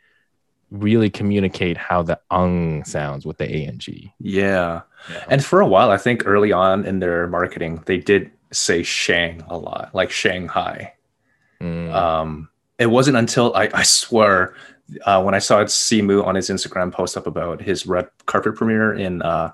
really 0.71 1.09
communicate 1.09 1.79
how 1.79 2.03
the 2.03 2.21
ung 2.31 2.85
sounds 2.85 3.25
with 3.25 3.39
the 3.39 3.49
ang. 3.51 3.81
yeah. 3.87 4.83
Yeah. 5.11 5.25
And 5.31 5.43
for 5.43 5.63
a 5.63 5.67
while, 5.67 5.91
I 5.91 5.97
think 5.97 6.25
early 6.27 6.53
on 6.53 6.85
in 6.85 6.99
their 6.99 7.27
marketing, 7.27 7.83
they 7.87 7.97
did 7.97 8.31
say 8.53 8.83
Shang 8.83 9.43
a 9.49 9.57
lot, 9.57 9.95
like 9.95 10.11
Shanghai. 10.11 10.93
Mm, 11.63 11.91
Um, 11.95 12.49
it 12.79 12.87
wasn't 12.91 13.17
until 13.17 13.55
I, 13.55 13.71
I 13.73 13.83
swear 13.83 14.55
uh, 15.05 15.23
when 15.23 15.35
I 15.35 15.39
saw 15.39 15.61
it, 15.61 15.67
Simu 15.67 16.25
on 16.25 16.35
his 16.35 16.49
Instagram 16.49 16.93
post 16.93 17.17
up 17.17 17.27
about 17.27 17.61
his 17.61 17.87
red 17.87 18.09
carpet 18.27 18.57
premiere 18.57 18.95
in 18.95 19.23
uh, 19.23 19.53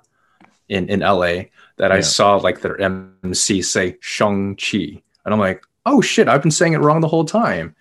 in 0.68 0.88
in 0.88 1.00
LA 1.00 1.44
that 1.76 1.92
I 1.92 2.00
saw 2.00 2.36
like 2.36 2.60
their 2.60 2.80
MC 2.80 3.62
say 3.62 3.96
Shang 4.00 4.56
Chi, 4.56 5.02
and 5.24 5.34
I'm 5.34 5.38
like, 5.40 5.64
oh 5.84 6.00
shit, 6.00 6.28
I've 6.28 6.42
been 6.42 6.50
saying 6.50 6.72
it 6.72 6.78
wrong 6.78 7.00
the 7.00 7.08
whole 7.08 7.24
time. 7.24 7.74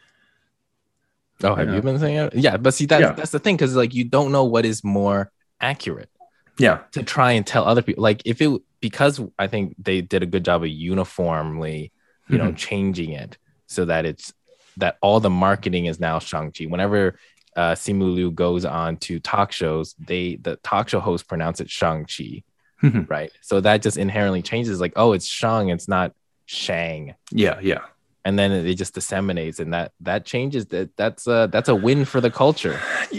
oh, 1.43 1.55
have 1.55 1.67
yeah. 1.67 1.75
you 1.75 1.81
been 1.81 1.99
saying 1.99 2.17
it? 2.17 2.35
Yeah, 2.35 2.57
but 2.57 2.73
see, 2.73 2.85
that's 2.85 3.01
Yeah. 3.01 3.11
that's 3.13 3.31
the 3.31 3.39
thing 3.39 3.55
because 3.55 3.75
like 3.75 3.93
you 3.93 4.03
don't 4.03 4.31
know 4.31 4.43
what 4.45 4.65
is 4.65 4.83
more 4.83 5.31
accurate. 5.61 6.09
Yeah, 6.57 6.79
to 6.91 7.03
try 7.03 7.33
and 7.33 7.45
tell 7.45 7.65
other 7.65 7.81
people 7.81 8.03
like 8.03 8.21
if 8.25 8.41
it 8.41 8.61
because 8.85 9.19
i 9.39 9.47
think 9.47 9.75
they 9.79 9.99
did 9.99 10.21
a 10.21 10.27
good 10.27 10.45
job 10.45 10.61
of 10.61 10.69
uniformly 10.69 11.91
you 12.29 12.37
know 12.37 12.51
changing 12.51 13.13
it 13.13 13.35
so 13.65 13.85
that 13.85 14.05
it's 14.05 14.31
that 14.77 14.97
all 15.01 15.19
the 15.19 15.29
marketing 15.29 15.85
is 15.85 15.99
now 15.99 16.19
shang-chi 16.19 16.65
whenever 16.65 17.17
uh 17.55 17.73
simu 17.73 18.13
liu 18.13 18.31
goes 18.31 18.65
on 18.65 18.97
to 18.97 19.19
talk 19.19 19.51
shows 19.51 19.95
they 20.07 20.35
the 20.41 20.55
talk 20.57 20.89
show 20.89 20.99
host 20.99 21.27
pronounce 21.27 21.59
it 21.61 21.69
shang-chi 21.69 22.43
Mhm. 22.83 23.09
right 23.09 23.31
so 23.41 23.61
that 23.61 23.81
just 23.81 23.97
inherently 23.97 24.41
changes 24.41 24.81
like 24.81 24.93
oh 24.97 25.13
it's 25.13 25.25
shang 25.25 25.69
it's 25.69 25.87
not 25.87 26.11
shang 26.45 27.15
yeah, 27.31 27.57
yeah. 27.61 27.81
and 28.25 28.37
then 28.37 28.51
it 28.51 28.75
just 28.75 28.93
disseminates 28.93 29.59
and 29.61 29.73
that 29.73 29.93
that 30.01 30.25
changes 30.25 30.65
that 30.67 30.89
that's 30.97 31.25
a 31.25 31.47
that's 31.51 31.69
a 31.69 31.75
win 31.75 32.03
for 32.05 32.19
the 32.21 32.29
culture 32.29 32.77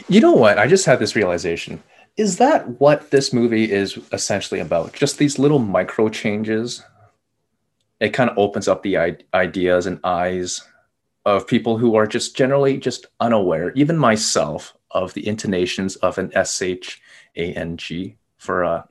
You 0.09 0.21
know 0.21 0.33
what? 0.33 0.59
I 0.59 0.67
just 0.67 0.85
had 0.85 0.99
this 0.99 1.17
realization. 1.17 1.83
Is 2.19 2.37
that 2.37 2.69
what 2.81 3.11
this 3.11 3.33
movie 3.33 3.71
is 3.73 3.99
essentially 4.13 4.61
about? 4.61 4.93
Just 4.93 5.17
these 5.19 5.39
little 5.39 5.59
micro 5.59 6.09
changes. 6.11 6.83
It 8.01 8.11
kind 8.11 8.29
of 8.31 8.37
opens 8.39 8.69
up 8.69 8.83
the 8.83 8.99
I- 8.99 9.19
ideas 9.35 9.87
and 9.87 9.99
eyes 10.05 10.63
of 11.27 11.47
people 11.47 11.77
who 11.77 11.97
are 11.97 12.07
just 12.07 12.37
generally 12.37 12.79
just 12.79 13.05
unaware, 13.21 13.73
even 13.73 13.99
myself, 13.99 14.75
of 14.93 15.13
the 15.13 15.27
intonations 15.27 15.97
of 15.97 16.17
an 16.17 16.31
S 16.35 16.63
H 16.63 17.03
A 17.37 17.53
N 17.53 17.77
G 17.77 18.17
for 18.39 18.63
a 18.63 18.89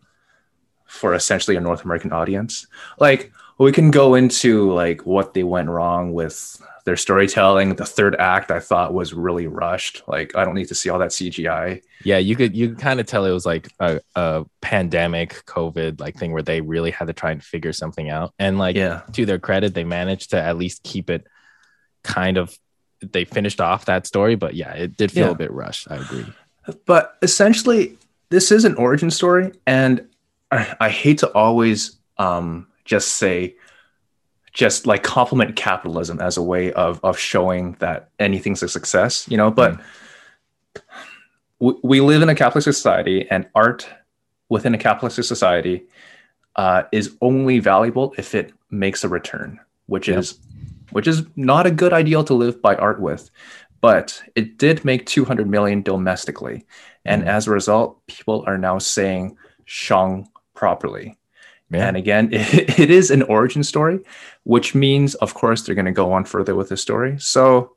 for 0.85 1.15
essentially 1.15 1.55
a 1.57 1.61
North 1.61 1.83
American 1.83 2.11
audience. 2.11 2.67
Like 2.99 3.31
we 3.57 3.71
can 3.71 3.89
go 3.89 4.13
into 4.15 4.71
like 4.73 5.05
what 5.05 5.33
they 5.33 5.43
went 5.43 5.69
wrong 5.69 6.13
with 6.13 6.61
their 6.83 6.97
storytelling. 6.97 7.75
The 7.75 7.85
third 7.85 8.15
act 8.17 8.51
I 8.51 8.59
thought 8.59 8.93
was 8.93 9.13
really 9.13 9.47
rushed. 9.47 10.03
Like 10.07 10.35
I 10.35 10.43
don't 10.45 10.53
need 10.53 10.67
to 10.67 10.75
see 10.75 10.89
all 10.89 10.99
that 10.99 11.09
CGI. 11.11 11.81
Yeah, 12.03 12.17
you 12.19 12.35
could 12.35 12.55
you 12.55 12.75
kind 12.75 12.99
of 12.99 13.07
tell 13.07 13.25
it 13.25 13.31
was 13.31 13.45
like 13.45 13.69
a, 13.79 14.01
a 14.15 14.45
pandemic 14.61 15.43
COVID 15.45 15.99
like 16.01 16.17
thing 16.17 16.33
where 16.33 16.43
they 16.43 16.59
really 16.61 16.91
had 16.91 17.07
to 17.07 17.13
try 17.13 17.31
and 17.31 17.41
figure 17.43 17.73
something 17.73 18.09
out. 18.09 18.33
And 18.37 18.59
like 18.59 18.75
Yeah. 18.75 19.01
to 19.13 19.25
their 19.25 19.39
credit, 19.39 19.73
they 19.73 19.85
managed 19.85 20.31
to 20.31 20.41
at 20.41 20.57
least 20.57 20.83
keep 20.83 21.09
it 21.09 21.25
kind 22.05 22.37
of 22.37 22.57
they 23.01 23.25
finished 23.25 23.59
off 23.59 23.85
that 23.85 24.07
story, 24.07 24.35
but 24.35 24.55
yeah, 24.55 24.71
it 24.73 24.95
did 24.97 25.11
feel 25.11 25.25
Yeah. 25.27 25.31
a 25.31 25.35
bit 25.35 25.51
rushed. 25.51 25.91
I 25.91 25.95
agree. 25.97 26.25
But 26.85 27.17
essentially, 27.21 27.97
this 28.29 28.51
is 28.51 28.65
an 28.65 28.75
origin 28.75 29.11
story, 29.11 29.51
and 29.67 30.07
I, 30.51 30.75
I 30.79 30.89
hate 30.89 31.17
to 31.19 31.31
always 31.33 31.97
um, 32.17 32.67
just 32.85 33.09
say, 33.17 33.55
just 34.53 34.87
like 34.87 35.03
compliment 35.03 35.55
capitalism 35.55 36.19
as 36.21 36.37
a 36.37 36.41
way 36.41 36.71
of 36.73 36.99
of 37.03 37.19
showing 37.19 37.73
that 37.79 38.09
anything's 38.19 38.63
a 38.63 38.69
success, 38.69 39.27
you 39.29 39.37
know. 39.37 39.51
But 39.51 39.79
we, 41.59 41.73
we 41.83 42.01
live 42.01 42.21
in 42.21 42.29
a 42.29 42.35
capitalist 42.35 42.65
society, 42.65 43.27
and 43.29 43.47
art 43.53 43.87
within 44.49 44.73
a 44.73 44.77
capitalist 44.77 45.21
society 45.27 45.83
uh, 46.55 46.83
is 46.91 47.15
only 47.21 47.59
valuable 47.59 48.13
if 48.17 48.33
it 48.33 48.53
makes 48.71 49.03
a 49.03 49.09
return, 49.09 49.59
which 49.87 50.07
Yep. 50.07 50.17
is 50.19 50.39
which 50.95 51.07
is 51.09 51.23
not 51.35 51.67
a 51.67 51.71
good 51.71 51.91
ideal 51.91 52.23
to 52.23 52.33
live 52.33 52.61
by 52.61 52.73
art 52.77 53.01
with. 53.01 53.29
But 53.81 54.23
it 54.33 54.57
did 54.57 54.85
make 54.85 55.05
200 55.05 55.45
million 55.45 55.81
domestically. 55.81 56.65
And 57.03 57.21
Mhm. 57.21 57.27
as 57.27 57.47
a 57.47 57.51
result, 57.51 57.99
people 58.07 58.45
are 58.47 58.57
now 58.57 58.79
saying 58.79 59.35
Shang 59.65 60.29
properly. 60.53 61.17
Yeah. 61.69 61.85
And 61.89 61.97
again, 61.97 62.29
it, 62.31 62.79
it 62.79 62.89
is 62.89 63.11
an 63.11 63.23
origin 63.23 63.61
story, 63.61 63.99
which 64.45 64.73
means, 64.73 65.15
of 65.15 65.33
course, 65.33 65.63
they're 65.63 65.75
going 65.75 65.83
to 65.83 65.91
go 65.91 66.13
on 66.13 66.23
further 66.23 66.55
with 66.55 66.69
the 66.69 66.77
story. 66.77 67.17
So 67.19 67.75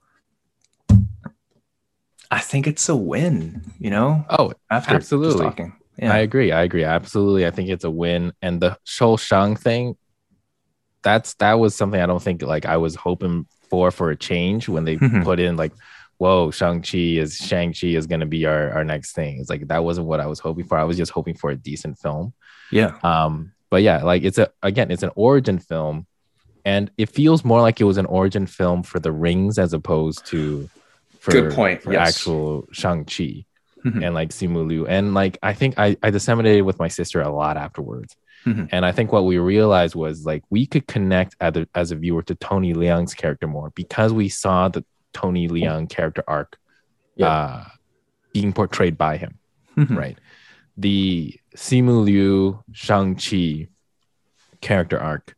I 2.30 2.38
think 2.38 2.68
it's 2.68 2.88
a 2.88 2.94
win, 2.94 3.62
you 3.80 3.90
know, 3.90 4.24
oh, 4.30 4.52
after 4.70 4.94
absolutely. 4.94 5.44
talking. 5.44 5.72
Yeah. 5.96 6.12
I 6.12 6.18
agree. 6.18 6.52
I 6.52 6.62
agree. 6.62 6.84
Absolutely. 6.84 7.48
I 7.48 7.50
think 7.50 7.68
it's 7.68 7.82
a 7.82 7.90
win. 7.90 8.32
And 8.42 8.60
the 8.62 8.78
Shou 8.84 9.16
Shang 9.16 9.56
thing, 9.56 9.96
that's 11.02 11.34
that 11.34 11.54
was 11.54 11.74
something 11.74 12.00
I 12.00 12.06
don't 12.06 12.22
think 12.22 12.42
like 12.42 12.66
I 12.66 12.76
was 12.76 12.94
hoping 12.94 13.46
for 13.70 13.90
for 13.90 14.10
a 14.10 14.16
change 14.16 14.68
when 14.68 14.84
they 14.84 14.96
Mhm. 14.96 15.24
put 15.24 15.38
in 15.40 15.56
like, 15.56 15.72
whoa, 16.18 16.50
Shang-Chi 16.50 16.98
is 17.18 17.36
Shang-Chi 17.36 17.88
is 17.88 18.06
gonna 18.06 18.26
be 18.26 18.46
our, 18.46 18.72
our 18.72 18.84
next 18.84 19.12
thing. 19.12 19.38
It's 19.40 19.50
like 19.50 19.68
that 19.68 19.84
wasn't 19.84 20.06
what 20.06 20.20
I 20.20 20.26
was 20.26 20.40
hoping 20.40 20.64
for. 20.66 20.76
I 20.78 20.84
was 20.84 20.96
just 20.96 21.12
hoping 21.12 21.34
for 21.34 21.50
a 21.50 21.56
decent 21.56 21.98
film. 21.98 22.32
yeah. 22.72 22.98
Um, 23.02 23.52
but 23.70 23.82
yeah, 23.82 24.02
like 24.02 24.22
it's 24.24 24.38
a 24.38 24.50
again, 24.62 24.90
it's 24.90 25.02
an 25.02 25.10
origin 25.14 25.58
film, 25.58 26.06
and 26.64 26.90
it 26.98 27.10
feels 27.10 27.44
more 27.44 27.60
like 27.60 27.80
it 27.80 27.84
was 27.84 27.98
an 27.98 28.06
origin 28.06 28.46
film 28.46 28.82
for 28.82 28.98
the 28.98 29.12
rings 29.12 29.58
as 29.58 29.72
opposed 29.74 30.26
to 30.26 30.68
for, 31.20 31.32
Good 31.32 31.52
point, 31.52 31.82
for 31.82 31.92
yes. 31.92 32.08
actual 32.16 32.66
Shang-Chi 32.72 33.44
Mhm. 33.84 34.04
and 34.04 34.14
like 34.14 34.30
Simu 34.30 34.66
Liu. 34.66 34.86
And 34.86 35.14
like 35.14 35.36
I 35.42 35.52
think 35.52 35.78
I, 35.78 35.96
I 36.02 36.10
disseminated 36.10 36.64
with 36.64 36.78
my 36.78 36.88
sister 36.88 37.20
a 37.20 37.30
lot 37.30 37.56
afterwards. 37.56 38.16
Mhm. 38.46 38.68
And 38.72 38.86
I 38.86 38.92
think 38.92 39.12
what 39.12 39.24
we 39.24 39.38
realized 39.38 39.94
was 39.94 40.24
like 40.24 40.42
we 40.50 40.66
could 40.66 40.86
connect 40.86 41.36
as 41.40 41.56
a, 41.56 41.66
as 41.74 41.90
a 41.90 41.96
viewer 41.96 42.22
to 42.22 42.34
Tony 42.36 42.72
Leung's 42.74 43.14
character 43.14 43.46
more 43.46 43.70
because 43.74 44.12
we 44.12 44.28
saw 44.28 44.68
the 44.68 44.84
Tony 45.12 45.48
Leung 45.48 45.88
character 45.88 46.22
arc 46.28 46.56
Yeah. 47.16 47.28
uh, 47.28 47.64
being 48.32 48.52
portrayed 48.52 48.96
by 48.96 49.16
him 49.16 49.38
Mhm. 49.76 49.96
right? 49.96 50.18
The 50.76 51.38
Simu 51.56 52.04
Liu 52.04 52.62
Shang-Chi 52.72 53.68
character 54.60 54.98
arc 54.98 55.36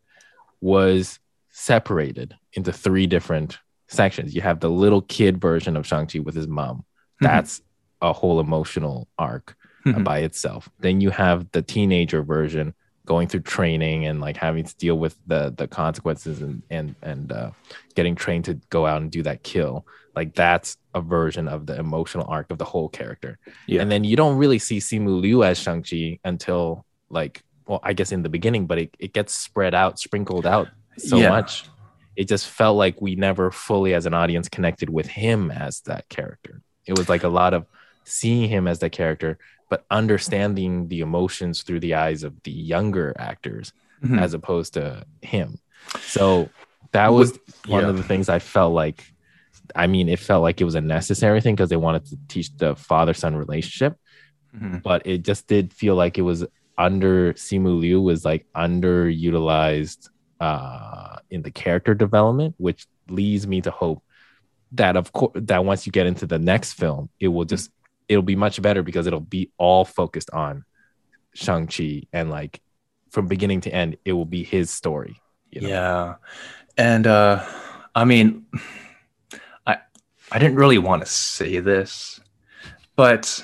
was 0.60 1.18
separated 1.50 2.34
into 2.52 2.72
three 2.72 3.06
different 3.06 3.58
sections. 3.88 4.34
You 4.34 4.40
have 4.42 4.60
the 4.60 4.70
little 4.70 5.02
kid 5.02 5.40
version 5.40 5.76
of 5.76 5.86
Shang-Chi 5.86 6.18
with 6.20 6.34
his 6.34 6.46
mom. 6.46 6.78
Mhm. 7.22 7.26
That's 7.26 7.62
a 8.02 8.12
whole 8.12 8.40
emotional 8.40 9.08
arc 9.18 9.56
uh, 9.86 9.90
Mhm. 9.92 10.04
by 10.04 10.18
itself. 10.18 10.68
Then 10.80 11.00
you 11.00 11.08
have 11.10 11.50
the 11.52 11.62
teenager 11.62 12.22
version 12.22 12.74
going 13.06 13.26
through 13.28 13.40
training 13.40 14.06
and 14.06 14.20
like 14.20 14.36
having 14.36 14.64
to 14.64 14.76
deal 14.76 14.96
with 14.98 15.16
the 15.26 15.52
the 15.56 15.66
consequences 15.66 16.42
and 16.42 16.62
and 16.70 16.94
and 17.02 17.32
uh, 17.32 17.50
getting 17.94 18.14
trained 18.14 18.44
to 18.44 18.54
go 18.70 18.86
out 18.86 19.00
and 19.02 19.10
do 19.10 19.22
that 19.22 19.42
kill 19.42 19.86
like 20.14 20.34
that's 20.34 20.76
a 20.94 21.00
version 21.00 21.48
of 21.48 21.66
the 21.66 21.78
emotional 21.78 22.26
arc 22.28 22.50
of 22.50 22.58
the 22.58 22.64
whole 22.64 22.88
character 22.88 23.38
Yeah. 23.66 23.80
and 23.82 23.90
then 23.90 24.04
you 24.04 24.16
don't 24.16 24.36
really 24.36 24.58
see 24.58 24.78
simu 24.78 25.20
liu 25.20 25.42
as 25.44 25.58
shang-chi 25.58 26.18
until 26.24 26.84
like 27.08 27.42
well 27.66 27.80
i 27.82 27.92
guess 27.92 28.12
in 28.12 28.22
the 28.22 28.28
beginning 28.28 28.66
but 28.66 28.78
it, 28.78 28.94
it 28.98 29.12
gets 29.12 29.34
spread 29.34 29.74
out 29.74 29.98
sprinkled 29.98 30.46
out 30.46 30.68
so 30.98 31.16
Yeah. 31.16 31.30
much 31.30 31.64
it 32.16 32.28
just 32.28 32.48
felt 32.48 32.76
like 32.76 33.00
we 33.00 33.14
never 33.14 33.50
fully 33.50 33.94
as 33.94 34.04
an 34.04 34.14
audience 34.14 34.48
connected 34.48 34.90
with 34.90 35.06
him 35.06 35.50
as 35.50 35.80
that 35.82 36.08
character 36.08 36.60
it 36.86 36.98
was 36.98 37.08
like 37.08 37.24
a 37.24 37.28
lot 37.28 37.54
of 37.54 37.66
seeing 38.04 38.48
him 38.48 38.66
as 38.68 38.80
that 38.80 38.90
character 38.90 39.38
but 39.70 39.86
understanding 39.90 40.88
the 40.88 41.00
emotions 41.00 41.62
through 41.62 41.80
the 41.80 41.94
eyes 41.94 42.22
of 42.22 42.34
the 42.42 42.50
younger 42.50 43.14
actors 43.18 43.72
Mhm. 44.02 44.20
as 44.20 44.34
opposed 44.34 44.74
to 44.74 45.04
him. 45.22 45.58
So 46.00 46.50
that 46.92 47.12
was 47.12 47.38
one 47.66 47.84
of 47.84 47.96
the 47.96 48.02
things 48.02 48.28
I 48.28 48.38
felt 48.40 48.74
like. 48.74 49.04
I 49.74 49.86
mean, 49.86 50.08
it 50.08 50.18
felt 50.18 50.42
like 50.42 50.60
it 50.60 50.64
was 50.64 50.74
a 50.74 50.80
necessary 50.80 51.40
thing 51.40 51.54
because 51.54 51.70
they 51.70 51.76
wanted 51.76 52.04
to 52.06 52.18
teach 52.28 52.54
the 52.56 52.74
father 52.74 53.14
son 53.14 53.36
relationship, 53.36 53.96
Mhm. 54.56 54.82
but 54.82 55.06
it 55.06 55.22
just 55.22 55.46
did 55.46 55.72
feel 55.72 55.94
like 55.94 56.18
it 56.18 56.22
was 56.22 56.44
under 56.76 57.32
Simu 57.34 57.78
Liu 57.78 58.00
was 58.00 58.24
like 58.24 58.46
underutilized 58.56 60.08
uh, 60.40 61.16
in 61.30 61.42
the 61.42 61.50
character 61.50 61.94
development, 61.94 62.54
which 62.56 62.86
leads 63.08 63.46
me 63.46 63.60
to 63.60 63.70
hope 63.70 64.02
that 64.72 64.96
of 64.96 65.12
course 65.12 65.32
that 65.34 65.64
once 65.64 65.84
you 65.86 65.92
get 65.92 66.06
into 66.06 66.26
the 66.26 66.38
next 66.38 66.72
film, 66.72 67.10
it 67.20 67.28
will 67.28 67.44
just 67.44 67.70
it'll 68.10 68.22
be 68.34 68.36
much 68.36 68.60
better 68.60 68.82
because 68.82 69.06
it'll 69.06 69.20
be 69.38 69.50
all 69.56 69.84
focused 69.84 70.30
on 70.32 70.64
Shang 71.34 71.66
Chi 71.68 72.02
and 72.12 72.28
like 72.28 72.60
from 73.10 73.26
beginning 73.28 73.60
to 73.62 73.70
end, 73.72 73.96
it 74.04 74.12
will 74.12 74.24
be 74.38 74.42
his 74.44 74.70
story. 74.70 75.14
You 75.50 75.60
know? 75.62 75.68
Yeah. 75.68 76.14
And 76.76 77.06
uh 77.06 77.44
I 77.94 78.04
mean 78.04 78.46
I 79.66 79.78
I 80.32 80.38
didn't 80.38 80.56
really 80.56 80.78
want 80.78 81.02
to 81.02 81.08
say 81.10 81.60
this, 81.60 82.20
but 82.96 83.42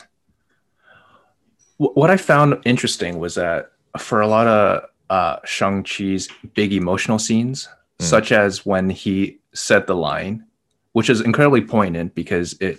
wh- 1.78 1.96
what 1.96 2.10
I 2.10 2.16
found 2.16 2.60
interesting 2.64 3.18
was 3.18 3.34
that 3.36 3.72
for 3.98 4.20
a 4.20 4.26
lot 4.28 4.46
of 4.46 4.82
uh 5.10 5.36
Shang-Chi's 5.44 6.28
big 6.54 6.72
emotional 6.72 7.18
scenes, 7.18 7.68
Mm. 7.98 8.04
such 8.04 8.30
as 8.30 8.66
when 8.66 8.90
he 8.90 9.38
said 9.54 9.86
the 9.86 9.96
line, 9.96 10.44
which 10.92 11.08
is 11.08 11.22
incredibly 11.22 11.62
poignant 11.62 12.14
because 12.14 12.52
it 12.60 12.78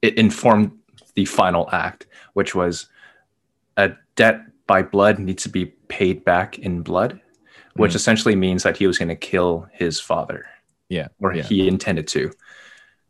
it 0.00 0.16
informed 0.16 0.70
the 1.14 1.24
final 1.24 1.68
act, 1.72 2.06
which 2.34 2.54
was 2.54 2.86
a 3.76 3.92
debt 4.16 4.40
by 4.66 4.82
blood 4.82 5.18
needs 5.18 5.42
to 5.42 5.48
be 5.48 5.66
paid 5.88 6.24
back 6.24 6.58
in 6.58 6.82
blood, 6.82 7.20
which 7.76 7.92
Mm. 7.92 7.96
essentially 7.96 8.36
means 8.36 8.62
that 8.62 8.76
he 8.76 8.86
was 8.86 8.98
going 8.98 9.08
to 9.08 9.16
kill 9.16 9.66
his 9.72 10.00
father, 10.00 10.46
Yeah. 10.88 11.08
or 11.20 11.34
yeah. 11.34 11.42
he 11.42 11.66
intended 11.68 12.06
to. 12.08 12.32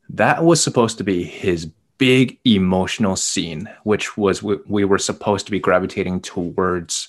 That 0.09 0.45
was 0.45 0.63
supposed 0.63 0.99
to 0.99 1.05
be 1.05 1.23
his 1.25 1.67
big 1.99 2.39
emotional 2.45 3.15
scene, 3.17 3.69
which 3.85 4.17
was 4.17 4.43
we, 4.43 4.57
we 4.67 4.85
were 4.85 4.99
supposed 4.99 5.47
to 5.47 5.53
be 5.53 5.61
gravitating 5.61 6.21
towards 6.21 7.09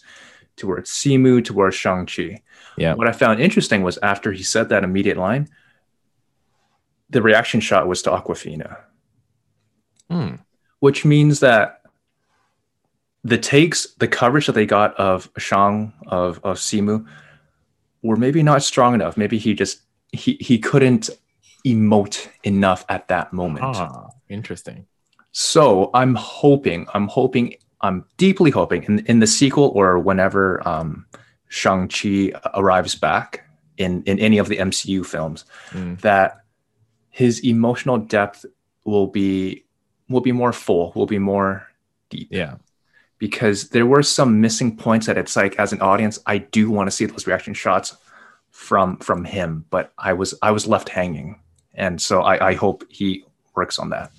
towards 0.55 0.91
Simu, 0.91 1.43
towards 1.43 1.75
Shang-Chi. 1.75 2.39
Yeah. 2.77 2.93
What 2.93 3.07
I 3.07 3.11
found 3.11 3.39
interesting 3.41 3.81
was 3.81 3.97
after 4.03 4.31
he 4.31 4.43
said 4.43 4.69
that 4.69 4.83
immediate 4.83 5.17
line, 5.17 5.49
the 7.09 7.23
reaction 7.23 7.59
shot 7.59 7.87
was 7.87 8.03
to 8.03 8.11
Awkwafina 8.11 8.77
Hmm. 10.11 10.35
Which 10.83 11.05
means 11.05 11.39
that 11.39 11.81
the 13.23 13.37
takes, 13.37 13.87
the 14.03 14.07
coverage 14.19 14.47
that 14.47 14.51
they 14.51 14.65
got 14.65 14.93
of 14.95 15.29
Shang 15.37 15.93
of 16.07 16.41
of 16.43 16.57
Simu 16.57 17.05
were 18.01 18.17
maybe 18.17 18.43
not 18.43 18.61
strong 18.63 18.93
enough. 18.93 19.15
Maybe 19.15 19.37
he 19.37 19.53
just 19.53 19.79
he 20.11 20.33
he 20.41 20.59
couldn't 20.59 21.09
emote 21.65 22.27
enough 22.43 22.83
at 22.89 23.07
that 23.07 23.31
moment. 23.31 23.63
Ah, 23.63 24.09
interesting. 24.27 24.85
So 25.31 25.89
I'm 25.93 26.15
hoping, 26.15 26.85
I'm 26.93 27.07
hoping, 27.07 27.55
I'm 27.79 28.03
deeply 28.17 28.51
hoping 28.51 28.83
in, 28.83 28.99
in 29.05 29.19
the 29.19 29.27
sequel 29.27 29.71
or 29.73 29.97
whenever 29.97 30.43
um, 30.67 31.05
Shang-Chi 31.47 32.33
arrives 32.53 32.93
back 32.95 33.47
in, 33.77 34.03
in 34.03 34.19
any 34.19 34.37
of 34.37 34.47
the 34.49 34.57
MCU 34.57 35.05
films, 35.05 35.45
Mm. 35.71 36.01
that 36.01 36.43
his 37.09 37.39
emotional 37.39 37.97
depth 37.97 38.45
will 38.83 39.07
be 39.07 39.62
will 40.09 40.21
be 40.21 40.31
more 40.31 40.53
full, 40.53 40.91
will 40.95 41.05
be 41.05 41.19
more 41.19 41.67
deep. 42.09 42.27
Yeah. 42.31 42.55
Because 43.19 43.69
there 43.69 43.85
were 43.85 44.03
some 44.03 44.41
missing 44.41 44.75
points 44.75 45.07
that 45.07 45.17
it's 45.17 45.35
like 45.35 45.57
as 45.57 45.71
an 45.71 45.81
audience, 45.81 46.19
I 46.25 46.39
do 46.39 46.69
want 46.69 46.87
to 46.87 46.91
see 46.91 47.05
those 47.05 47.25
reaction 47.25 47.53
shots 47.53 47.95
from 48.51 48.97
from 48.97 49.25
him, 49.25 49.65
but 49.69 49.93
I 49.97 50.13
was 50.13 50.35
I 50.41 50.51
was 50.51 50.67
left 50.67 50.89
hanging. 50.89 51.39
And 51.73 52.01
so 52.01 52.21
I, 52.21 52.49
I 52.49 52.53
hope 52.53 52.85
he 52.89 53.25
works 53.55 53.79
on 53.79 53.89
that. 53.89 54.11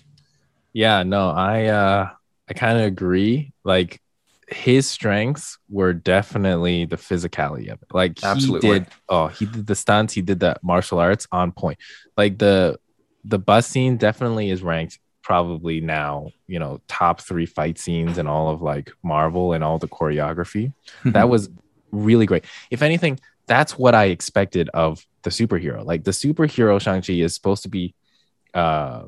Yeah, 0.72 1.02
no, 1.02 1.30
I 1.30 1.66
uh 1.66 2.10
I 2.48 2.52
kind 2.54 2.78
of 2.78 2.84
agree. 2.84 3.52
Like 3.62 4.00
his 4.48 4.88
strengths 4.88 5.58
were 5.68 5.92
definitely 5.92 6.84
the 6.84 6.96
physicality 6.96 7.70
of 7.72 7.82
it. 7.82 7.88
Like 7.92 8.18
he 8.18 8.26
Absolutely. 8.26 8.80
did 8.80 8.86
oh, 9.08 9.28
he 9.28 9.46
did 9.46 9.66
the 9.66 9.74
stunts, 9.74 10.14
he 10.14 10.22
did 10.22 10.40
the 10.40 10.56
martial 10.62 10.98
arts 10.98 11.26
on 11.30 11.52
point. 11.52 11.78
Like 12.16 12.38
the 12.38 12.78
the 13.24 13.38
bus 13.38 13.66
scene 13.66 13.96
definitely 13.96 14.50
is 14.50 14.62
ranked 14.62 14.98
probably 15.24 15.80
now, 15.80 16.30
you 16.46 16.58
know, 16.60 16.80
top 16.86 17.20
3 17.20 17.46
fight 17.46 17.78
scenes 17.78 18.18
in 18.18 18.26
all 18.28 18.50
of 18.50 18.62
like 18.62 18.92
Marvel 19.02 19.54
and 19.54 19.64
all 19.64 19.78
the 19.78 19.88
choreography. 19.88 20.72
that 21.06 21.28
was 21.28 21.48
really 21.90 22.26
great. 22.26 22.44
If 22.70 22.82
anything, 22.82 23.18
that's 23.46 23.76
what 23.76 23.94
I 23.94 24.04
expected 24.06 24.68
of 24.74 25.04
the 25.22 25.30
superhero. 25.30 25.84
Like 25.84 26.04
the 26.04 26.10
superhero 26.12 26.80
Shang-Chi 26.80 27.14
is 27.14 27.34
supposed 27.34 27.62
to 27.64 27.68
be 27.68 27.94
uh 28.52 29.04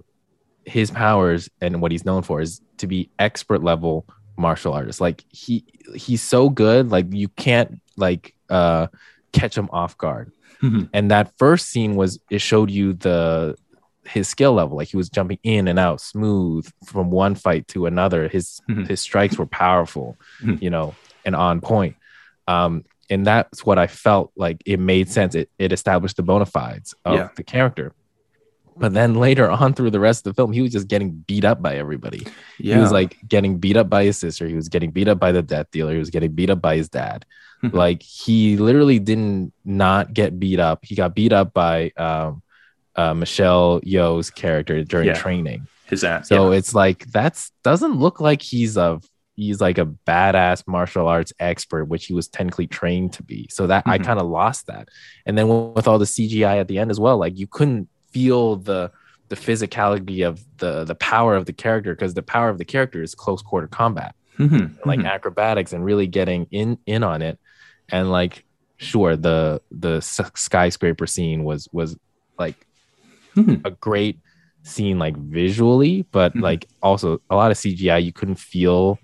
his 0.65 0.91
powers 0.91 1.49
and 1.61 1.81
what 1.81 1.93
he's 1.93 2.05
known 2.05 2.23
for 2.23 2.41
is 2.41 2.61
to 2.79 2.89
be 2.89 3.09
expert 3.21 3.63
level 3.63 4.05
martial 4.37 4.73
artist. 4.73 5.01
Like 5.01 5.25
he 5.29 5.65
he's 5.95 6.23
so 6.23 6.49
good, 6.51 6.91
like 6.91 7.07
you 7.13 7.29
can't 7.29 7.81
like 7.97 8.35
uh 8.51 8.89
catch 9.33 9.57
him 9.57 9.69
off 9.73 9.97
guard. 9.97 10.33
Mhm. 10.63 10.89
And 10.93 11.11
that 11.11 11.33
first 11.39 11.69
scene 11.69 11.95
was 11.97 12.19
it 12.31 12.41
showed 12.41 12.71
you 12.71 12.95
the 12.95 13.57
his 14.07 14.29
skill 14.29 14.53
level 14.53 14.77
like 14.77 14.89
he 14.89 14.97
was 14.97 15.09
jumping 15.11 15.39
in 15.43 15.69
and 15.69 15.79
out 15.79 16.01
smooth 16.01 16.71
from 16.85 17.11
one 17.11 17.35
fight 17.35 17.67
to 17.69 17.87
another 17.87 18.29
his 18.29 18.61
Mhm. 18.69 18.87
his 18.89 19.01
strikes 19.01 19.37
were 19.39 19.47
powerful 19.47 20.17
Mhm. 20.43 20.61
you 20.63 20.71
know 20.71 20.95
and 21.25 21.35
on 21.37 21.61
point 21.61 21.97
um 22.49 22.85
and 23.11 23.27
that's 23.27 23.65
what 23.67 23.79
i 23.79 23.87
felt 23.87 24.33
like 24.37 24.63
it 24.67 24.79
made 24.79 25.09
sense 25.11 25.35
it, 25.35 25.51
it 25.59 25.73
established 25.73 26.17
the 26.17 26.23
bona 26.23 26.47
fides 26.47 26.95
of 27.05 27.15
Yeah. 27.15 27.29
the 27.37 27.43
character 27.43 27.93
but 28.79 28.93
then 28.93 29.15
later 29.15 29.51
on 29.51 29.73
through 29.73 29.91
the 29.91 30.01
rest 30.01 30.27
of 30.27 30.35
the 30.35 30.41
film 30.41 30.53
he 30.53 30.61
was 30.63 30.73
just 30.73 30.87
getting 30.89 31.11
beat 31.27 31.45
up 31.45 31.63
by 31.63 31.77
everybody 31.77 32.27
yeah. 32.59 32.75
he 32.77 32.81
was 32.81 32.93
like 32.93 33.17
getting 33.27 33.59
beat 33.59 33.77
up 33.77 33.89
by 33.89 34.05
his 34.05 34.19
sister 34.19 34.47
he 34.47 34.55
was 34.55 34.69
getting 34.69 34.91
beat 34.91 35.09
up 35.09 35.19
by 35.19 35.33
the 35.33 35.43
death 35.43 35.67
dealer 35.73 35.93
he 35.93 35.99
was 35.99 36.11
getting 36.11 36.33
beat 36.33 36.51
up 36.51 36.61
by 36.61 36.77
his 36.77 36.89
dad 36.89 37.25
Mhm. 37.65 37.73
like 37.73 38.03
he 38.03 38.59
literally 38.59 38.99
didn't 38.99 39.55
not 39.65 40.13
get 40.13 40.39
beat 40.39 40.61
up 40.61 40.85
he 40.85 40.95
got 40.95 41.15
beat 41.15 41.33
up 41.33 41.55
by 41.55 41.91
um 41.97 42.43
uh, 42.97 43.15
michelle 43.15 43.81
Yeoh's 43.83 44.31
character 44.31 44.83
during 44.85 45.09
Yeah. 45.09 45.15
training 45.15 45.67
his 45.87 46.01
so 46.01 46.51
yeah. 46.51 46.57
it's 46.59 46.75
like 46.75 47.07
that's 47.13 47.53
doesn't 47.63 47.95
look 47.99 48.21
like 48.21 48.43
he's 48.43 48.77
a 48.77 49.01
he's 49.37 49.61
like 49.61 49.77
a 49.79 49.85
badass 49.85 50.67
martial 50.67 51.07
arts 51.07 51.31
expert, 51.39 51.85
which 51.85 52.07
he 52.07 52.15
was 52.15 52.27
technically 52.27 52.67
trained 52.67 53.13
to 53.13 53.23
be. 53.23 53.47
So 53.51 53.67
that 53.67 53.83
I 53.87 53.99
Mhm. 53.99 54.05
kind 54.05 54.19
of 54.19 54.27
lost 54.27 54.67
that. 54.69 54.89
And 55.27 55.37
then 55.37 55.47
with 55.75 55.87
all 55.87 55.99
the 55.99 56.07
CGI 56.07 56.57
at 56.59 56.69
the 56.69 56.79
end 56.79 56.91
as 56.91 56.99
well, 56.99 57.19
like 57.19 57.39
you 57.39 57.47
couldn't 57.47 57.89
feel 58.11 58.57
the 58.57 58.91
the 59.29 59.37
physicality 59.37 60.27
of 60.27 60.43
the 60.57 60.85
the 60.85 60.95
power 60.95 61.37
of 61.37 61.45
the 61.47 61.53
character 61.53 61.95
because 61.95 62.15
the 62.15 62.23
power 62.23 62.49
of 62.49 62.57
the 62.59 62.65
character 62.65 63.03
is 63.03 63.15
close 63.15 63.43
quarter 63.43 63.67
combat, 63.69 64.15
Mhm. 64.39 64.75
like 64.87 65.01
Mhm. 65.01 65.07
acrobatics, 65.07 65.73
and 65.75 65.85
really 65.85 66.07
getting 66.07 66.47
in 66.51 66.79
in 66.87 67.03
on 67.05 67.21
it. 67.23 67.39
And 67.91 68.11
like, 68.11 68.45
sure, 68.79 69.17
the 69.17 69.61
the 69.71 70.01
skyscraper 70.01 71.07
scene 71.07 71.45
was 71.45 71.69
was 71.73 71.97
like 72.39 72.67
Mhm. 73.37 73.61
a 73.65 73.71
great 73.71 74.19
scene 74.63 74.99
like 74.99 75.17
visually 75.17 76.05
but 76.11 76.35
Mhm. 76.35 76.43
like 76.43 76.67
also 76.83 77.21
a 77.31 77.37
lot 77.37 77.51
of 77.53 77.57
cgi 77.57 78.03
you 78.05 78.13
couldn't 78.13 78.35
feel 78.39 78.99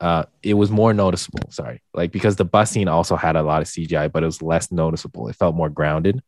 uh 0.00 0.24
it 0.42 0.54
was 0.54 0.70
more 0.70 0.92
noticeable 0.94 1.48
sorry 1.50 1.82
like 1.94 2.10
because 2.12 2.36
the 2.36 2.44
bus 2.44 2.70
scene 2.70 2.88
also 2.88 3.14
had 3.16 3.36
a 3.36 3.42
lot 3.42 3.62
of 3.62 3.68
cgi 3.68 4.10
but 4.12 4.22
it 4.22 4.26
was 4.26 4.42
less 4.42 4.72
noticeable 4.72 5.28
it 5.28 5.36
felt 5.36 5.54
more 5.54 5.68
grounded 5.70 6.20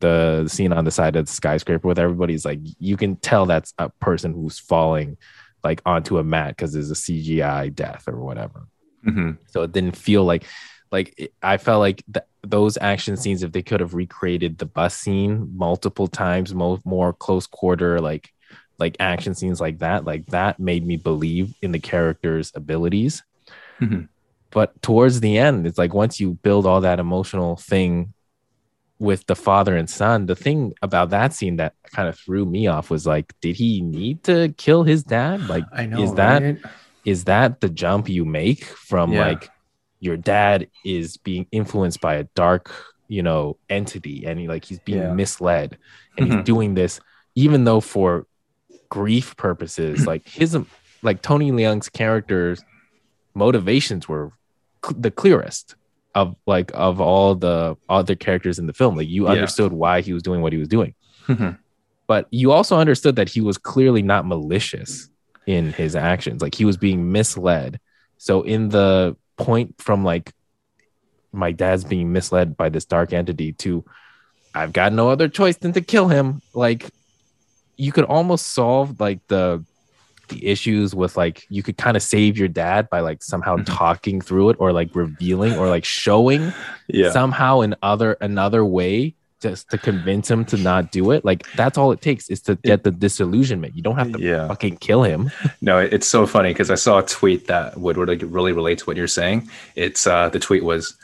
the, 0.00 0.40
the 0.44 0.48
scene 0.50 0.72
on 0.72 0.84
the 0.84 0.90
side 0.90 1.16
of 1.16 1.26
the 1.26 1.32
skyscraper 1.32 1.86
with 1.88 1.98
everybody's 1.98 2.44
like 2.44 2.60
you 2.78 2.96
can 2.96 3.16
tell 3.16 3.46
that's 3.46 3.72
a 3.78 3.88
person 4.00 4.32
who's 4.32 4.58
falling 4.58 5.16
like 5.64 5.80
onto 5.86 6.18
a 6.18 6.24
mat 6.24 6.50
because 6.56 6.72
there's 6.72 6.90
a 6.90 6.94
cgi 6.94 7.72
death 7.74 8.04
or 8.08 8.18
whatever 8.20 8.66
Mhm. 9.06 9.38
so 9.46 9.62
it 9.62 9.70
didn't 9.72 9.96
feel 9.96 10.24
like 10.24 10.44
like 10.92 11.14
it, 11.18 11.32
i 11.42 11.56
felt 11.56 11.80
like 11.80 12.02
th- 12.12 12.24
those 12.42 12.78
action 12.80 13.16
scenes 13.16 13.42
if 13.42 13.52
they 13.52 13.62
could 13.62 13.80
have 13.80 13.94
recreated 13.94 14.58
the 14.58 14.66
bus 14.66 14.96
scene 14.96 15.50
multiple 15.56 16.06
times 16.06 16.54
mo- 16.54 16.80
more 16.84 17.12
close 17.12 17.46
quarter 17.46 18.00
like 18.00 18.32
like 18.78 18.96
action 19.00 19.34
scenes 19.34 19.60
like 19.60 19.78
that 19.78 20.04
like 20.04 20.26
that 20.26 20.60
made 20.60 20.86
me 20.86 20.96
believe 20.96 21.54
in 21.62 21.72
the 21.72 21.78
character's 21.80 22.52
abilities 22.54 23.22
Mhm. 23.80 24.08
but 24.50 24.80
towards 24.80 25.20
the 25.20 25.36
end, 25.36 25.66
it's 25.66 25.76
like 25.76 25.92
once 25.92 26.18
you 26.18 26.34
build 26.42 26.64
all 26.66 26.80
that 26.80 26.98
emotional 26.98 27.56
thing 27.56 28.14
with 28.98 29.26
the 29.26 29.36
father 29.36 29.76
and 29.76 29.90
son, 29.90 30.24
the 30.24 30.34
thing 30.36 30.72
about 30.80 31.10
that 31.10 31.34
scene 31.34 31.56
that 31.56 31.74
kind 31.92 32.08
of 32.08 32.18
threw 32.18 32.46
me 32.46 32.66
off 32.66 32.88
was 32.88 33.06
like, 33.06 33.34
did 33.42 33.54
he 33.56 33.82
need 33.82 34.24
to 34.24 34.54
kill 34.56 34.82
his 34.84 35.04
dad? 35.04 35.46
Like, 35.48 35.64
I 35.72 35.84
know. 35.84 36.00
is 36.02 36.14
that 36.14 36.42
right? 36.42 36.58
is 37.04 37.24
that 37.24 37.60
the 37.60 37.68
jump 37.68 38.08
you 38.08 38.24
make 38.24 38.64
from 38.64 39.12
Yeah. 39.12 39.26
like 39.26 39.50
your 40.00 40.16
dad 40.16 40.68
is 40.84 41.16
being 41.16 41.46
influenced 41.52 42.00
by 42.00 42.14
a 42.16 42.24
dark 42.34 42.70
you 43.08 43.22
know 43.22 43.56
entity 43.70 44.24
and 44.26 44.38
he 44.40 44.48
like 44.48 44.64
he's 44.64 44.80
being 44.80 44.98
Yeah. 44.98 45.12
misled 45.12 45.78
and 46.18 46.26
he's 46.26 46.36
Mhm. 46.36 46.44
doing 46.44 46.74
this 46.74 47.00
even 47.34 47.64
though 47.64 47.80
for 47.80 48.26
grief 48.88 49.36
purposes 49.36 50.06
like 50.12 50.26
his 50.28 50.56
like 51.02 51.22
tony 51.22 51.52
leung's 51.52 51.88
character's 51.88 52.64
motivations 53.34 54.08
were 54.08 54.32
cl- 54.84 54.98
the 55.00 55.10
clearest 55.10 55.74
of 56.14 56.34
like 56.46 56.70
of 56.74 57.00
all 57.00 57.34
the 57.34 57.76
other 57.88 58.14
characters 58.14 58.58
in 58.58 58.66
the 58.66 58.72
film 58.72 58.96
like 58.96 59.08
you 59.08 59.24
Yeah. 59.24 59.32
understood 59.32 59.72
why 59.72 60.00
he 60.00 60.12
was 60.12 60.22
doing 60.22 60.40
what 60.40 60.52
he 60.52 60.58
was 60.58 60.68
doing 60.68 60.94
Mhm. 61.26 61.58
but 62.06 62.26
you 62.30 62.52
also 62.52 62.76
understood 62.76 63.16
that 63.16 63.28
he 63.28 63.40
was 63.40 63.58
clearly 63.58 64.02
not 64.02 64.26
malicious 64.26 65.10
in 65.46 65.72
his 65.72 65.94
actions 65.94 66.42
like 66.42 66.54
he 66.54 66.64
was 66.64 66.76
being 66.76 67.12
misled 67.12 67.78
so 68.18 68.42
in 68.42 68.70
the 68.70 69.16
point 69.36 69.74
from 69.78 70.04
like 70.04 70.32
my 71.32 71.52
dad's 71.52 71.84
being 71.84 72.12
misled 72.12 72.56
by 72.56 72.68
this 72.68 72.84
dark 72.84 73.12
entity 73.12 73.52
to 73.52 73.84
i've 74.54 74.72
got 74.72 74.92
no 74.92 75.10
other 75.10 75.28
choice 75.28 75.56
than 75.56 75.72
to 75.72 75.80
kill 75.80 76.08
him 76.08 76.40
like 76.54 76.86
you 77.76 77.92
could 77.92 78.04
almost 78.04 78.46
solve 78.52 78.98
like 79.00 79.20
the 79.28 79.62
the 80.28 80.46
issues 80.46 80.94
with 80.94 81.16
like 81.16 81.46
you 81.50 81.62
could 81.62 81.76
kind 81.76 81.96
of 81.96 82.02
save 82.02 82.38
your 82.38 82.48
dad 82.48 82.88
by 82.90 83.00
like 83.00 83.22
somehow 83.22 83.56
Mhm. 83.56 83.66
talking 83.66 84.20
through 84.20 84.50
it 84.50 84.56
or 84.58 84.72
like 84.72 84.94
revealing 84.96 85.56
or 85.56 85.68
like 85.68 85.84
showing 85.84 86.52
yeah. 86.88 87.10
somehow 87.10 87.60
in 87.60 87.74
other 87.82 88.12
another 88.20 88.64
way 88.64 89.14
just 89.42 89.68
to 89.70 89.76
convince 89.78 90.30
him 90.30 90.44
to 90.46 90.56
not 90.56 90.90
do 90.92 91.10
it 91.10 91.24
like 91.24 91.46
that's 91.56 91.76
all 91.76 91.92
it 91.92 92.00
takes 92.00 92.30
is 92.30 92.40
to 92.40 92.54
get 92.64 92.84
the 92.84 92.90
disillusionment 92.90 93.76
you 93.76 93.82
don't 93.82 93.96
have 93.98 94.10
to 94.12 94.18
Yeah. 94.20 94.48
fucking 94.48 94.78
kill 94.78 95.02
him 95.02 95.30
No, 95.60 95.78
it's 95.78 96.06
so 96.06 96.26
funny 96.26 96.50
because 96.50 96.70
I 96.70 96.74
saw 96.76 96.98
a 96.98 97.02
tweet 97.02 97.46
that 97.48 97.76
would 97.78 97.96
really, 97.96 98.16
really 98.16 98.52
relate 98.52 98.78
to 98.78 98.84
what 98.86 98.96
you're 98.96 99.06
saying. 99.08 99.48
It's 99.74 100.06
uh, 100.06 100.28
the 100.28 100.38
tweet 100.38 100.64
was, 100.64 100.96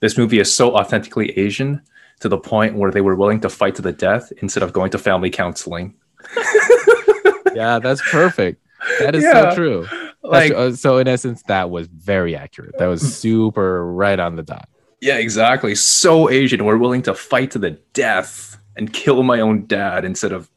"This 0.00 0.16
movie 0.16 0.38
is 0.38 0.54
so 0.54 0.76
authentically 0.76 1.36
Asian 1.38 1.80
to 2.20 2.28
the 2.28 2.38
point 2.38 2.76
where 2.76 2.90
they 2.90 3.00
were 3.00 3.14
willing 3.16 3.40
to 3.40 3.48
fight 3.50 3.74
to 3.76 3.82
the 3.82 3.92
death 3.92 4.32
instead 4.42 4.62
of 4.62 4.72
going 4.72 4.90
to 4.92 4.98
family 4.98 5.30
counseling." 5.30 5.94
yeah 7.54 7.78
that's 7.78 8.02
perfect 8.10 8.60
that 9.00 9.14
is 9.14 9.22
Yeah. 9.24 9.50
so 9.50 9.56
true 9.56 9.86
Like, 10.22 10.52
That's- 10.52 10.74
uh, 10.74 10.76
so 10.76 10.98
in 10.98 11.06
essence 11.08 11.42
that 11.48 11.70
was 11.70 11.86
very 11.88 12.34
accurate 12.36 12.76
that 12.78 12.86
was 12.86 13.02
super 13.16 13.84
right 13.92 14.18
on 14.18 14.36
the 14.36 14.42
dot 14.42 14.68
yeah, 15.00 15.16
exactly. 15.16 15.74
So 15.74 16.30
Asian, 16.30 16.64
we're 16.64 16.78
willing 16.78 17.02
to 17.02 17.14
fight 17.14 17.50
to 17.52 17.58
the 17.58 17.72
death 17.92 18.58
and 18.76 18.92
kill 18.92 19.22
my 19.22 19.40
own 19.40 19.66
dad 19.66 20.04
instead 20.04 20.32
of 20.32 20.50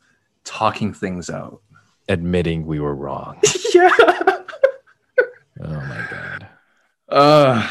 talking 0.43 0.93
things 0.93 1.29
out. 1.29 1.61
admitting 2.09 2.65
we 2.65 2.79
were 2.79 2.95
wrong 2.95 3.37
yeah. 3.75 3.89
oh 3.99 4.45
my 5.59 6.07
god 6.09 6.47
Uh 7.09 7.67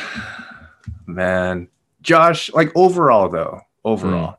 man. 1.06 1.68
Josh, 2.02 2.52
like 2.52 2.70
overall 2.76 3.28
though, 3.28 3.60
overall, 3.84 4.38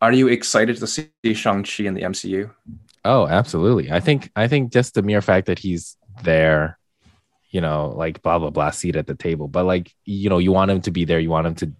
are 0.00 0.12
you 0.12 0.28
excited 0.28 0.76
to 0.78 0.86
see 0.86 1.08
Shang-Chi 1.34 1.84
in 1.84 1.94
the 1.94 2.02
MCU? 2.02 2.50
Oh, 3.04 3.26
absolutely. 3.26 3.90
I 3.92 4.00
think 4.00 4.30
I 4.34 4.48
think 4.48 4.72
just 4.72 4.94
the 4.94 5.02
mere 5.02 5.20
fact 5.20 5.46
that 5.46 5.58
he's 5.58 5.96
there, 6.22 6.78
you 7.54 7.60
know, 7.60 7.94
like 7.96 8.20
blah 8.22 8.38
blah 8.40 8.50
blah 8.50 8.70
seat 8.70 8.96
at 8.96 9.06
the 9.06 9.14
table, 9.14 9.46
but 9.48 9.64
like 9.64 9.86
you 10.04 10.28
know, 10.28 10.38
you 10.38 10.50
want 10.52 10.70
him 10.72 10.80
to 10.82 10.90
be 10.90 11.04
there, 11.04 11.20
you 11.20 11.30
want 11.30 11.46
him 11.46 11.54
to 11.62 11.72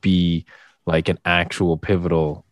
be 0.00 0.44
like 0.86 1.08
an 1.08 1.18
actual 1.24 1.76
pivotal, 1.78 2.44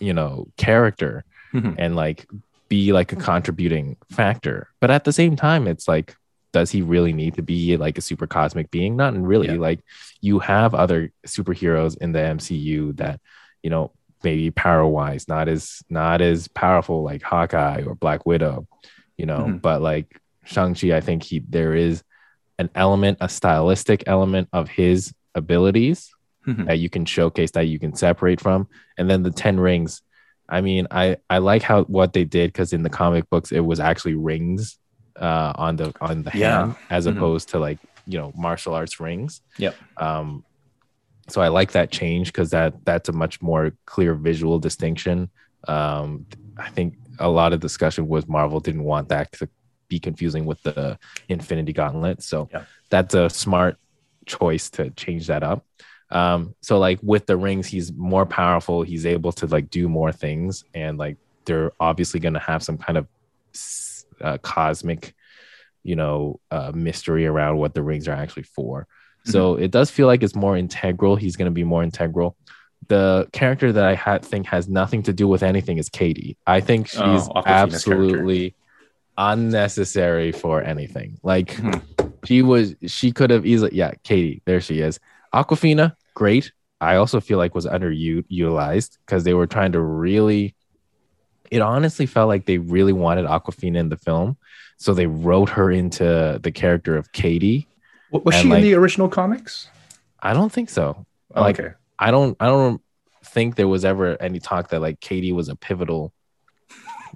you 0.00 0.12
know, 0.12 0.48
character 0.56 1.24
Mhm. 1.54 1.76
and 1.78 1.94
like 1.96 2.26
be 2.68 2.92
like 2.92 3.12
a 3.12 3.16
contributing 3.16 3.96
factor. 4.10 4.68
But 4.80 4.90
at 4.90 5.04
the 5.04 5.12
same 5.12 5.36
time, 5.36 5.66
it's 5.68 5.86
like 5.88 6.16
does 6.52 6.70
he 6.70 6.80
really 6.82 7.12
need 7.12 7.34
to 7.34 7.42
be 7.42 7.76
like 7.76 7.98
a 7.98 8.00
super 8.00 8.26
cosmic 8.26 8.70
being? 8.70 8.96
Not 8.96 9.14
really. 9.16 9.48
Yeah. 9.48 9.60
Like 9.68 9.80
you 10.20 10.38
have 10.40 10.74
other 10.74 11.12
superheroes 11.26 11.96
in 11.98 12.12
the 12.12 12.20
MCU 12.20 12.96
that, 12.96 13.20
you 13.62 13.68
know, 13.70 13.92
maybe 14.24 14.50
power 14.50 14.86
wise, 14.86 15.28
not 15.28 15.46
as 15.48 15.82
not 15.88 16.20
as 16.20 16.48
powerful 16.48 17.02
like 17.04 17.22
Hawkeye 17.22 17.82
or 17.86 17.94
Black 17.94 18.26
Widow, 18.26 18.66
you 19.16 19.26
know, 19.26 19.44
Mhm. 19.46 19.62
but 19.62 19.82
like 19.82 20.20
Shang-Chi, 20.44 20.96
I 20.96 21.00
think 21.00 21.22
he 21.22 21.38
there 21.48 21.74
is 21.74 22.02
an 22.58 22.70
element, 22.74 23.18
a 23.20 23.28
stylistic 23.28 24.02
element 24.06 24.48
of 24.52 24.68
his 24.68 25.12
abilities 25.34 26.10
Mhm. 26.46 26.66
that 26.66 26.78
you 26.78 26.88
can 26.90 27.04
showcase 27.04 27.50
that 27.52 27.66
you 27.68 27.78
can 27.78 27.94
separate 27.94 28.40
from. 28.40 28.68
And 28.96 29.08
then 29.08 29.22
the 29.22 29.30
10 29.30 29.60
rings. 29.60 30.02
I 30.48 30.60
mean, 30.62 30.86
I 30.90 31.18
I 31.28 31.38
like 31.38 31.62
how 31.62 31.84
what 31.84 32.12
they 32.14 32.24
did 32.24 32.48
because 32.52 32.72
in 32.72 32.82
the 32.82 32.88
comic 32.90 33.28
books 33.30 33.52
it 33.52 33.60
was 33.60 33.80
actually 33.80 34.14
rings 34.14 34.78
uh 35.20 35.52
on 35.56 35.76
the 35.76 35.92
on 36.00 36.22
the 36.22 36.30
Yeah. 36.34 36.58
hand 36.58 36.76
as 36.90 37.06
Mhm. 37.06 37.16
opposed 37.16 37.50
to 37.50 37.58
like, 37.58 37.78
you 38.06 38.18
know, 38.18 38.32
martial 38.34 38.72
arts 38.74 38.98
rings. 38.98 39.42
Yep. 39.58 39.74
Um 39.98 40.44
so 41.28 41.42
I 41.42 41.48
like 41.48 41.72
that 41.72 41.90
change 41.90 42.28
because 42.32 42.50
that 42.50 42.82
that's 42.86 43.10
a 43.10 43.12
much 43.12 43.42
more 43.42 43.72
clear 43.84 44.14
visual 44.14 44.58
distinction. 44.58 45.28
Um 45.66 46.24
I 46.56 46.70
think 46.70 46.94
a 47.18 47.28
lot 47.28 47.52
of 47.52 47.60
discussion 47.60 48.08
was 48.08 48.26
Marvel 48.26 48.60
didn't 48.60 48.84
want 48.84 49.10
that 49.10 49.30
to 49.32 49.48
be 49.88 49.98
confusing 49.98 50.44
with 50.44 50.62
the 50.62 50.98
Infinity 51.28 51.72
Gauntlet. 51.72 52.22
So 52.22 52.48
Yeah. 52.52 52.64
that's 52.90 53.14
a 53.14 53.28
smart 53.30 53.76
choice 54.26 54.70
to 54.70 54.90
change 54.90 55.26
that 55.28 55.42
up. 55.42 55.64
Um, 56.10 56.54
so 56.62 56.78
like 56.78 56.98
with 57.02 57.26
the 57.26 57.36
rings, 57.36 57.66
he's 57.66 57.92
more 57.92 58.24
powerful. 58.26 58.82
He's 58.82 59.04
able 59.06 59.32
to 59.32 59.46
like 59.46 59.68
do 59.70 59.88
more 59.88 60.12
things, 60.12 60.64
and 60.74 60.96
like 60.98 61.16
they're 61.44 61.72
obviously 61.80 62.20
going 62.20 62.34
to 62.34 62.40
have 62.40 62.62
some 62.62 62.78
kind 62.78 62.98
of 62.98 63.06
uh, 64.20 64.38
cosmic, 64.38 65.14
you 65.82 65.96
know, 65.96 66.40
uh, 66.50 66.72
mystery 66.74 67.26
around 67.26 67.58
what 67.58 67.74
the 67.74 67.82
rings 67.82 68.08
are 68.08 68.12
actually 68.12 68.42
for. 68.44 68.86
So 69.24 69.56
it 69.56 69.70
does 69.70 69.90
feel 69.90 70.06
like 70.06 70.22
it's 70.22 70.34
more 70.34 70.56
integral. 70.56 71.16
He's 71.16 71.36
going 71.36 71.50
to 71.50 71.54
be 71.54 71.64
more 71.64 71.82
integral. 71.82 72.34
The 72.86 73.28
character 73.32 73.72
that 73.72 73.84
I 73.84 73.94
ha- 73.94 74.18
think 74.18 74.46
has 74.46 74.68
nothing 74.70 75.02
to 75.02 75.12
do 75.12 75.28
with 75.28 75.42
anything 75.42 75.76
is 75.76 75.90
Katie. 75.90 76.38
I 76.46 76.60
think 76.60 76.88
she's 76.88 77.00
Oh, 77.02 77.42
absolutely 77.44 78.54
unnecessary 79.18 80.32
for 80.32 80.62
anything. 80.62 81.18
Like 81.22 81.48
Mhm. 81.56 81.82
she 82.24 82.40
was, 82.42 82.74
she 82.86 83.12
could 83.12 83.30
have 83.30 83.44
easily, 83.44 83.74
yeah, 83.74 83.92
Katie, 84.04 84.40
there 84.46 84.60
she 84.60 84.80
is. 84.80 84.98
Awkwafina, 85.34 85.94
great. 86.14 86.52
I 86.80 86.96
also 86.96 87.20
feel 87.20 87.36
like 87.38 87.54
was 87.54 87.66
underutilized 87.66 88.98
because 89.04 89.24
they 89.24 89.34
were 89.34 89.46
trying 89.46 89.72
to 89.72 89.80
really. 89.80 90.54
It 91.50 91.60
honestly 91.62 92.04
felt 92.06 92.28
like 92.28 92.44
they 92.46 92.58
really 92.58 92.92
wanted 92.92 93.24
Awkwafina 93.24 93.76
in 93.78 93.88
the 93.88 93.96
film, 93.96 94.36
so 94.76 94.92
they 94.94 95.06
wrote 95.06 95.48
her 95.50 95.70
into 95.70 96.38
the 96.42 96.52
character 96.52 96.96
of 96.96 97.10
Katie. 97.12 97.66
Was 98.10 98.22
And, 98.26 98.34
she 98.42 98.48
like- 98.48 98.56
in 98.58 98.62
the 98.64 98.74
original 98.74 99.08
comics? 99.08 99.68
I 100.22 100.34
don't 100.34 100.52
think 100.52 100.68
so. 100.68 101.06
Like, 101.34 101.58
okay. 101.58 101.72
I 101.98 102.10
don't, 102.10 102.36
I 102.38 102.46
don't 102.46 102.82
think 103.24 103.56
there 103.56 103.68
was 103.68 103.84
ever 103.84 104.20
any 104.20 104.38
talk 104.40 104.68
that 104.70 104.80
like 104.82 105.00
Katie 105.00 105.32
was 105.32 105.48
a 105.48 105.56
pivotal, 105.56 106.12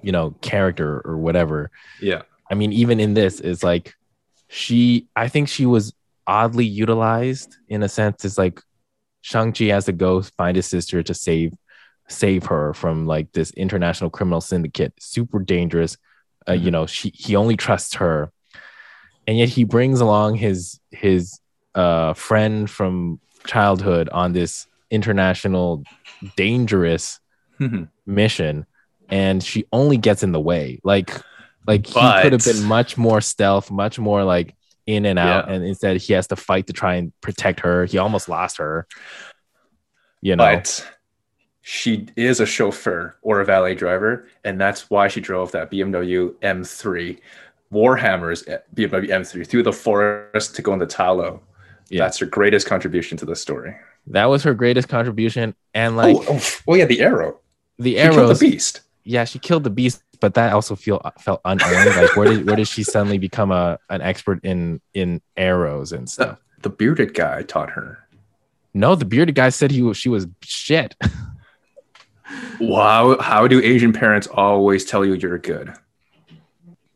you 0.03 0.13
know, 0.13 0.33
character 0.41 1.01
or 1.05 1.17
whatever. 1.17 1.71
Yeah. 2.01 2.23
I 2.51 2.55
mean, 2.55 2.73
even 2.73 3.01
in 3.01 3.15
this, 3.15 3.41
it's 3.41 3.63
like 3.63 3.95
she, 4.49 5.07
I 5.17 5.29
think 5.29 5.49
she 5.49 5.65
was 5.67 5.95
oddly 6.27 6.67
utilized 6.67 7.57
in 7.69 7.83
a 7.83 7.89
sense. 7.89 8.25
It's 8.25 8.39
like 8.39 8.61
Shang-Chi 9.23 9.65
has 9.67 9.87
to 9.87 9.93
go 9.93 10.23
find 10.23 10.57
his 10.57 10.67
sister 10.67 11.03
to 11.03 11.15
save 11.15 11.53
save 12.09 12.45
her 12.47 12.75
from 12.75 13.07
like 13.07 13.33
this 13.33 13.53
international 13.53 14.11
criminal 14.11 14.41
syndicate, 14.41 14.93
super 14.99 15.39
dangerous. 15.39 15.97
Uh, 16.49 16.53
You 16.53 16.69
Mhm. 16.69 16.73
know, 16.73 16.87
she 16.87 17.11
he 17.15 17.37
only 17.37 17.57
trusts 17.57 17.95
her, 17.95 18.31
and 19.27 19.39
yet 19.39 19.49
he 19.49 19.65
brings 19.65 20.01
along 20.01 20.35
his 20.37 20.81
his 20.91 21.39
uh, 21.75 22.13
friend 22.13 22.69
from 22.69 23.21
childhood 23.47 24.09
on 24.11 24.33
this 24.33 24.67
international 24.91 25.87
dangerous 26.37 27.19
Mhm. 27.61 27.89
mission 28.05 28.67
and 29.09 29.43
she 29.43 29.65
only 29.73 29.97
gets 29.97 30.23
in 30.23 30.33
the 30.33 30.41
way 30.41 30.81
like 30.85 31.11
like 31.67 31.87
he 31.87 31.93
could 32.23 32.33
have 32.33 32.45
been 32.45 32.65
much 32.65 32.97
more 32.97 33.21
stealth 33.21 33.71
much 33.71 33.99
more 33.99 34.25
like 34.25 34.55
in 34.87 35.07
and 35.07 35.19
out 35.19 35.47
Yeah. 35.49 35.55
and 35.55 35.65
instead 35.65 35.97
he 35.99 36.13
has 36.15 36.27
to 36.29 36.37
fight 36.37 36.67
to 36.69 36.73
try 36.73 36.95
and 36.95 37.13
protect 37.21 37.61
her 37.61 37.85
he 37.85 37.99
almost 37.99 38.29
lost 38.29 38.57
her 38.59 38.87
you 40.21 40.35
know 40.37 40.45
But 40.45 40.89
she 41.65 42.09
is 42.17 42.41
a 42.41 42.47
chauffeur 42.47 43.17
or 43.23 43.41
a 43.41 43.45
valet 43.45 43.77
driver, 43.77 44.27
and 44.43 44.61
that's 44.61 44.91
why 44.91 45.07
she 45.07 45.21
drove 45.21 45.53
that 45.53 45.71
BMW 45.71 46.33
M3, 46.43 47.21
Warhammer's 47.73 48.47
eh, 48.49 48.59
BMW 48.75 49.09
M3 49.09 49.47
through 49.47 49.63
the 49.63 49.73
forest 49.73 50.57
to 50.57 50.63
go 50.63 50.73
into 50.73 50.87
Ta 50.87 51.13
Lo. 51.13 51.41
Yeah. 51.89 52.03
That's 52.05 52.19
her 52.19 52.27
greatest 52.27 52.67
contribution 52.67 53.17
to 53.19 53.25
the 53.27 53.37
story. 53.37 53.77
that 54.09 54.25
was 54.25 54.43
her 54.43 54.55
greatest 54.55 54.89
contribution 54.89 55.55
and 55.73 55.97
like 55.97 56.17
oh, 56.17 56.25
oh, 56.31 56.41
oh, 56.67 56.75
yeah, 56.75 56.85
the 56.87 57.01
arrow. 57.01 57.39
the 57.79 57.97
arrow, 57.99 58.27
the 58.33 58.39
beast. 58.51 58.81
Yeah 59.05 59.25
she 59.25 59.39
killed 59.39 59.65
the 59.65 59.71
beast 59.71 60.03
but 60.21 60.35
that 60.35 60.53
also 60.53 60.77
feel 60.77 61.01
felt 61.19 61.41
unearned 61.45 61.97
like 61.97 62.17
where 62.17 62.29
did 62.29 62.47
where 62.47 62.57
did 62.57 62.69
she 62.69 62.83
suddenly 62.83 63.19
become 63.19 63.51
a 63.51 63.79
an 63.91 64.01
expert 64.01 64.45
in 64.45 64.81
in 64.95 65.21
arrows 65.37 65.93
and 65.93 66.09
stuff 66.09 66.39
the 66.63 66.71
bearded 66.71 67.15
guy 67.15 67.43
taught 67.43 67.71
her. 67.71 67.99
No, 68.75 68.95
the 68.95 69.05
bearded 69.05 69.35
guy 69.35 69.51
said 69.51 69.71
he 69.71 69.83
was 69.83 69.97
she 69.97 70.09
was 70.09 70.27
shit. 70.43 70.97
Wow, 72.61 73.19
how 73.21 73.47
do 73.47 73.61
Asian 73.63 73.93
parents 73.93 74.27
always 74.27 74.87
tell 74.87 75.05
you 75.05 75.13
you're 75.15 75.37
good 75.37 75.75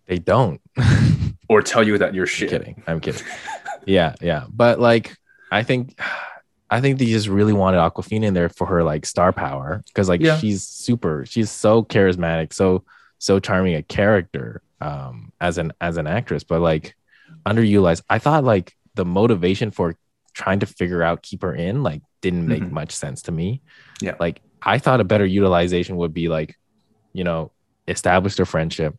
they 0.07 0.19
don't. 0.19 0.63
or 1.51 1.61
tell 1.61 1.87
you 1.87 1.99
that 1.99 2.15
you're 2.15 2.27
shit? 2.27 2.51
I'm 2.55 2.59
kidding. 2.59 2.83
I'm 2.87 3.01
kidding. 3.01 3.27
yeah, 3.85 4.15
yeah. 4.23 4.45
But 4.49 4.81
like 4.81 5.15
I 5.53 5.63
think 5.63 6.01
I 6.71 6.81
think 6.81 6.99
they 6.99 7.07
just 7.07 7.29
really 7.29 7.53
wanted 7.53 7.79
Awkwafina 7.79 8.25
in 8.25 8.35
there 8.35 8.49
for 8.49 8.67
her 8.67 8.83
like 8.83 9.07
star 9.07 9.33
power 9.33 9.83
because 9.87 10.09
like 10.09 10.21
Yeah. 10.21 10.37
she's 10.39 10.67
super. 10.67 11.25
She's 11.27 11.51
so 11.51 11.83
charismatic, 11.85 12.53
so 12.53 12.85
so 13.19 13.39
charming 13.39 13.75
a 13.75 13.83
character 13.83 14.63
um 14.81 15.33
as 15.41 15.59
an 15.59 15.73
as 15.81 15.97
an 15.97 16.07
actress, 16.07 16.45
but 16.45 16.61
like 16.61 16.95
underutilized. 17.47 18.03
I 18.11 18.19
thought 18.19 18.45
like 18.45 18.75
the 18.95 19.05
motivation 19.05 19.71
for 19.71 19.97
trying 20.35 20.61
to 20.61 20.67
figure 20.67 21.03
out 21.03 21.23
keep 21.23 21.43
her 21.43 21.55
in 21.55 21.83
like 21.83 22.03
didn't 22.21 22.47
make 22.47 22.63
Mhm. 22.63 22.73
much 22.73 22.93
sense 22.93 23.23
to 23.23 23.33
me. 23.33 23.63
Yeah. 24.01 24.17
Like 24.19 24.41
I 24.63 24.79
thought 24.79 25.01
a 25.01 25.05
better 25.05 25.25
utilization 25.27 25.97
would 25.97 26.13
be 26.13 26.29
like, 26.29 26.57
you 27.13 27.23
know, 27.25 27.53
establish 27.87 28.35
their 28.37 28.47
friendship, 28.47 28.97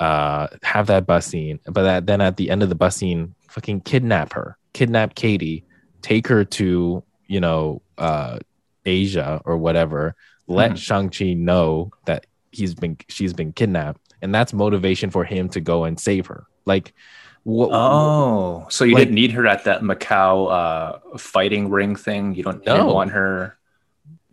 uh, 0.00 0.48
have 0.62 0.88
that 0.88 1.06
bus 1.06 1.26
scene, 1.26 1.60
but 1.66 1.82
that, 1.84 2.06
then 2.06 2.20
at 2.20 2.36
the 2.36 2.50
end 2.50 2.62
of 2.62 2.68
the 2.68 2.74
bus 2.74 2.96
scene, 2.96 3.34
fucking 3.48 3.82
kidnap 3.82 4.32
her, 4.32 4.58
kidnap 4.72 5.14
Katie, 5.14 5.64
take 6.02 6.26
her 6.28 6.44
to, 6.44 7.02
you 7.26 7.40
know, 7.40 7.82
uh, 7.98 8.38
Asia 8.84 9.40
or 9.44 9.56
whatever. 9.56 10.14
Let 10.46 10.72
Mhm. 10.72 10.76
Shang-Chi 10.78 11.32
know 11.34 11.90
that 12.04 12.26
he's 12.52 12.74
been 12.74 12.96
she's 13.08 13.32
been 13.32 13.52
kidnapped. 13.52 14.00
And 14.22 14.34
that's 14.34 14.52
motivation 14.52 15.10
for 15.10 15.24
him 15.24 15.48
to 15.50 15.60
go 15.60 15.84
and 15.84 15.98
save 16.00 16.26
her. 16.26 16.46
Like 16.64 16.94
what 17.42 17.70
Oh, 17.72 18.66
so 18.68 18.84
you 18.84 18.94
Like- 18.94 19.02
didn't 19.02 19.14
need 19.14 19.32
her 19.32 19.46
at 19.46 19.64
that 19.64 19.82
Macau 19.82 20.50
uh, 20.50 21.18
fighting 21.18 21.68
ring 21.68 21.94
thing? 21.96 22.34
You 22.34 22.42
don't 22.44 22.64
No. 22.66 22.92
want 22.92 23.10
her. 23.12 23.56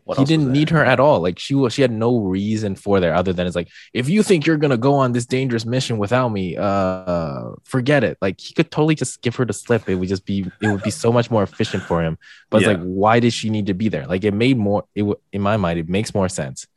What 0.05 0.17
he 0.17 0.25
didn't 0.25 0.51
need 0.51 0.69
her 0.71 0.83
at 0.83 0.99
all. 0.99 1.21
Like 1.21 1.39
she 1.39 1.55
was, 1.55 1.73
she 1.73 1.81
had 1.81 1.91
no 1.91 2.19
reason 2.19 2.75
for 2.75 2.99
there 2.99 3.15
other 3.15 3.31
than 3.31 3.47
it's 3.47 3.55
like, 3.55 3.69
if 3.93 4.09
you 4.09 4.21
think 4.21 4.45
you're 4.45 4.57
gonna 4.57 4.77
go 4.77 4.95
on 4.95 5.13
this 5.13 5.25
dangerous 5.25 5.65
mission 5.65 5.97
without 5.97 6.29
me, 6.29 6.57
uh, 6.57 7.51
forget 7.63 8.03
it. 8.03 8.17
Like 8.21 8.41
he 8.41 8.53
could 8.53 8.69
totally 8.69 8.95
just 8.95 9.21
give 9.21 9.35
her 9.37 9.45
the 9.45 9.53
slip. 9.53 9.87
It 9.87 9.95
would 9.95 10.09
just 10.09 10.25
be, 10.25 10.45
it 10.61 10.67
would 10.67 10.83
be 10.83 10.91
so 10.91 11.11
much 11.13 11.31
more 11.31 11.43
efficient 11.43 11.83
for 11.83 12.03
him. 12.03 12.17
But 12.49 12.57
it's 12.57 12.67
like, 12.67 12.81
why 12.81 13.19
did 13.21 13.31
she 13.31 13.49
need 13.49 13.67
to 13.67 13.73
be 13.73 13.87
there? 13.87 14.05
Like 14.05 14.23
it 14.25 14.33
made 14.33 14.57
more. 14.57 14.83
It 14.93 15.01
w- 15.01 15.19
in 15.31 15.41
my 15.41 15.55
mind, 15.57 15.79
it 15.79 15.87
makes 15.87 16.13
more 16.13 16.27
sense 16.27 16.67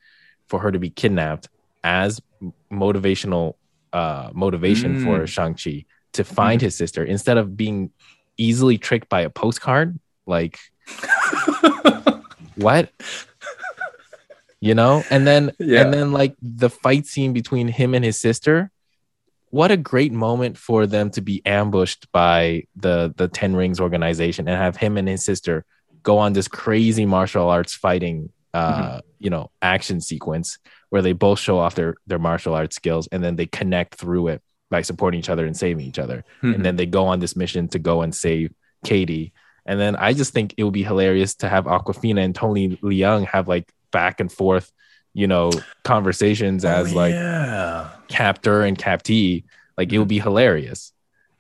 for 0.47 0.61
her 0.61 0.71
to 0.71 0.79
be 0.79 0.91
kidnapped 0.91 1.49
as 1.83 2.21
motivational, 2.71 3.55
uh, 3.93 4.31
motivation 4.33 5.03
for 5.03 5.21
Mm. 5.21 5.29
Shang 5.29 5.55
Chi 5.55 5.85
to 6.13 6.23
find 6.25 6.61
his 6.61 6.77
sister 6.77 7.05
instead 7.05 7.39
of 7.39 7.57
being 7.57 7.91
easily 8.37 8.79
tricked 8.79 9.09
by 9.09 9.23
a 9.23 9.31
postcard. 9.31 9.99
Like 10.27 10.59
what 12.57 12.91
you 14.61 14.75
know 14.75 15.03
and 15.11 15.27
then 15.27 15.53
Yeah. 15.59 15.83
and 15.83 15.93
then 15.93 16.13
like 16.13 16.35
the 16.41 16.71
fight 16.71 17.07
scene 17.07 17.33
between 17.33 17.69
him 17.69 17.95
and 17.95 18.05
his 18.05 18.19
sister 18.21 18.71
what 19.51 19.71
a 19.71 19.77
great 19.77 20.13
moment 20.13 20.59
for 20.59 20.87
them 20.87 21.11
to 21.11 21.21
be 21.21 21.43
ambushed 21.47 22.11
by 22.13 22.65
the 22.75 23.13
the 23.17 23.29
10 23.29 23.55
rings 23.57 23.81
organization 23.81 24.49
and 24.49 24.57
have 24.57 24.77
him 24.77 24.97
and 24.97 25.09
his 25.09 25.25
sister 25.25 25.65
go 26.03 26.19
on 26.19 26.33
this 26.33 26.49
crazy 26.49 27.07
martial 27.07 27.49
arts 27.49 27.75
fighting 27.75 28.31
uh 28.55 29.01
you 29.19 29.31
know 29.31 29.51
action 29.61 30.01
sequence 30.01 30.59
where 30.91 31.03
they 31.03 31.13
both 31.13 31.39
show 31.39 31.59
off 31.59 31.75
their 31.75 31.95
their 32.07 32.19
martial 32.19 32.55
arts 32.55 32.77
skills 32.77 33.09
and 33.13 33.23
then 33.23 33.37
they 33.37 33.47
connect 33.47 33.95
through 33.97 34.29
it 34.29 34.43
by 34.71 34.83
supporting 34.83 35.21
each 35.21 35.29
other 35.29 35.47
and 35.47 35.57
saving 35.57 35.85
each 35.87 35.99
other 35.99 36.25
Mhm. 36.43 36.55
and 36.57 36.65
then 36.65 36.77
they 36.77 36.87
go 36.87 37.07
on 37.07 37.21
this 37.21 37.37
mission 37.37 37.69
to 37.69 37.79
go 37.79 38.03
and 38.03 38.15
save 38.15 38.53
Katie. 38.85 39.33
And 39.67 39.81
then 39.81 39.97
I 39.97 40.13
just 40.13 40.33
think 40.33 40.55
it 40.57 40.65
would 40.65 40.73
be 40.73 40.85
hilarious 40.85 41.35
to 41.37 41.49
have 41.49 41.65
Awkwafina 41.65 42.25
and 42.25 42.35
Tony 42.35 42.77
Leung 42.77 43.27
have 43.27 43.49
like 43.49 43.71
back 43.91 44.21
and 44.21 44.31
forth, 44.33 44.71
you 45.13 45.27
know, 45.27 45.51
conversations 45.83 46.65
oh, 46.65 46.69
as 46.71 46.93
Oh, 46.93 46.97
like 46.97 47.13
yeah. 47.15 47.91
captor 48.09 48.63
and 48.63 48.79
captee. 48.79 49.45
Like 49.77 49.93
it 49.93 49.99
would 49.99 50.09
be 50.09 50.21
hilarious. 50.21 50.93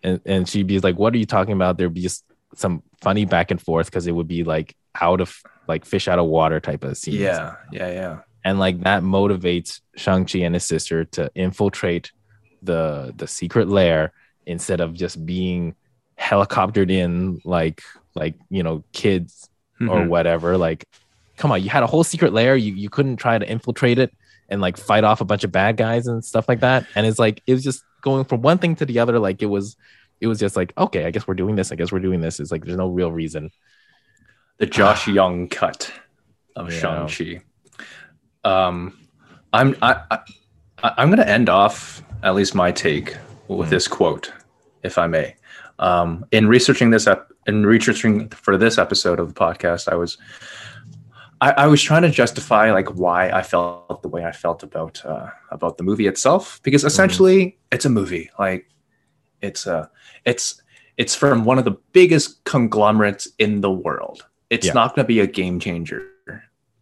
And 0.03 0.21
and 0.27 0.49
she'd 0.49 0.67
be 0.67 0.81
like, 0.81 0.99
What 0.99 1.15
are 1.15 1.19
you 1.19 1.27
talking 1.27 1.53
about? 1.53 1.79
There'd 1.79 1.95
be 1.95 2.03
just 2.03 2.25
some 2.55 2.83
funny 3.01 3.25
back 3.25 3.51
and 3.51 3.61
forth 3.63 3.87
because 3.87 4.07
it 4.07 4.13
would 4.13 4.29
be 4.29 4.43
like 4.43 4.75
out 5.01 5.21
of 5.21 5.41
like 5.69 5.85
fish 5.85 6.09
out 6.09 6.19
of 6.19 6.27
water 6.27 6.59
type 6.61 6.83
of 6.85 6.97
scenes. 6.97 7.17
Yeah, 7.21 7.57
yeah, 7.71 7.91
yeah. 7.91 8.19
And 8.45 8.59
like 8.59 8.81
that 8.81 9.03
motivates 9.03 9.81
Shang-Chi 9.97 10.41
and 10.41 10.55
his 10.55 10.65
sister 10.65 11.05
to 11.05 11.31
infiltrate 11.35 12.13
the 12.63 13.13
the 13.17 13.27
secret 13.27 13.69
lair 13.69 14.13
instead 14.47 14.81
of 14.81 14.95
just 14.95 15.25
being 15.25 15.75
helicoptered 16.19 16.91
in 16.91 17.41
like 17.45 17.83
like 18.17 18.35
you 18.51 18.63
know 18.63 18.83
kids 18.93 19.49
or 19.81 20.01
Mhm. 20.01 20.09
whatever 20.09 20.57
like 20.57 20.85
come 21.37 21.53
on 21.53 21.63
you 21.63 21.69
had 21.71 21.83
a 21.83 21.87
whole 21.87 22.03
secret 22.03 22.33
lair 22.33 22.57
you, 22.57 22.73
you 22.75 22.89
couldn't 22.89 23.17
try 23.17 23.37
to 23.39 23.47
infiltrate 23.49 23.99
it 23.99 24.11
and 24.49 24.61
like 24.61 24.77
fight 24.77 25.05
off 25.05 25.21
a 25.21 25.25
bunch 25.25 25.45
of 25.45 25.53
bad 25.53 25.77
guys 25.77 26.07
and 26.07 26.25
stuff 26.25 26.49
like 26.49 26.61
that 26.61 26.87
and 26.95 27.07
it's 27.07 27.19
like 27.19 27.43
it 27.47 27.53
was 27.53 27.63
just 27.63 27.85
going 28.01 28.25
from 28.25 28.41
one 28.43 28.57
thing 28.59 28.75
to 28.75 28.87
the 28.87 28.99
other 28.99 29.19
like 29.19 29.43
it 29.43 29.47
was 29.47 29.77
it 30.21 30.29
was 30.29 30.39
just 30.39 30.57
like 30.57 30.73
okay 30.79 31.05
i 31.05 31.11
guess 31.11 31.27
we're 31.29 31.35
doing 31.35 31.57
this 31.57 31.71
i 31.73 31.75
guess 31.77 31.93
we're 31.93 31.99
doing 31.99 32.21
this 32.23 32.41
it's 32.41 32.51
like 32.51 32.65
there's 32.65 32.77
no 32.79 32.89
real 32.89 33.13
reason 33.13 33.51
the 34.59 34.67
Josh 34.67 35.07
Young 35.19 35.47
cut 35.49 35.93
of 36.57 36.73
Yeah. 36.73 37.07
Shang 37.07 37.09
Chi. 37.09 37.43
Um, 38.51 38.97
I'm 39.53 39.77
I, 39.83 40.01
I 40.11 40.19
I'm 40.83 41.11
gonna 41.11 41.25
end 41.25 41.49
off 41.49 42.03
at 42.23 42.35
least 42.35 42.55
my 42.55 42.73
take 42.73 43.17
with 43.49 43.69
Mm. 43.69 43.71
this 43.71 43.89
quote, 43.89 44.33
if 44.83 44.97
I 44.99 45.07
may. 45.07 45.37
Um, 45.79 46.25
in 46.33 46.49
researching 46.49 46.91
this 46.91 47.07
up 47.07 47.31
in 47.47 47.67
researching 47.67 48.29
for 48.31 48.57
this 48.57 48.79
episode 48.79 49.21
of 49.21 49.29
the 49.29 49.35
podcast, 49.35 49.89
I 49.89 49.95
was 49.95 50.19
I, 51.41 51.51
I 51.53 51.67
was 51.67 51.83
trying 51.83 52.03
to 52.03 52.11
justify 52.11 52.73
like 52.73 52.89
why 52.95 53.31
I 53.31 53.43
felt 53.43 54.03
the 54.03 54.09
way 54.09 54.25
I 54.25 54.33
felt 54.33 54.63
about 54.63 55.05
uh, 55.05 55.29
about 55.51 55.77
the 55.77 55.85
movie 55.85 56.07
itself 56.07 56.61
because 56.63 56.81
mm-hmm. 56.81 56.89
essentially 56.89 57.59
it's 57.71 57.85
a 57.85 57.91
movie 57.91 58.31
like 58.39 58.71
it's 59.43 59.67
a 59.67 59.91
it's 60.25 60.63
it's 60.97 61.15
from 61.15 61.45
one 61.45 61.59
of 61.59 61.65
the 61.65 61.77
biggest 61.93 62.43
conglomerates 62.45 63.29
in 63.39 63.61
the 63.61 63.71
world. 63.71 64.25
It's 64.49 64.67
Yeah. 64.67 64.73
not 64.73 64.95
going 64.95 65.05
to 65.05 65.09
be 65.09 65.21
a 65.21 65.27
game 65.27 65.61
changer 65.61 66.09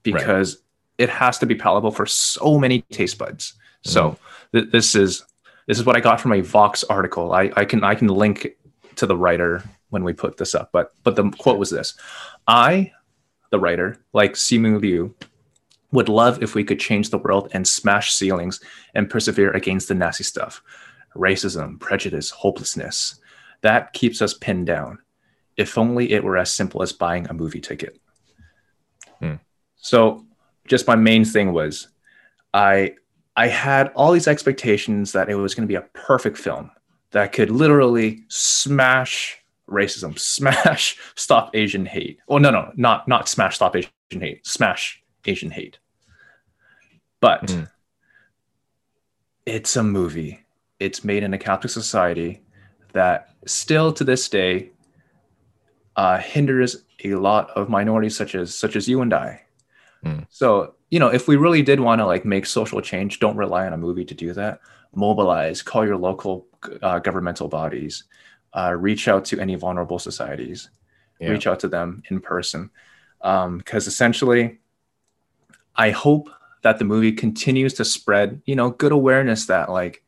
because 0.03 0.59
it 0.99 1.09
has 1.09 1.39
to 1.39 1.47
be 1.47 1.57
palatable 1.57 1.91
for 1.91 2.07
so 2.07 2.59
many 2.59 2.83
taste 2.93 3.19
buds. 3.19 3.55
So 3.83 4.11
mm-hmm. 4.11 4.59
th- 4.59 4.73
this 4.73 4.95
is 4.95 5.25
this 5.67 5.79
is 5.79 5.85
what 5.85 5.97
I 5.97 6.01
got 6.01 6.21
from 6.21 6.33
a 6.33 6.41
Vox 6.41 6.85
article. 6.85 7.33
I, 7.33 7.51
I 7.57 7.65
can 7.65 7.83
I 7.83 7.95
can 7.95 8.09
link 8.09 8.57
to 8.97 9.07
the 9.07 9.17
writer 9.17 9.65
when 9.95 10.05
we 10.05 10.13
put 10.13 10.37
this 10.37 10.55
up, 10.55 10.71
but 10.73 10.93
but 11.05 11.17
the 11.17 11.31
quote 11.31 11.59
was 11.59 11.71
this: 11.71 11.95
I, 12.47 12.93
the 13.51 13.61
writer, 13.61 14.05
like 14.13 14.33
Simu 14.33 14.81
Liu, 14.81 15.15
would 15.93 16.09
love 16.09 16.43
if 16.43 16.57
we 16.57 16.65
could 16.65 16.81
change 16.81 17.09
the 17.09 17.19
world 17.19 17.49
and 17.53 17.67
smash 17.67 18.13
ceilings 18.13 18.61
and 18.95 19.09
persevere 19.09 19.53
against 19.53 19.87
the 19.87 19.95
nasty 19.95 20.25
stuff, 20.25 20.61
racism, 21.15 21.79
prejudice, 21.79 22.31
hopelessness. 22.31 23.21
That 23.63 23.93
keeps 23.93 24.21
us 24.21 24.35
pinned 24.35 24.67
down. 24.67 24.99
If 25.57 25.79
only 25.79 26.13
it 26.13 26.25
were 26.25 26.37
as 26.37 26.51
simple 26.51 26.83
as 26.83 26.93
buying 26.93 27.29
a 27.29 27.33
movie 27.33 27.61
ticket. 27.61 27.99
Hmm. 29.21 29.37
So, 29.77 30.27
just 30.67 30.89
my 30.89 30.97
main 30.97 31.25
thing 31.25 31.53
was, 31.53 31.89
I 32.53 32.97
I 33.37 33.47
had 33.47 33.89
all 33.95 34.13
these 34.13 34.29
expectations 34.29 35.13
that 35.13 35.29
it 35.29 35.37
was 35.37 35.55
going 35.55 35.67
to 35.67 35.73
be 35.73 35.77
a 35.77 35.89
perfect 35.93 36.39
film 36.39 36.73
that 37.13 37.33
could 37.33 37.51
literally 37.51 38.25
smash 38.29 39.39
racism, 39.71 40.19
smash 40.37 40.99
stop 41.15 41.51
Asian 41.55 41.87
hate. 41.87 42.19
Oh 42.29 42.39
no, 42.39 42.51
no, 42.51 42.73
not 42.77 43.09
not 43.09 43.29
smash 43.29 43.57
stop 43.57 43.77
Asian 43.77 43.91
hate, 44.11 44.47
smash 44.47 45.03
Asian 45.25 45.51
hate. 45.51 45.79
But 47.21 47.47
Mm. 47.47 47.69
it's 49.47 49.77
a 49.77 49.83
movie. 49.83 50.41
It's 50.81 51.05
made 51.05 51.23
in 51.23 51.35
a 51.35 51.39
Catholic 51.39 51.71
society 51.71 52.43
that 52.93 53.35
still 53.47 53.93
to 53.93 54.05
this 54.05 54.29
day 54.29 54.71
uh, 55.97 56.19
hinders 56.19 56.85
a 57.05 57.15
lot 57.15 57.51
of 57.51 57.69
minorities 57.69 58.17
such 58.17 58.35
as 58.35 58.57
such 58.57 58.77
as 58.77 58.89
you 58.89 59.01
and 59.03 59.13
I. 59.15 59.43
Mm. 60.05 60.27
So 60.31 60.75
you 60.91 60.99
know, 61.01 61.09
if 61.09 61.27
we 61.27 61.37
really 61.37 61.63
did 61.63 61.81
want 61.81 62.01
to 62.01 62.07
like 62.07 62.25
make 62.25 62.47
social 62.47 62.81
change, 62.81 63.19
don't 63.19 63.37
rely 63.37 63.67
on 63.67 63.73
a 63.73 63.77
movie 63.79 64.05
to 64.05 64.15
do 64.15 64.33
that. 64.35 64.61
Mobilize, 64.95 65.61
call 65.63 65.85
your 65.85 65.97
local 65.97 66.47
uh, 66.83 67.01
governmental 67.01 67.49
bodies, 67.49 68.05
uh, 68.55 68.75
reach 68.79 69.09
out 69.09 69.25
to 69.27 69.39
any 69.41 69.55
vulnerable 69.57 69.99
societies, 69.99 70.71
Yeah. 71.21 71.31
reach 71.31 71.47
out 71.47 71.61
to 71.61 71.69
them 71.69 72.03
in 72.11 72.21
person, 72.21 72.71
because 73.21 73.87
essentially, 73.87 74.59
I 75.77 75.91
hope 75.91 76.31
that 76.63 76.79
the 76.79 76.85
movie 76.85 77.13
continues 77.13 77.75
to 77.75 77.85
spread, 77.85 78.41
you 78.47 78.55
know, 78.57 78.71
good 78.71 78.93
awareness 78.93 79.47
that 79.47 79.71
like 79.71 80.03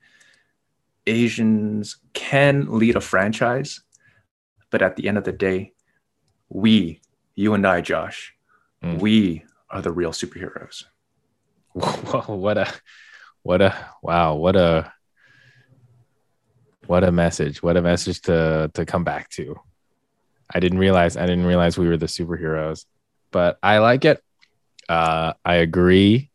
Asians 1.07 1.97
can 2.15 2.67
lead 2.79 2.97
a 2.97 3.01
franchise, 3.01 3.81
but 4.71 4.83
at 4.83 4.97
the 4.97 5.09
end 5.09 5.19
of 5.19 5.25
the 5.25 5.33
day, 5.33 5.73
we, 6.49 7.01
you 7.35 7.55
and 7.55 7.67
I, 7.67 7.81
Josh, 7.81 8.33
Mm. 8.83 9.01
we 9.01 9.43
are 9.71 9.81
the 9.81 9.91
real 9.91 10.13
superheroes. 10.13 10.85
Whoa, 11.73 12.35
what 12.37 12.59
a 12.59 12.69
what 13.43 13.63
a 13.63 13.75
wow 14.03 14.35
what 14.35 14.55
a 14.55 14.93
what 16.89 17.05
a 17.05 17.13
message 17.13 17.63
what 17.63 17.77
a 17.77 17.83
message 17.83 18.21
to 18.23 18.71
to 18.75 18.85
come 18.85 19.05
back 19.05 19.29
to 19.31 19.59
I 20.53 20.61
didn't 20.61 20.79
realize 20.79 21.17
I 21.17 21.27
didn't 21.27 21.47
realize 21.47 21.79
we 21.79 21.89
were 21.89 21.97
the 21.97 22.07
superheroes, 22.07 22.87
but 23.31 23.59
I 23.63 23.79
like 23.79 24.05
it. 24.05 24.23
Uh, 24.89 25.33
I 25.45 25.57
agree 25.57 26.31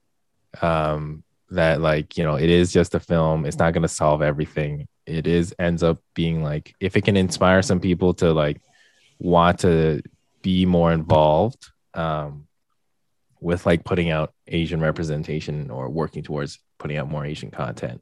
um, 0.61 1.23
that 1.49 1.81
like 1.81 2.17
you 2.17 2.23
know 2.23 2.35
it 2.35 2.49
is 2.49 2.71
just 2.71 2.95
a 2.95 2.99
film. 2.99 3.45
It's 3.45 3.57
not 3.57 3.73
going 3.73 3.83
to 3.83 3.87
solve 3.87 4.21
everything. 4.21 4.87
It 5.05 5.27
is 5.27 5.55
ends 5.57 5.83
up 5.83 5.99
being 6.13 6.43
like 6.43 6.75
if 6.79 6.97
it 6.97 7.05
can 7.05 7.17
inspire 7.17 7.61
some 7.61 7.79
people 7.79 8.13
to 8.15 8.33
like 8.33 8.61
want 9.19 9.59
to 9.59 10.01
be 10.41 10.65
more 10.65 10.91
involved 10.91 11.69
um, 11.93 12.47
with 13.39 13.65
like 13.65 13.85
putting 13.85 14.09
out 14.09 14.33
Asian 14.47 14.81
representation 14.81 15.71
or 15.71 15.89
working 15.89 16.23
towards 16.23 16.59
putting 16.81 16.97
out 16.97 17.09
more 17.09 17.23
Asian 17.25 17.51
content, 17.51 18.01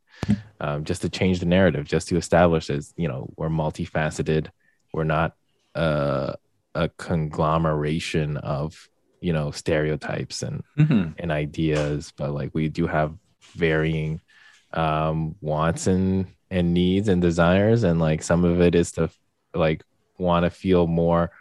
um, 0.61 0.85
just 0.85 1.01
to 1.01 1.09
change 1.09 1.39
the 1.41 1.45
narrative, 1.45 1.85
just 1.85 2.07
to 2.07 2.17
establish 2.17 2.69
as 2.69 2.93
you 2.95 3.07
know 3.09 3.29
we're 3.37 3.49
multifaceted, 3.49 4.47
we're 4.93 5.03
not 5.03 5.35
uh, 5.75 6.33
a 6.73 6.89
conglomeration 6.97 8.37
of 8.37 8.87
you 9.21 9.33
know 9.33 9.51
stereotypes 9.51 10.41
and 10.43 10.63
Mhm. 10.77 11.13
and 11.19 11.31
ideas, 11.31 12.13
but 12.17 12.31
like 12.33 12.51
we 12.53 12.69
do 12.69 12.87
have 12.87 13.13
varying 13.55 14.21
um, 14.73 15.35
wants 15.41 15.87
and 15.87 16.27
and 16.49 16.73
needs 16.73 17.07
and 17.09 17.21
desires, 17.21 17.83
and 17.83 17.99
like 17.99 18.23
some 18.23 18.45
of 18.45 18.61
it 18.61 18.75
is 18.75 18.91
to 18.93 19.09
like 19.53 19.83
want 20.17 20.45
to 20.45 20.49
feel 20.49 20.87
more 20.87 21.31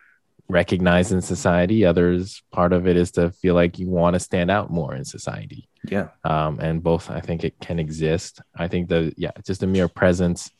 recognized 0.49 1.13
in 1.13 1.21
society. 1.21 1.85
Others 1.85 2.43
part 2.53 2.73
of 2.73 2.87
it 2.87 2.97
is 2.97 3.11
to 3.13 3.31
feel 3.31 3.55
like 3.55 3.79
you 3.79 3.89
want 3.89 4.15
to 4.15 4.21
stand 4.21 4.51
out 4.51 4.71
more 4.71 4.95
in 4.95 5.05
society 5.05 5.69
Yeah. 5.85 6.09
um, 6.25 6.59
and 6.61 6.83
both 6.83 7.11
I 7.11 7.21
think 7.21 7.45
it 7.45 7.55
can 7.61 7.79
exist. 7.79 8.41
I 8.57 8.67
think 8.69 8.89
the 8.89 9.13
yeah, 9.17 9.33
just 9.47 9.61
the 9.61 9.67
mere 9.67 9.89
presence 9.89 10.51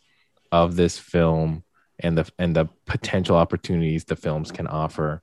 of 0.53 0.77
this 0.77 0.99
film 0.99 1.65
and 1.99 2.17
the 2.19 2.31
and 2.39 2.55
the 2.55 2.67
potential 2.87 3.37
opportunities 3.37 4.05
the 4.05 4.17
films 4.17 4.53
can 4.53 4.67
offer 4.67 5.23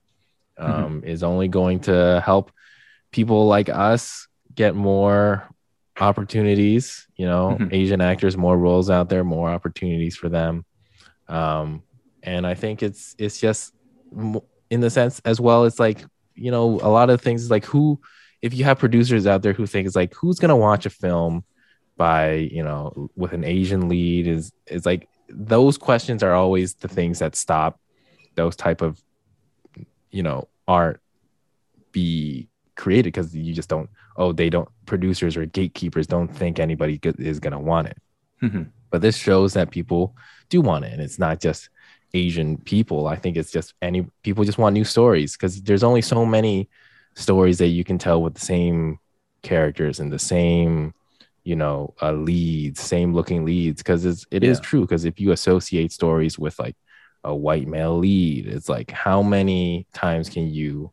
um, 0.58 1.02
is 1.04 1.22
only 1.22 1.48
going 1.48 1.80
to 1.80 2.20
help 2.24 2.50
people 3.12 3.46
like 3.46 3.68
us 3.68 4.26
get 4.54 4.74
more 4.74 5.48
opportunities. 6.00 7.06
You 7.16 7.26
know, 7.26 7.56
Mhm. 7.60 7.72
Asian 7.72 8.00
actors, 8.00 8.36
more 8.36 8.56
roles 8.58 8.90
out 8.90 9.08
there, 9.08 9.24
more 9.24 9.48
opportunities 9.50 10.16
for 10.16 10.28
them. 10.28 10.64
Um, 11.28 11.82
and 12.22 12.46
I 12.46 12.54
think 12.54 12.82
it's 12.82 13.14
it's 13.18 13.40
just 13.40 13.72
in 14.70 14.80
the 14.80 14.90
sense 14.90 15.20
as 15.24 15.40
well. 15.40 15.64
It's 15.64 15.78
like 15.80 16.04
you 16.34 16.50
know 16.50 16.78
a 16.82 16.90
lot 16.90 17.10
of 17.10 17.20
things 17.20 17.42
is 17.42 17.50
like 17.50 17.64
who 17.64 18.00
if 18.42 18.52
you 18.52 18.64
have 18.64 18.78
producers 18.78 19.26
out 19.26 19.42
there 19.42 19.52
who 19.54 19.66
think 19.66 19.86
it's 19.86 19.96
like 19.96 20.12
who's 20.14 20.38
gonna 20.38 20.56
watch 20.56 20.84
a 20.86 20.90
film 20.90 21.44
by 21.96 22.32
you 22.52 22.62
know 22.62 23.10
with 23.16 23.32
an 23.32 23.44
Asian 23.44 23.88
lead 23.88 24.26
is 24.26 24.52
is 24.66 24.84
like 24.84 25.08
those 25.28 25.78
questions 25.78 26.22
are 26.22 26.34
always 26.34 26.74
the 26.74 26.88
things 26.88 27.18
that 27.20 27.34
stop 27.34 27.80
those 28.34 28.54
type 28.54 28.82
of 28.82 29.02
you 30.10 30.22
know 30.22 30.46
art 30.68 31.00
be 31.92 32.48
created 32.74 33.04
because 33.12 33.34
you 33.34 33.54
just 33.54 33.68
don't 33.68 33.88
oh 34.16 34.32
they 34.32 34.50
don't 34.50 34.68
producers 34.84 35.36
or 35.36 35.46
gatekeepers 35.46 36.06
don't 36.06 36.28
think 36.28 36.58
anybody 36.58 37.00
is 37.18 37.40
gonna 37.40 37.58
want 37.58 37.88
it 37.88 37.96
Mhm. 38.42 38.66
but 38.90 39.00
this 39.00 39.16
shows 39.16 39.54
that 39.54 39.70
people 39.70 40.14
do 40.50 40.60
want 40.60 40.84
it 40.84 40.92
and 40.92 41.00
it's 41.00 41.18
not 41.18 41.40
just 41.40 41.70
asian 42.16 42.56
people 42.72 43.00
i 43.14 43.16
think 43.22 43.36
it's 43.36 43.52
just 43.58 43.74
any 43.82 44.00
people 44.24 44.44
just 44.44 44.58
want 44.62 44.74
new 44.74 44.84
stories 44.96 45.30
because 45.36 45.54
there's 45.62 45.84
only 45.90 46.02
so 46.02 46.24
many 46.36 46.68
stories 47.14 47.58
that 47.58 47.68
you 47.78 47.84
can 47.84 47.98
tell 47.98 48.20
with 48.22 48.34
the 48.34 48.46
same 48.54 48.98
characters 49.42 50.00
and 50.00 50.10
the 50.12 50.18
same 50.18 50.92
you 51.44 51.56
know 51.62 51.94
uh, 52.02 52.12
leads 52.12 52.80
same 52.80 53.10
looking 53.14 53.44
leads 53.44 53.78
because 53.82 54.04
it's 54.10 54.24
it 54.30 54.42
is 54.42 54.58
Yeah. 54.58 54.62
true 54.68 54.80
because 54.86 55.04
if 55.04 55.20
you 55.20 55.28
associate 55.32 55.92
stories 55.92 56.34
with 56.38 56.58
like 56.58 56.76
a 57.24 57.34
white 57.34 57.68
male 57.68 57.98
lead 57.98 58.46
it's 58.54 58.68
like 58.76 58.90
how 59.06 59.22
many 59.22 59.86
times 59.92 60.28
can 60.28 60.46
you 60.58 60.92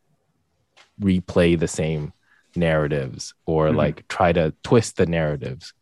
replay 1.00 1.58
the 1.58 1.68
same 1.68 2.12
narratives 2.56 3.34
or 3.46 3.68
Mhm. 3.70 3.76
like 3.76 4.06
try 4.08 4.32
to 4.32 4.54
twist 4.62 4.96
the 4.96 5.06
narratives 5.06 5.72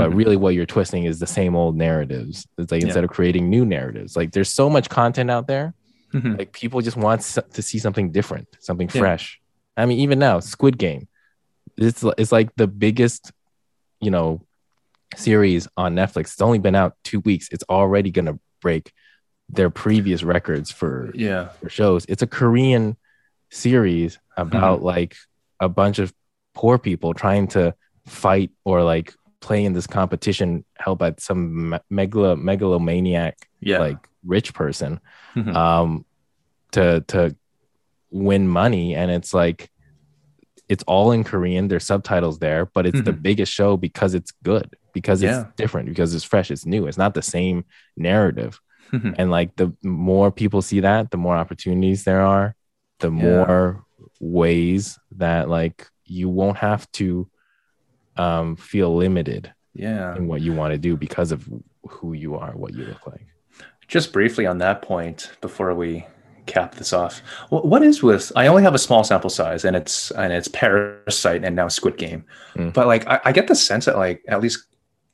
but 0.00 0.10
Mhm. 0.10 0.16
really 0.20 0.36
what 0.36 0.54
you're 0.54 0.66
twisting 0.66 1.04
is 1.04 1.18
the 1.18 1.26
same 1.26 1.54
old 1.56 1.76
narratives 1.76 2.46
it's 2.58 2.72
like 2.72 2.80
Yeah. 2.82 2.88
instead 2.88 3.04
of 3.04 3.10
creating 3.10 3.48
new 3.50 3.64
narratives 3.64 4.16
like 4.16 4.30
there's 4.32 4.48
so 4.60 4.68
much 4.70 4.88
content 4.88 5.30
out 5.30 5.46
there 5.46 5.74
Mhm. 6.14 6.38
like 6.38 6.52
people 6.52 6.80
just 6.80 6.96
want 6.96 7.20
to 7.56 7.62
see 7.62 7.78
something 7.78 8.10
different 8.10 8.46
something 8.60 8.88
Yeah. 8.92 9.00
fresh 9.00 9.40
i 9.76 9.86
mean 9.86 9.98
even 10.00 10.18
now 10.18 10.40
squid 10.40 10.76
game 10.78 11.06
it's, 11.76 12.04
it's 12.18 12.32
like 12.32 12.48
the 12.56 12.66
biggest 12.66 13.32
you 14.00 14.10
know 14.10 14.40
series 15.16 15.66
on 15.76 15.94
netflix 15.94 16.26
it's 16.32 16.40
only 16.40 16.58
been 16.58 16.74
out 16.74 16.94
two 17.04 17.20
weeks 17.20 17.48
it's 17.52 17.64
already 17.68 18.10
gonna 18.10 18.38
break 18.60 18.92
their 19.48 19.70
previous 19.70 20.22
records 20.22 20.70
for 20.70 21.10
Yeah. 21.12 21.48
for 21.60 21.68
shows. 21.68 22.06
It's 22.08 22.22
a 22.22 22.26
Korean 22.28 22.96
series 23.50 24.18
about 24.36 24.80
like 24.80 25.16
a 25.58 25.68
bunch 25.68 25.98
of 25.98 26.12
poor 26.54 26.78
people 26.78 27.14
trying 27.14 27.48
to 27.48 27.74
fight 28.06 28.50
or 28.64 28.84
like 28.84 29.12
play 29.40 29.64
in 29.64 29.72
this 29.72 29.86
competition 29.86 30.64
held 30.78 30.98
by 30.98 31.14
some 31.18 31.78
megalo 31.90 32.38
megalomaniac 32.40 33.48
Yeah. 33.60 33.78
like 33.78 34.08
rich 34.24 34.52
person 34.54 35.00
Mhm. 35.34 35.54
um 35.54 36.04
to 36.72 37.00
to 37.08 37.34
win 38.10 38.46
money 38.48 38.94
and 38.94 39.10
it's 39.10 39.32
like 39.32 39.70
it's 40.68 40.84
all 40.86 41.10
in 41.12 41.24
Korean 41.24 41.68
there's 41.68 41.84
subtitles 41.86 42.38
there 42.38 42.66
but 42.66 42.86
it's 42.86 43.00
the 43.02 43.12
Mhm. 43.12 43.22
biggest 43.22 43.52
show 43.52 43.76
because 43.76 44.14
it's 44.14 44.32
good 44.42 44.76
because 44.92 45.22
it's 45.22 45.38
Yeah. 45.38 45.46
different 45.56 45.88
because 45.88 46.14
it's 46.14 46.24
fresh 46.24 46.50
it's 46.50 46.66
new 46.66 46.86
it's 46.86 46.98
not 46.98 47.14
the 47.14 47.22
same 47.22 47.64
narrative 47.96 48.60
Mhm. 48.92 49.14
and 49.18 49.30
like 49.30 49.56
the 49.56 49.72
more 49.82 50.30
people 50.30 50.60
see 50.62 50.80
that 50.80 51.10
the 51.10 51.16
more 51.16 51.36
opportunities 51.36 52.04
there 52.04 52.22
are 52.22 52.54
the 52.98 53.10
more 53.10 53.84
ways 54.20 54.98
that 55.16 55.48
like 55.48 55.88
you 56.04 56.28
won't 56.28 56.58
have 56.58 56.90
to 56.92 57.28
um 58.20 58.46
feel 58.56 58.90
limited 59.04 59.42
yeah. 59.74 60.16
in 60.16 60.22
what 60.30 60.40
you 60.40 60.52
want 60.60 60.72
to 60.72 60.78
do 60.88 60.92
because 61.06 61.30
of 61.32 61.40
who 61.94 62.08
you 62.22 62.30
are 62.42 62.52
what 62.62 62.72
you 62.76 62.84
look 62.90 63.04
like 63.12 63.26
Just 63.96 64.12
briefly 64.12 64.44
on 64.52 64.58
that 64.58 64.82
point 64.82 65.18
before 65.40 65.74
we 65.82 65.92
cap 66.46 66.74
this 66.74 66.92
off. 66.92 67.14
wh- 67.50 67.64
What 67.72 67.82
is 67.90 68.02
with 68.02 68.32
I 68.42 68.48
only 68.48 68.62
have 68.62 68.74
a 68.74 68.86
small 68.86 69.04
sample 69.04 69.30
size 69.30 69.62
and 69.66 69.76
it's 69.80 70.10
and 70.12 70.32
it's 70.32 70.48
Parasite 70.48 71.44
and 71.46 71.54
now 71.54 71.68
Squid 71.68 71.96
Game. 71.96 72.22
Mm. 72.54 72.72
But 72.72 72.86
like 72.92 73.04
I, 73.06 73.16
I 73.28 73.32
get 73.32 73.46
the 73.46 73.54
sense 73.54 73.84
that 73.86 73.96
like 74.06 74.18
at 74.34 74.40
least 74.44 74.58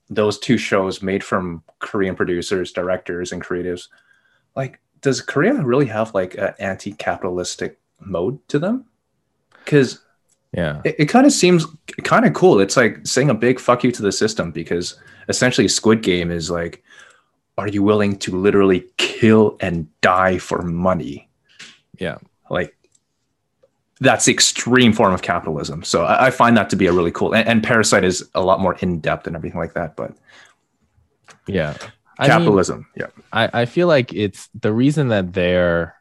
those 0.09 0.39
two 0.39 0.59
shows 0.59 1.03
made 1.03 1.23
from 1.25 1.63
Korean 1.79 2.17
producers, 2.17 2.73
directors, 2.73 3.33
and 3.33 3.43
creatives, 3.43 3.89
like 4.55 4.81
does 5.03 5.21
Korea 5.21 5.55
really 5.73 5.87
have 5.87 6.15
like 6.15 6.33
an 6.39 6.55
anti-capitalistic 6.59 7.79
mode 8.01 8.37
to 8.49 8.59
them? 8.59 8.87
Because 9.65 10.01
yeah 10.53 10.80
it, 10.84 10.97
it 10.99 11.07
kind 11.07 11.26
of 11.26 11.32
seems 11.32 11.66
kind 12.03 12.24
of 12.24 12.34
cool. 12.34 12.61
It's 12.61 12.76
like 12.76 13.07
saying 13.07 13.30
a 13.30 13.34
big 13.34 13.61
fuck 13.61 13.84
you 13.84 13.92
to 13.92 14.03
the 14.03 14.12
system 14.12 14.51
because 14.51 14.97
essentially 15.28 15.68
Squid 15.68 16.03
Game 16.03 16.30
is 16.30 16.51
like, 16.51 16.82
are 17.59 17.68
you 17.68 17.82
willing 17.82 18.18
to 18.18 18.36
literally 18.36 18.86
kill 18.97 19.57
and 19.61 19.88
die 20.01 20.38
for 20.38 20.62
money? 20.62 21.28
Yeah. 21.99 22.18
Like 22.51 22.76
that's 24.01 24.26
the 24.26 24.32
extreme 24.32 24.92
form 24.92 25.14
of 25.14 25.22
capitalism. 25.22 25.82
So 25.82 26.05
I, 26.05 26.26
I 26.26 26.30
find 26.30 26.57
that 26.57 26.70
to 26.70 26.76
be 26.76 26.86
a 26.86 26.92
really 26.92 27.12
cool 27.12 27.34
and, 27.34 27.49
and 27.49 27.62
Parasite 27.62 28.05
is 28.05 28.28
a 28.34 28.42
lot 28.42 28.61
more 28.61 28.74
in 28.80 29.01
depth 29.01 29.26
and 29.26 29.34
everything 29.34 29.59
like 29.59 29.74
that. 29.74 29.97
But 29.97 30.14
yeah 31.47 31.76
I 32.18 32.24
mean, 32.24 32.30
capitalism, 32.30 32.86
yeah. 32.97 33.07
I, 33.32 33.62
I 33.62 33.64
feel 33.66 33.88
like 33.88 34.12
it's 34.12 34.49
the 34.59 34.72
reason 34.72 35.09
that 35.09 35.34
they're 35.34 35.95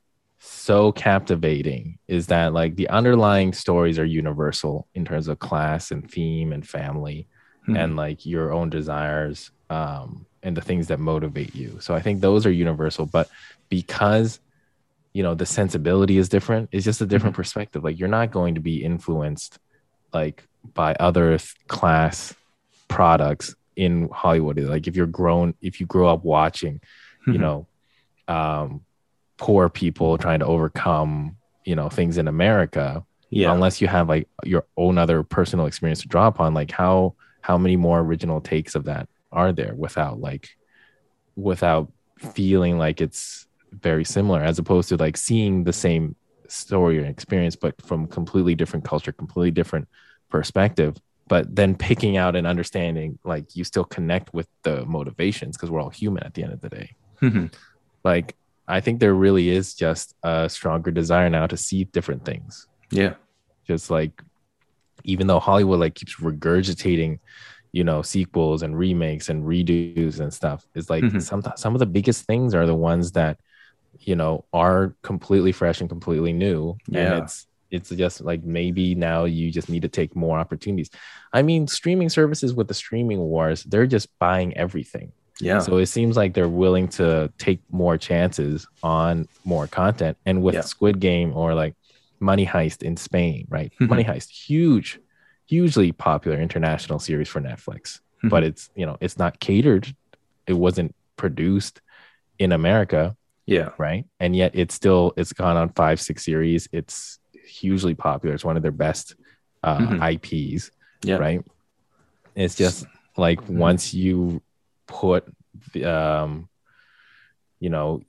so 0.47 0.91
captivating 0.91 1.97
is 2.07 2.27
that 2.27 2.53
like 2.53 2.75
the 2.75 2.87
underlying 2.89 3.51
stories 3.51 3.97
are 3.97 4.05
universal 4.05 4.87
in 4.93 5.03
terms 5.03 5.27
of 5.27 5.39
class 5.39 5.91
and 5.91 6.09
theme 6.09 6.53
and 6.53 6.67
family 6.67 7.27
Mhm. 7.67 7.77
and 7.79 7.95
like 7.95 8.25
your 8.27 8.53
own 8.53 8.69
desires 8.69 9.49
um 9.71 10.27
and 10.43 10.55
the 10.55 10.61
things 10.61 10.87
that 10.87 10.99
motivate 10.99 11.55
you 11.55 11.79
so 11.79 11.95
i 11.95 11.99
think 11.99 12.21
those 12.21 12.45
are 12.45 12.51
universal 12.51 13.07
but 13.07 13.27
because 13.69 14.39
you 15.13 15.23
know 15.23 15.33
the 15.33 15.47
sensibility 15.47 16.17
is 16.17 16.29
different 16.29 16.69
it's 16.71 16.85
just 16.85 17.01
a 17.01 17.07
different 17.07 17.35
perspective 17.35 17.83
like 17.83 17.97
you're 17.97 18.07
not 18.07 18.29
going 18.31 18.53
to 18.53 18.61
be 18.61 18.83
influenced 18.83 19.57
like 20.13 20.43
by 20.75 20.93
other 20.99 21.37
th- 21.39 21.55
class 21.67 22.35
products 22.87 23.55
in 23.75 24.07
hollywood 24.13 24.59
like 24.59 24.85
if 24.85 24.95
you're 24.95 25.07
grown 25.07 25.55
if 25.59 25.79
you 25.79 25.87
grow 25.87 26.07
up 26.07 26.23
watching 26.23 26.79
you 27.25 27.33
Mhm. 27.33 27.39
know 27.39 27.67
um 28.27 28.84
poor 29.38 29.69
people 29.69 30.17
trying 30.17 30.39
to 30.39 30.45
overcome 30.45 31.36
you 31.65 31.75
know 31.75 31.89
things 31.89 32.17
in 32.17 32.27
america 32.27 33.03
yeah. 33.29 33.51
unless 33.51 33.81
you 33.81 33.88
have 33.88 34.07
like 34.07 34.27
your 34.43 34.65
own 34.77 34.97
other 34.97 35.23
personal 35.23 35.65
experience 35.65 36.01
to 36.01 36.07
draw 36.07 36.27
upon 36.27 36.53
like 36.53 36.71
how 36.71 37.13
how 37.41 37.57
many 37.57 37.75
more 37.75 37.99
original 37.99 38.39
takes 38.39 38.75
of 38.75 38.86
that 38.86 39.09
are 39.31 39.51
there 39.51 39.73
without 39.75 40.19
like 40.19 40.49
without 41.36 41.91
feeling 42.33 42.77
like 42.77 43.01
it's 43.01 43.47
very 43.71 44.05
similar 44.05 44.41
as 44.41 44.57
opposed 44.57 44.88
to 44.89 44.95
like 44.95 45.17
seeing 45.17 45.63
the 45.63 45.73
same 45.73 46.15
story 46.47 46.99
or 46.99 47.05
experience 47.05 47.55
but 47.55 47.79
from 47.81 48.07
completely 48.07 48.55
different 48.55 48.86
culture 48.86 49.11
completely 49.11 49.51
different 49.51 49.88
perspective 50.29 50.95
but 51.27 51.53
then 51.53 51.75
picking 51.75 52.17
out 52.17 52.36
and 52.36 52.45
understanding 52.47 53.17
like 53.25 53.55
you 53.55 53.63
still 53.63 53.83
connect 53.83 54.33
with 54.33 54.47
the 54.63 54.86
motivations 54.86 55.57
because 55.57 55.69
we're 55.71 55.81
all 55.81 55.89
human 55.89 56.23
at 56.23 56.33
the 56.36 56.43
end 56.43 56.53
of 56.53 56.61
the 56.61 56.69
day 56.69 56.95
Mhm. 57.21 57.53
like 58.03 58.36
I 58.68 58.82
think 58.82 58.99
there 58.99 59.13
really 59.13 59.49
is 59.49 59.76
just 59.76 60.16
a 60.24 60.49
stronger 60.49 60.91
desire 60.91 61.30
now 61.30 61.47
to 61.47 61.57
see 61.57 61.84
different 61.86 62.26
things. 62.26 62.68
Yeah. 62.91 63.16
Just 63.68 63.89
like 63.89 64.22
even 65.03 65.28
though 65.28 65.39
Hollywood 65.39 65.80
like 65.80 65.93
keeps 65.95 66.16
regurgitating, 66.16 67.20
you 67.72 67.84
know, 67.84 68.01
sequels 68.01 68.63
and 68.63 68.78
remakes 68.78 69.30
and 69.30 69.43
redos 69.43 70.20
and 70.20 70.34
stuff, 70.34 70.66
it's 70.74 70.89
like 70.89 71.03
Mhm. 71.03 71.22
some 71.22 71.43
some 71.55 71.76
of 71.76 71.80
the 71.80 71.86
biggest 71.86 72.26
things 72.26 72.55
are 72.55 72.66
the 72.66 72.76
ones 72.76 73.11
that 73.11 73.38
you 73.99 74.16
know 74.16 74.45
are 74.51 74.95
completely 75.03 75.51
fresh 75.51 75.80
and 75.82 75.89
completely 75.89 76.34
new. 76.34 76.78
Yeah. 76.88 77.13
And 77.13 77.24
it's 77.24 77.47
it's 77.72 77.89
just 77.89 78.22
like 78.22 78.43
maybe 78.43 78.95
now 78.95 79.26
you 79.26 79.51
just 79.51 79.70
need 79.70 79.82
to 79.82 79.89
take 79.89 80.16
more 80.16 80.39
opportunities. 80.39 80.89
I 81.34 81.41
mean, 81.41 81.68
streaming 81.68 82.09
services 82.09 82.53
with 82.53 82.68
the 82.68 82.74
streaming 82.74 83.20
wars, 83.20 83.63
they're 83.63 83.88
just 83.88 84.07
buying 84.20 84.55
everything. 84.55 85.11
Yeah. 85.41 85.59
So 85.59 85.77
it 85.77 85.88
seems 85.88 86.15
like 86.15 86.33
they're 86.33 86.47
willing 86.49 86.88
to 86.89 87.31
take 87.38 87.59
more 87.71 87.97
chances 87.97 88.67
on 88.83 89.27
more 89.43 89.67
content. 89.67 90.17
And 90.25 90.41
with 90.41 90.55
Yeah. 90.55 90.61
Squid 90.61 90.99
Game 90.99 91.33
or 91.36 91.53
like 91.53 91.75
Money 92.19 92.45
Heist 92.45 92.83
in 92.83 92.95
Spain, 92.97 93.45
right? 93.49 93.71
Mhm. 93.81 93.89
Money 93.89 94.03
Heist, 94.05 94.29
huge, 94.29 94.99
hugely 95.45 95.91
popular 95.91 96.39
international 96.39 96.99
series 96.99 97.27
for 97.27 97.41
Netflix. 97.41 97.99
Mhm. 98.23 98.29
But 98.29 98.43
it's, 98.43 98.69
you 98.75 98.86
know, 98.86 98.97
it's 99.01 99.17
not 99.17 99.39
catered. 99.39 99.93
It 100.47 100.53
wasn't 100.53 100.95
produced 101.17 101.81
in 102.39 102.51
America, 102.51 103.15
yeah. 103.45 103.69
right? 103.77 104.05
And 104.19 104.36
yet 104.36 104.51
it's 104.55 104.73
still 104.73 105.13
it's 105.17 105.33
gone 105.33 105.57
on 105.57 105.69
five, 105.69 105.99
six 105.99 106.23
series. 106.23 106.69
It's 106.71 107.19
hugely 107.45 107.93
popular. 107.93 108.33
It's 108.36 108.45
one 108.45 108.55
of 108.57 108.63
their 108.63 108.71
best 108.71 109.15
uh, 109.63 109.79
Mhm. 109.79 109.99
IPs 110.01 110.69
Yeah. 111.03 111.15
right 111.17 111.43
it's 112.36 112.53
just 112.55 112.86
like 113.17 113.41
Mhm. 113.47 113.55
once 113.57 113.93
you 113.95 114.41
put 114.88 115.25
the, 115.73 115.86
um 115.86 116.49
you 117.59 117.69
know 117.69 118.01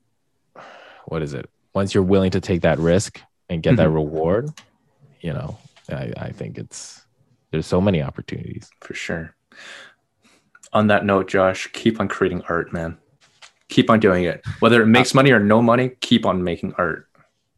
what 1.07 1.22
is 1.22 1.35
it 1.35 1.49
once 1.74 1.95
you're 1.95 2.03
willing 2.03 2.31
to 2.33 2.41
take 2.41 2.62
that 2.62 2.79
risk 2.79 3.20
and 3.49 3.62
get 3.62 3.77
that 3.77 3.89
Mhm. 3.89 3.95
reward 3.95 4.51
you 5.20 5.33
know 5.33 5.59
I, 5.89 6.12
I 6.16 6.33
think 6.33 6.59
it's 6.59 7.03
there's 7.51 7.66
so 7.66 7.81
many 7.81 8.03
opportunities 8.03 8.68
For 8.81 8.95
sure. 8.95 9.35
On 10.72 10.89
that 10.89 11.05
note, 11.07 11.29
Josh, 11.29 11.68
keep 11.72 12.01
on 12.01 12.09
creating 12.09 12.43
art, 12.49 12.72
man. 12.72 12.99
Keep 13.68 13.89
on 13.89 14.01
doing 14.01 14.24
it. 14.24 14.45
Whether 14.59 14.83
it 14.83 14.87
makes 14.87 15.14
money 15.14 15.31
or 15.31 15.39
no 15.39 15.62
money, 15.62 15.93
keep 16.01 16.27
on 16.27 16.43
making 16.45 16.74
art. 16.77 17.07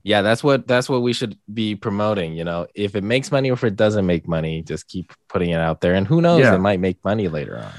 yeah 0.04 0.22
that's 0.22 0.44
what 0.44 0.68
that's 0.68 0.88
what 0.88 1.02
we 1.02 1.12
should 1.12 1.36
be 1.52 1.74
promoting 1.74 2.32
you 2.34 2.44
know 2.44 2.66
if 2.74 2.94
it 2.94 3.02
makes 3.02 3.32
money 3.32 3.50
or 3.50 3.54
if 3.54 3.64
it 3.64 3.74
doesn't 3.76 4.06
make 4.06 4.28
money 4.28 4.62
just 4.62 4.86
keep 4.88 5.12
putting 5.28 5.50
it 5.50 5.58
out 5.68 5.80
there 5.80 5.94
and 5.94 6.06
who 6.06 6.20
knows 6.20 6.40
Yeah. 6.40 6.54
it 6.54 6.60
might 6.60 6.78
make 6.80 7.02
money 7.04 7.26
later 7.28 7.58
on 7.58 7.72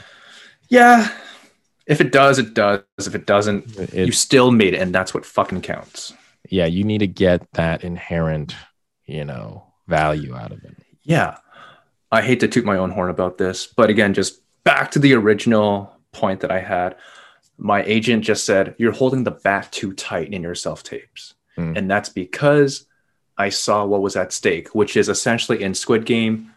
Yeah. 0.68 1.08
If 1.90 2.00
it 2.02 2.12
does, 2.12 2.40
it 2.40 2.54
does. 2.54 2.82
If 3.00 3.16
it 3.16 3.26
doesn't, 3.26 3.78
It- 3.78 4.06
you 4.08 4.12
still 4.14 4.52
made 4.52 4.74
it, 4.76 4.82
and 4.82 4.94
that's 4.96 5.14
what 5.14 5.26
fucking 5.26 5.62
counts. 5.62 6.14
yeah 6.50 6.66
you 6.66 6.84
need 6.86 7.00
to 7.00 7.08
get 7.26 7.40
that 7.54 7.84
inherent 7.84 8.56
you 9.06 9.26
know 9.26 9.46
value 9.88 10.34
out 10.36 10.52
of 10.54 10.64
it 10.64 10.76
Yeah. 11.04 11.38
I 12.12 12.22
hate 12.24 12.40
to 12.40 12.48
toot 12.48 12.66
my 12.66 12.78
own 12.78 12.90
horn 12.92 13.10
about 13.12 13.38
this, 13.38 13.68
but 13.68 13.90
again, 13.90 14.14
just 14.16 14.42
back 14.64 14.90
to 14.92 15.00
the 15.00 15.14
original 15.14 15.92
point 16.12 16.40
that 16.40 16.50
I 16.52 16.60
had. 16.60 16.96
My 17.58 17.84
agent 17.84 18.24
just 18.24 18.46
said, 18.46 18.74
You're 18.80 18.94
holding 19.02 19.24
the 19.26 19.38
bat 19.46 19.72
too 19.72 19.92
tight 19.94 20.34
in 20.34 20.42
your 20.42 20.56
self 20.56 20.82
tapes. 20.82 21.36
Mm. 21.58 21.78
And 21.78 21.92
that's 21.92 22.10
because 22.10 22.88
I 23.38 23.50
saw 23.50 23.86
what 23.86 24.02
was 24.02 24.16
at 24.16 24.34
stake, 24.34 24.74
which 24.74 24.98
is 24.98 25.08
essentially 25.10 25.62
in 25.62 25.74
Squid 25.76 26.06
Game, 26.06 26.52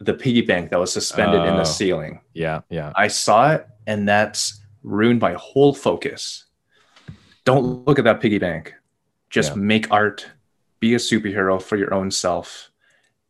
the 0.00 0.14
piggy 0.14 0.40
bank 0.40 0.70
that 0.70 0.78
was 0.80 0.92
suspended 0.92 1.42
in 1.42 1.54
Oh. 1.54 1.58
the 1.58 1.64
ceiling. 1.64 2.20
yeah 2.34 2.60
yeah 2.70 2.92
I 2.96 3.08
saw 3.08 3.52
it, 3.52 3.66
and 3.86 4.08
that's 4.08 4.60
ruined 4.82 5.20
my 5.20 5.34
whole 5.34 5.74
focus. 5.74 6.46
Don't 7.44 7.86
look 7.86 7.98
at 7.98 8.04
that 8.04 8.20
piggy 8.20 8.38
bank. 8.38 8.74
Just 9.28 9.50
Yeah. 9.50 9.56
make 9.62 9.90
art, 9.90 10.26
be 10.80 10.94
a 10.94 10.98
superhero 10.98 11.60
for 11.62 11.76
your 11.76 11.92
own 11.92 12.10
self. 12.10 12.70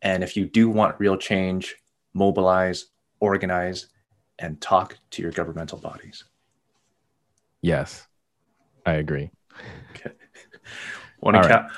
And 0.02 0.22
if 0.22 0.36
you 0.36 0.46
do 0.46 0.68
want 0.70 0.98
real 0.98 1.16
change, 1.16 1.76
mobilize, 2.14 2.86
organize, 3.20 3.88
and 4.38 4.60
talk 4.60 4.96
to 5.10 5.22
your 5.22 5.32
governmental 5.32 5.78
bodies. 5.78 6.24
Yes, 7.62 8.06
I 8.86 8.94
agree. 8.94 9.30
Want 11.20 11.36
to 11.36 11.46
cap? 11.46 11.70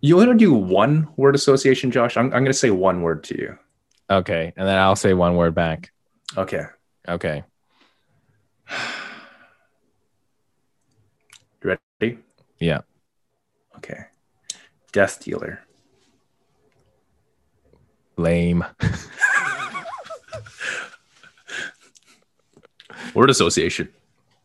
You 0.00 0.16
want 0.16 0.30
to 0.30 0.34
do 0.36 0.54
one 0.54 1.08
word 1.16 1.34
association, 1.34 1.90
Josh? 1.90 2.16
I'm, 2.16 2.26
I'm 2.26 2.30
going 2.30 2.46
to 2.46 2.52
say 2.54 2.70
one 2.70 3.02
word 3.02 3.22
to 3.24 3.36
you. 3.38 3.58
Okay, 4.12 4.52
and 4.56 4.68
then 4.68 4.78
I'll 4.78 4.96
say 4.96 5.14
one 5.14 5.36
word 5.36 5.54
back. 5.54 5.90
Okay. 6.36 6.64
Okay. 7.08 7.44
You 11.62 11.76
ready? 12.00 12.18
Yeah. 12.58 12.80
Okay. 13.76 14.04
Death 14.92 15.24
dealer. 15.24 15.60
Lame. 18.16 18.64
Word 23.14 23.30
association. 23.30 23.88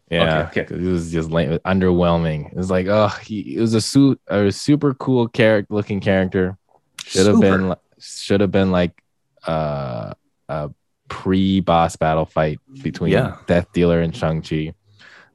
Yeah. 0.10 0.48
Okay, 0.50 0.62
okay. 0.62 0.76
It 0.76 0.82
was 0.90 1.12
just 1.12 1.30
lame. 1.32 1.60
Underwhelming. 1.60 2.52
It 2.52 2.56
was 2.58 2.72
like, 2.72 2.88
oh, 2.88 3.10
he 3.24 3.58
it 3.58 3.62
was 3.62 3.74
a 3.74 3.82
suit, 3.82 4.22
a 4.28 4.52
super 4.52 4.94
cool 4.94 5.28
character 5.28 5.74
looking 5.74 6.00
character. 6.00 6.58
Should 7.04 7.28
have 7.28 7.42
been, 7.42 7.76
should 8.00 8.42
have 8.42 8.52
been 8.52 8.72
like, 8.72 9.02
uh, 9.48 10.14
a 10.50 10.70
pre-boss 11.10 11.96
battle 11.96 12.26
fight 12.26 12.60
between 12.84 13.12
Yeah. 13.14 13.38
Death 13.48 13.72
Dealer 13.74 14.02
and 14.02 14.16
Shang 14.16 14.42
Chi. 14.42 14.74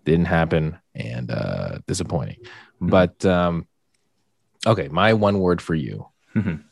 Didn't 0.05 0.27
happen, 0.27 0.79
and 0.95 1.31
uh, 1.31 1.79
disappointing. 1.87 2.37
Hmm. 2.81 2.89
But 2.89 3.25
um, 3.25 3.67
okay, 4.67 4.89
my 4.89 5.15
one 5.15 5.39
word 5.39 5.63
for 5.63 5.75
you. 5.75 6.07
Mhm. 6.35 6.65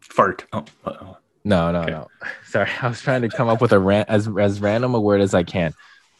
Fart. 0.00 0.44
Oh, 0.52 0.64
uh-oh. 0.84 1.16
No, 1.44 1.72
no, 1.72 1.80
Okay. 1.82 1.90
no. 1.92 2.08
Sorry, 2.46 2.68
I 2.82 2.88
was 2.88 3.00
trying 3.00 3.22
to 3.22 3.28
come 3.28 3.48
up 3.48 3.60
with 3.60 3.72
a 3.72 3.78
ran- 3.78 4.04
as 4.08 4.28
as 4.38 4.60
random 4.60 4.94
a 4.94 5.00
word 5.00 5.20
as 5.20 5.34
I 5.34 5.42
can. 5.42 5.72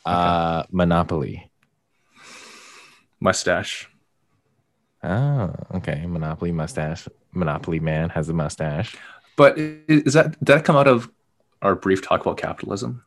Uh, 0.04 0.64
Monopoly. 0.70 1.50
mustache. 3.20 3.88
Oh, 5.02 5.54
okay. 5.74 6.04
Monopoly 6.06 6.52
mustache. 6.52 7.08
Monopoly 7.32 7.80
man 7.80 8.10
has 8.10 8.28
a 8.28 8.32
mustache. 8.32 8.96
But 9.36 9.56
is 9.58 10.12
that 10.14 10.32
did 10.38 10.46
that 10.46 10.64
come 10.64 10.76
out 10.76 10.86
of 10.86 11.10
our 11.62 11.74
brief 11.74 12.02
talk 12.02 12.20
about 12.20 12.36
capitalism? 12.36 13.02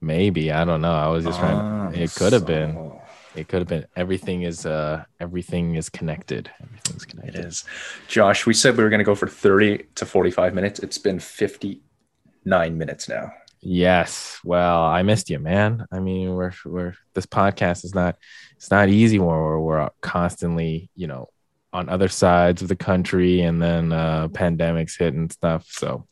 Maybe 0.00 0.50
I 0.52 0.64
don't 0.64 0.80
know. 0.80 0.92
I 0.94 1.08
was 1.08 1.24
just 1.24 1.38
trying. 1.38 1.56
Ah, 1.56 1.90
To, 1.90 2.02
it 2.02 2.14
could 2.14 2.32
have 2.32 2.46
been. 2.46 2.92
It 3.34 3.48
could 3.48 3.60
have 3.60 3.68
been. 3.68 3.86
Everything 3.96 4.42
is 4.42 4.66
uh. 4.66 5.04
Everything 5.20 5.76
is 5.76 5.88
connected. 5.88 6.50
Everything's 6.62 7.04
connected. 7.04 7.44
is. 7.46 7.64
Josh, 8.08 8.44
we 8.46 8.54
said 8.54 8.76
we 8.76 8.82
were 8.82 8.90
going 8.90 8.98
to 8.98 9.04
go 9.04 9.14
for 9.14 9.28
30 9.28 9.84
to 9.94 10.06
45 10.06 10.54
minutes. 10.54 10.80
It's 10.80 10.98
been 10.98 11.20
59 11.20 12.78
minutes 12.78 13.08
now. 13.08 13.32
Yes. 13.62 14.40
Well, 14.42 14.82
I 14.82 15.02
missed 15.02 15.28
you, 15.28 15.38
man. 15.38 15.86
I 15.92 16.00
mean, 16.00 16.34
we're 16.34 16.52
we're 16.64 16.94
this 17.14 17.26
podcast 17.26 17.84
is 17.84 17.94
not 17.94 18.16
it's 18.56 18.70
not 18.70 18.88
easy 18.88 19.18
when 19.18 19.28
we're 19.28 19.60
we're 19.60 19.90
constantly, 20.00 20.88
you 20.96 21.06
know, 21.06 21.28
on 21.72 21.88
other 21.88 22.08
sides 22.08 22.62
of 22.62 22.68
the 22.68 22.76
country 22.76 23.42
and 23.42 23.62
then 23.62 23.92
uh 23.92 24.28
pandemics 24.28 24.98
hit 24.98 25.14
and 25.14 25.30
stuff. 25.30 25.66
So 25.70 26.06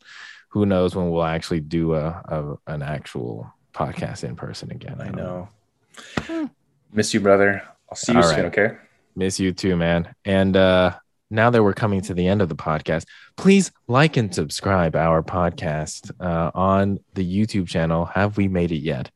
who 0.49 0.65
knows 0.65 0.95
when 0.95 1.09
we'll 1.09 1.23
actually 1.23 1.59
do 1.61 1.95
a, 1.95 2.57
a 2.67 2.71
an 2.73 2.81
actual 2.81 3.51
podcast 3.73 4.23
in 4.23 4.35
person 4.35 4.71
again. 4.71 5.01
I 5.01 5.05
don't 5.09 5.15
know. 5.15 6.49
Miss 6.91 7.13
you, 7.13 7.19
brother. 7.19 7.63
I'll 7.89 7.97
see 7.97 8.13
you 8.13 8.19
All 8.19 8.23
soon, 8.23 8.43
right. 8.43 8.45
okay? 8.45 8.77
Miss 9.15 9.39
you 9.39 9.53
too, 9.53 9.75
man. 9.75 10.13
And 10.23 10.55
uh 10.55 10.95
now 11.29 11.49
that 11.49 11.63
we're 11.63 11.73
coming 11.73 12.01
to 12.01 12.13
the 12.13 12.27
end 12.27 12.41
of 12.41 12.49
the 12.49 12.55
podcast, 12.55 13.05
please 13.37 13.71
like 13.87 14.17
and 14.17 14.33
subscribe 14.33 14.95
our 14.95 15.21
podcast 15.21 16.11
uh, 16.19 16.51
on 16.55 16.99
the 17.13 17.23
YouTube 17.23 17.67
channel. 17.67 18.05
Have 18.05 18.37
we 18.37 18.47
made 18.47 18.71
it 18.71 18.79
yet? 18.79 19.11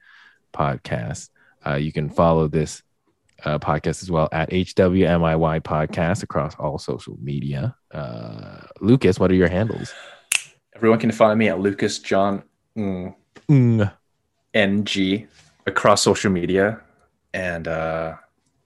Podcast. 0.54 1.30
Uh, 1.66 1.76
you 1.76 1.92
can 1.92 2.10
follow 2.10 2.48
this 2.48 2.84
uh, 3.46 3.58
podcast 3.60 4.04
as 4.04 4.12
well 4.12 4.30
at 4.32 4.50
HWMIY 4.52 5.62
podcast 5.62 6.24
across 6.24 6.56
all 6.56 6.78
social 6.78 7.18
media. 7.22 7.76
Uh, 7.92 8.60
Lucas, 8.80 9.20
what 9.20 9.32
are 9.32 9.36
your 9.36 9.50
handles? 9.50 9.94
Everyone 10.76 11.00
can 11.00 11.12
find 11.12 11.38
me 11.40 11.50
at 11.50 11.60
Lucas 11.60 12.00
John 12.00 12.44
mm, 12.78 13.14
Mm. 13.50 13.92
NG 14.54 15.28
across 15.66 16.02
social 16.02 16.32
media. 16.32 16.80
And 17.34 17.68
uh, 17.68 18.16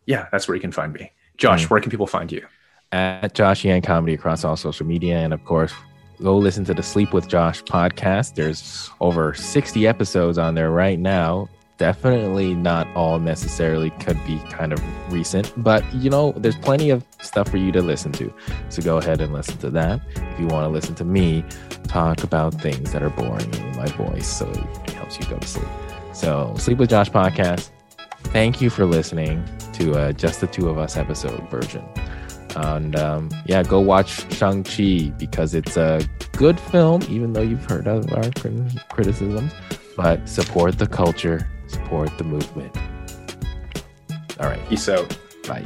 yeah, 0.06 0.28
that's 0.32 0.48
where 0.48 0.56
you 0.56 0.62
can 0.62 0.72
find 0.72 0.93
me. 0.93 1.12
Josh, 1.38 1.66
Mm. 1.66 1.70
where 1.70 1.80
can 1.82 1.91
people 1.91 2.08
find 2.08 2.32
you? 2.32 2.45
At 2.91 3.33
Josh 3.33 3.65
Yan 3.65 3.81
Comedy 3.81 4.13
across 4.13 4.43
all 4.43 4.55
social 4.55 4.85
media. 4.85 5.17
And 5.17 5.33
of 5.33 5.43
course, 5.45 5.73
go 6.21 6.38
listen 6.38 6.65
to 6.65 6.73
the 6.73 6.83
Sleep 6.83 7.13
with 7.13 7.27
Josh 7.27 7.63
podcast. 7.63 8.35
There's 8.35 8.89
over 8.99 9.33
60 9.33 9.88
episodes 9.88 10.38
on 10.38 10.55
there 10.55 10.71
right 10.71 10.99
now. 10.99 11.49
Definitely 11.77 12.55
not 12.55 12.88
all 12.95 13.19
necessarily 13.19 13.91
could 13.91 14.17
be 14.25 14.39
kind 14.49 14.73
of 14.73 14.81
recent, 15.13 15.53
but 15.57 15.83
you 15.93 16.09
know, 16.09 16.31
there's 16.31 16.55
plenty 16.55 16.89
of 16.89 17.05
stuff 17.21 17.49
for 17.49 17.57
you 17.57 17.71
to 17.71 17.83
listen 17.83 18.11
to. 18.13 18.33
So 18.69 18.81
go 18.81 18.97
ahead 18.97 19.21
and 19.21 19.31
listen 19.31 19.57
to 19.59 19.69
that. 19.69 20.01
If 20.15 20.39
you 20.39 20.47
want 20.47 20.65
to 20.65 20.69
listen 20.69 20.95
to 20.95 21.05
me 21.05 21.45
talk 21.83 22.23
about 22.23 22.59
things 22.59 22.93
that 22.93 23.03
are 23.03 23.11
boring 23.11 23.53
in 23.53 23.77
my 23.77 23.85
voice, 23.89 24.27
so 24.27 24.49
it 24.49 24.89
helps 24.91 25.19
you 25.19 25.27
go 25.27 25.38
to 25.38 25.47
sleep. 25.47 25.67
So, 26.13 26.55
Sleep 26.57 26.79
with 26.79 26.89
Josh 26.89 27.11
podcast. 27.11 27.69
Thank 28.33 28.59
you 28.59 28.71
for 28.71 28.85
listening 28.85 29.47
to 29.73 29.93
uh, 29.93 30.11
just 30.13 30.41
the 30.41 30.47
two 30.47 30.67
of 30.67 30.79
us 30.79 30.97
episode 30.97 31.47
version. 31.51 31.85
And 32.58 32.95
um, 32.95 33.30
yeah, 33.45 33.62
go 33.62 33.80
watch 33.80 34.34
Shang-Chi 34.34 35.14
because 35.20 35.53
it's 35.53 35.78
a 35.78 36.01
good 36.34 36.60
film, 36.60 37.03
even 37.03 37.34
though 37.34 37.41
you've 37.41 37.64
heard 37.66 37.88
of 37.88 38.12
our 38.12 38.32
criticisms. 38.89 39.53
But 39.95 40.28
support 40.28 40.80
the 40.80 40.88
culture, 40.88 41.47
support 41.68 42.18
the 42.18 42.24
movement. 42.24 42.76
All 44.39 44.49
right. 44.49 44.70
Peace 44.70 44.89
out. 44.89 45.16
Bye. 45.47 45.66